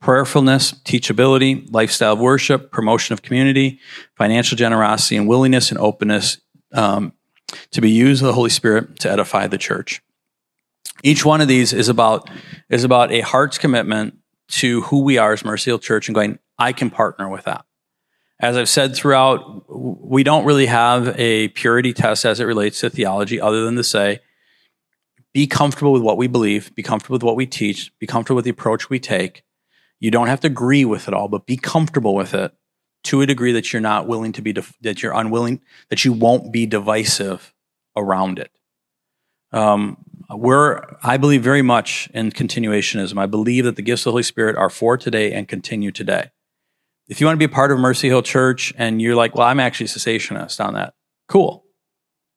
prayerfulness, 0.00 0.72
teachability, 0.84 1.66
lifestyle 1.72 2.14
of 2.14 2.18
worship, 2.18 2.70
promotion 2.70 3.12
of 3.12 3.22
community, 3.22 3.80
financial 4.16 4.56
generosity, 4.56 5.16
and 5.16 5.28
willingness 5.28 5.70
and 5.70 5.78
openness 5.78 6.38
um, 6.72 7.12
to 7.70 7.80
be 7.80 7.90
used 7.90 8.22
of 8.22 8.26
the 8.26 8.34
Holy 8.34 8.50
Spirit 8.50 8.98
to 9.00 9.10
edify 9.10 9.46
the 9.46 9.58
church. 9.58 10.02
Each 11.02 11.24
one 11.24 11.40
of 11.40 11.48
these 11.48 11.72
is 11.72 11.88
about 11.88 12.30
is 12.68 12.84
about 12.84 13.12
a 13.12 13.20
heart's 13.20 13.58
commitment 13.58 14.16
to 14.48 14.82
who 14.82 15.02
we 15.02 15.18
are 15.18 15.32
as 15.32 15.44
Mercy 15.44 15.70
Hill 15.70 15.78
Church 15.78 16.08
and 16.08 16.14
going, 16.14 16.38
I 16.58 16.72
can 16.72 16.90
partner 16.90 17.28
with 17.28 17.44
that 17.44 17.66
as 18.38 18.56
I've 18.56 18.68
said 18.68 18.94
throughout, 18.94 19.64
we 19.68 20.22
don't 20.22 20.44
really 20.44 20.66
have 20.66 21.18
a 21.18 21.48
purity 21.48 21.92
test 21.92 22.24
as 22.24 22.38
it 22.38 22.44
relates 22.44 22.80
to 22.80 22.90
theology, 22.90 23.40
other 23.40 23.64
than 23.64 23.76
to 23.76 23.84
say, 23.84 24.20
be 25.32 25.46
comfortable 25.46 25.92
with 25.92 26.02
what 26.02 26.18
we 26.18 26.26
believe, 26.26 26.74
be 26.74 26.82
comfortable 26.82 27.14
with 27.14 27.22
what 27.22 27.36
we 27.36 27.46
teach, 27.46 27.92
be 27.98 28.06
comfortable 28.06 28.36
with 28.36 28.44
the 28.44 28.50
approach 28.50 28.90
we 28.90 28.98
take. 28.98 29.42
You 30.00 30.10
don't 30.10 30.28
have 30.28 30.40
to 30.40 30.46
agree 30.46 30.84
with 30.84 31.08
it 31.08 31.14
all, 31.14 31.28
but 31.28 31.46
be 31.46 31.56
comfortable 31.56 32.14
with 32.14 32.34
it 32.34 32.52
to 33.04 33.20
a 33.20 33.26
degree 33.26 33.52
that 33.52 33.72
you're 33.72 33.80
not 33.80 34.06
willing 34.06 34.32
to 34.32 34.42
be, 34.42 34.52
that 34.80 35.02
you're 35.02 35.14
unwilling, 35.14 35.60
that 35.90 36.04
you 36.04 36.12
won't 36.12 36.52
be 36.52 36.66
divisive 36.66 37.54
around 37.96 38.38
it. 38.38 38.50
Um, 39.52 39.96
we're, 40.28 40.82
I 41.02 41.16
believe 41.16 41.42
very 41.42 41.62
much 41.62 42.10
in 42.12 42.32
continuationism. 42.32 43.16
I 43.18 43.26
believe 43.26 43.64
that 43.64 43.76
the 43.76 43.82
gifts 43.82 44.02
of 44.02 44.06
the 44.06 44.10
Holy 44.12 44.22
Spirit 44.24 44.56
are 44.56 44.70
for 44.70 44.96
today 44.96 45.32
and 45.32 45.46
continue 45.46 45.92
today 45.92 46.30
if 47.08 47.20
you 47.20 47.26
want 47.26 47.38
to 47.38 47.46
be 47.46 47.50
a 47.50 47.54
part 47.54 47.70
of 47.70 47.78
Mercy 47.78 48.08
Hill 48.08 48.22
Church 48.22 48.72
and 48.76 49.00
you're 49.00 49.14
like, 49.14 49.34
well, 49.34 49.46
I'm 49.46 49.60
actually 49.60 49.86
a 49.86 49.88
cessationist 49.88 50.64
on 50.64 50.74
that, 50.74 50.94
cool. 51.28 51.64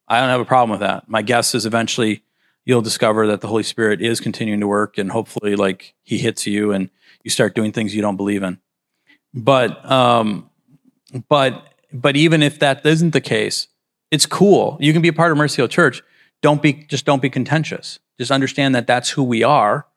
I 0.07 0.19
don't 0.19 0.29
have 0.29 0.41
a 0.41 0.45
problem 0.45 0.71
with 0.71 0.81
that. 0.81 1.07
My 1.07 1.21
guess 1.21 1.55
is 1.55 1.65
eventually 1.65 2.23
you'll 2.65 2.81
discover 2.81 3.27
that 3.27 3.41
the 3.41 3.47
Holy 3.47 3.63
Spirit 3.63 4.01
is 4.01 4.19
continuing 4.19 4.59
to 4.59 4.67
work 4.67 4.97
and 4.97 5.11
hopefully 5.11 5.55
like 5.55 5.95
he 6.03 6.17
hits 6.17 6.45
you 6.45 6.71
and 6.71 6.89
you 7.23 7.31
start 7.31 7.55
doing 7.55 7.71
things 7.71 7.95
you 7.95 8.01
don't 8.01 8.17
believe 8.17 8.43
in. 8.43 8.59
But 9.33 9.89
um 9.89 10.49
but 11.27 11.65
but 11.91 12.15
even 12.15 12.43
if 12.43 12.59
that 12.59 12.85
isn't 12.85 13.11
the 13.11 13.21
case, 13.21 13.67
it's 14.11 14.25
cool. 14.25 14.77
You 14.79 14.93
can 14.93 15.01
be 15.01 15.07
a 15.07 15.13
part 15.13 15.31
of 15.31 15.37
Mercy 15.37 15.57
Hill 15.57 15.67
Church. 15.67 16.01
Don't 16.41 16.61
be 16.61 16.85
just 16.89 17.05
don't 17.05 17.21
be 17.21 17.29
contentious. 17.29 17.99
Just 18.19 18.31
understand 18.31 18.75
that 18.75 18.87
that's 18.87 19.09
who 19.09 19.23
we 19.23 19.43
are 19.43 19.87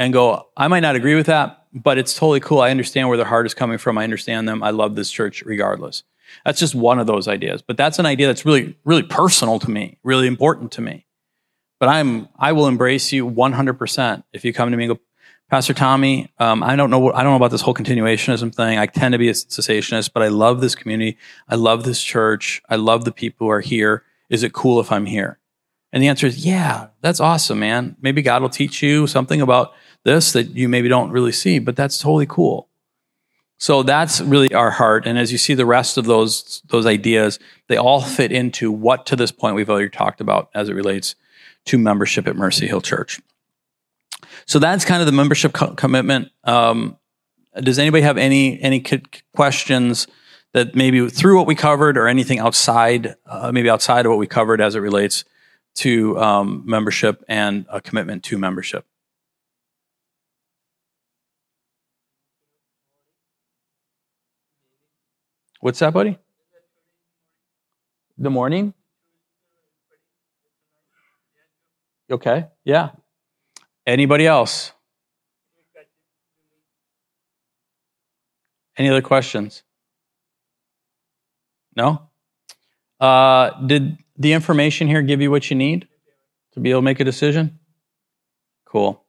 and 0.00 0.14
go, 0.14 0.48
I 0.56 0.66
might 0.68 0.80
not 0.80 0.96
agree 0.96 1.14
with 1.14 1.26
that, 1.26 1.66
but 1.74 1.98
it's 1.98 2.14
totally 2.14 2.40
cool. 2.40 2.60
I 2.60 2.70
understand 2.70 3.08
where 3.08 3.18
their 3.18 3.26
heart 3.26 3.44
is 3.44 3.52
coming 3.52 3.76
from. 3.76 3.98
I 3.98 4.04
understand 4.04 4.48
them. 4.48 4.62
I 4.62 4.70
love 4.70 4.96
this 4.96 5.10
church 5.10 5.42
regardless. 5.42 6.04
That's 6.44 6.58
just 6.58 6.74
one 6.74 6.98
of 6.98 7.06
those 7.06 7.28
ideas. 7.28 7.60
But 7.60 7.76
that's 7.76 7.98
an 7.98 8.06
idea 8.06 8.26
that's 8.26 8.46
really, 8.46 8.78
really 8.84 9.02
personal 9.02 9.58
to 9.58 9.70
me, 9.70 9.98
really 10.02 10.26
important 10.26 10.72
to 10.72 10.80
me. 10.80 11.06
But 11.78 11.90
I'm, 11.90 12.28
I 12.38 12.52
will 12.52 12.66
embrace 12.66 13.12
you 13.12 13.28
100% 13.28 14.24
if 14.32 14.44
you 14.44 14.54
come 14.54 14.70
to 14.70 14.76
me 14.76 14.84
and 14.84 14.94
go, 14.94 15.00
Pastor 15.50 15.74
Tommy, 15.74 16.30
um, 16.38 16.62
I 16.62 16.76
don't 16.76 16.90
know 16.90 17.00
what, 17.00 17.16
I 17.16 17.24
don't 17.24 17.32
know 17.32 17.36
about 17.36 17.50
this 17.50 17.60
whole 17.60 17.74
continuationism 17.74 18.54
thing. 18.54 18.78
I 18.78 18.86
tend 18.86 19.12
to 19.12 19.18
be 19.18 19.28
a 19.28 19.32
cessationist, 19.32 20.12
but 20.14 20.22
I 20.22 20.28
love 20.28 20.60
this 20.60 20.76
community. 20.76 21.18
I 21.48 21.56
love 21.56 21.82
this 21.82 22.00
church. 22.00 22.62
I 22.68 22.76
love 22.76 23.04
the 23.04 23.10
people 23.10 23.48
who 23.48 23.50
are 23.50 23.60
here. 23.60 24.04
Is 24.28 24.44
it 24.44 24.52
cool 24.52 24.78
if 24.78 24.92
I'm 24.92 25.06
here? 25.06 25.40
And 25.92 26.00
the 26.00 26.06
answer 26.06 26.28
is, 26.28 26.46
yeah, 26.46 26.88
that's 27.00 27.18
awesome, 27.18 27.58
man. 27.58 27.96
Maybe 28.00 28.22
God 28.22 28.42
will 28.42 28.48
teach 28.48 28.80
you 28.80 29.08
something 29.08 29.40
about 29.40 29.74
this 30.04 30.30
that 30.32 30.50
you 30.50 30.68
maybe 30.68 30.88
don't 30.88 31.10
really 31.10 31.32
see, 31.32 31.58
but 31.58 31.74
that's 31.74 31.98
totally 31.98 32.26
cool. 32.26 32.68
So 33.58 33.82
that's 33.82 34.20
really 34.20 34.54
our 34.54 34.70
heart. 34.70 35.04
And 35.04 35.18
as 35.18 35.32
you 35.32 35.36
see 35.36 35.54
the 35.54 35.66
rest 35.66 35.98
of 35.98 36.06
those 36.06 36.62
those 36.68 36.86
ideas, 36.86 37.40
they 37.66 37.76
all 37.76 38.00
fit 38.00 38.30
into 38.30 38.70
what 38.70 39.04
to 39.06 39.16
this 39.16 39.32
point 39.32 39.56
we've 39.56 39.68
already 39.68 39.90
talked 39.90 40.20
about 40.20 40.48
as 40.54 40.68
it 40.68 40.74
relates 40.74 41.16
to 41.66 41.76
membership 41.76 42.28
at 42.28 42.36
Mercy 42.36 42.68
Hill 42.68 42.80
Church. 42.80 43.20
So 44.46 44.58
that's 44.58 44.84
kind 44.84 45.00
of 45.00 45.06
the 45.06 45.12
membership 45.12 45.52
co- 45.52 45.74
commitment. 45.74 46.30
Um, 46.44 46.96
does 47.54 47.78
anybody 47.78 48.02
have 48.02 48.16
any 48.16 48.60
any 48.62 48.84
questions 49.34 50.06
that 50.52 50.74
maybe 50.74 51.08
through 51.08 51.36
what 51.36 51.46
we 51.46 51.54
covered 51.54 51.96
or 51.96 52.08
anything 52.08 52.38
outside, 52.38 53.14
uh, 53.26 53.52
maybe 53.52 53.70
outside 53.70 54.06
of 54.06 54.10
what 54.10 54.18
we 54.18 54.26
covered 54.26 54.60
as 54.60 54.74
it 54.74 54.80
relates 54.80 55.24
to 55.76 56.18
um, 56.18 56.62
membership 56.66 57.24
and 57.28 57.66
a 57.70 57.80
commitment 57.80 58.24
to 58.24 58.38
membership? 58.38 58.84
What's 65.60 65.78
that, 65.80 65.92
buddy? 65.92 66.18
The 68.16 68.30
morning? 68.30 68.74
Okay, 72.10 72.48
yeah. 72.64 72.90
Anybody 73.90 74.24
else? 74.24 74.70
Any 78.76 78.88
other 78.88 79.02
questions? 79.02 79.64
No? 81.74 82.08
Uh, 83.00 83.50
did 83.66 83.98
the 84.16 84.32
information 84.32 84.86
here 84.86 85.02
give 85.02 85.20
you 85.20 85.30
what 85.32 85.50
you 85.50 85.56
need 85.56 85.88
to 86.52 86.60
be 86.60 86.70
able 86.70 86.82
to 86.82 86.84
make 86.84 87.00
a 87.00 87.04
decision? 87.04 87.58
Cool. 88.64 89.04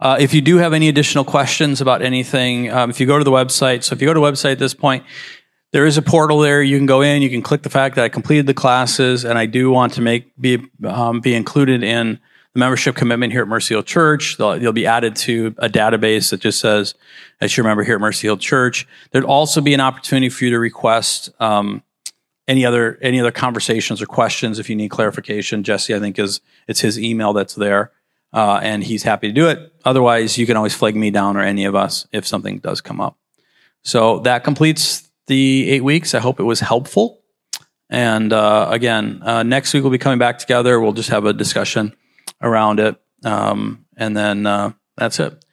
Uh, 0.00 0.16
if 0.18 0.34
you 0.34 0.40
do 0.40 0.56
have 0.56 0.72
any 0.72 0.88
additional 0.88 1.24
questions 1.24 1.80
about 1.80 2.02
anything, 2.02 2.72
um, 2.72 2.90
if 2.90 2.98
you 2.98 3.06
go 3.06 3.18
to 3.18 3.24
the 3.24 3.30
website, 3.30 3.84
so 3.84 3.94
if 3.94 4.02
you 4.02 4.08
go 4.08 4.14
to 4.14 4.20
the 4.20 4.26
website 4.26 4.52
at 4.52 4.58
this 4.58 4.74
point, 4.74 5.04
there 5.70 5.86
is 5.86 5.96
a 5.96 6.02
portal 6.02 6.40
there. 6.40 6.60
You 6.60 6.76
can 6.76 6.86
go 6.86 7.02
in. 7.02 7.22
You 7.22 7.30
can 7.30 7.40
click 7.40 7.62
the 7.62 7.70
fact 7.70 7.94
that 7.94 8.04
I 8.04 8.08
completed 8.08 8.48
the 8.48 8.54
classes, 8.54 9.24
and 9.24 9.38
I 9.38 9.46
do 9.46 9.70
want 9.70 9.92
to 9.92 10.00
make 10.00 10.36
be 10.40 10.58
um, 10.84 11.20
be 11.20 11.34
included 11.36 11.84
in 11.84 12.18
the 12.54 12.60
membership 12.60 12.94
commitment 12.94 13.32
here 13.32 13.42
at 13.42 13.48
Mercy 13.48 13.74
Hill 13.74 13.82
Church. 13.82 14.36
They'll, 14.38 14.60
you'll 14.60 14.72
be 14.72 14.86
added 14.86 15.16
to 15.16 15.54
a 15.58 15.68
database 15.68 16.30
that 16.30 16.40
just 16.40 16.60
says 16.60 16.94
as 17.40 17.56
your 17.56 17.64
remember 17.64 17.82
here 17.82 17.96
at 17.96 18.00
Mercy 18.00 18.28
Hill 18.28 18.36
Church. 18.36 18.86
There'd 19.10 19.24
also 19.24 19.60
be 19.60 19.74
an 19.74 19.80
opportunity 19.80 20.28
for 20.28 20.44
you 20.44 20.50
to 20.50 20.58
request 20.58 21.30
um, 21.40 21.82
any 22.46 22.64
other 22.64 22.98
any 23.02 23.20
other 23.20 23.32
conversations 23.32 24.00
or 24.00 24.06
questions 24.06 24.58
if 24.58 24.70
you 24.70 24.76
need 24.76 24.90
clarification. 24.90 25.64
Jesse, 25.64 25.94
I 25.94 25.98
think 25.98 26.18
is 26.18 26.40
it's 26.68 26.80
his 26.80 26.98
email 26.98 27.32
that's 27.32 27.54
there, 27.54 27.90
uh, 28.32 28.60
and 28.62 28.84
he's 28.84 29.02
happy 29.02 29.28
to 29.28 29.34
do 29.34 29.48
it. 29.48 29.72
Otherwise, 29.84 30.38
you 30.38 30.46
can 30.46 30.56
always 30.56 30.74
flag 30.74 30.94
me 30.94 31.10
down 31.10 31.36
or 31.36 31.40
any 31.40 31.64
of 31.64 31.74
us 31.74 32.06
if 32.12 32.26
something 32.26 32.58
does 32.58 32.80
come 32.80 33.00
up. 33.00 33.18
So 33.82 34.20
that 34.20 34.44
completes 34.44 35.10
the 35.26 35.70
eight 35.70 35.82
weeks. 35.82 36.14
I 36.14 36.20
hope 36.20 36.38
it 36.38 36.44
was 36.44 36.60
helpful. 36.60 37.20
And 37.90 38.32
uh, 38.32 38.68
again, 38.70 39.22
uh, 39.22 39.42
next 39.42 39.74
week 39.74 39.82
we'll 39.82 39.92
be 39.92 39.98
coming 39.98 40.18
back 40.18 40.38
together. 40.38 40.80
We'll 40.80 40.92
just 40.92 41.10
have 41.10 41.26
a 41.26 41.32
discussion 41.32 41.94
around 42.44 42.78
it. 42.78 42.96
Um, 43.24 43.86
and 43.96 44.16
then 44.16 44.46
uh, 44.46 44.72
that's 44.96 45.18
it. 45.18 45.43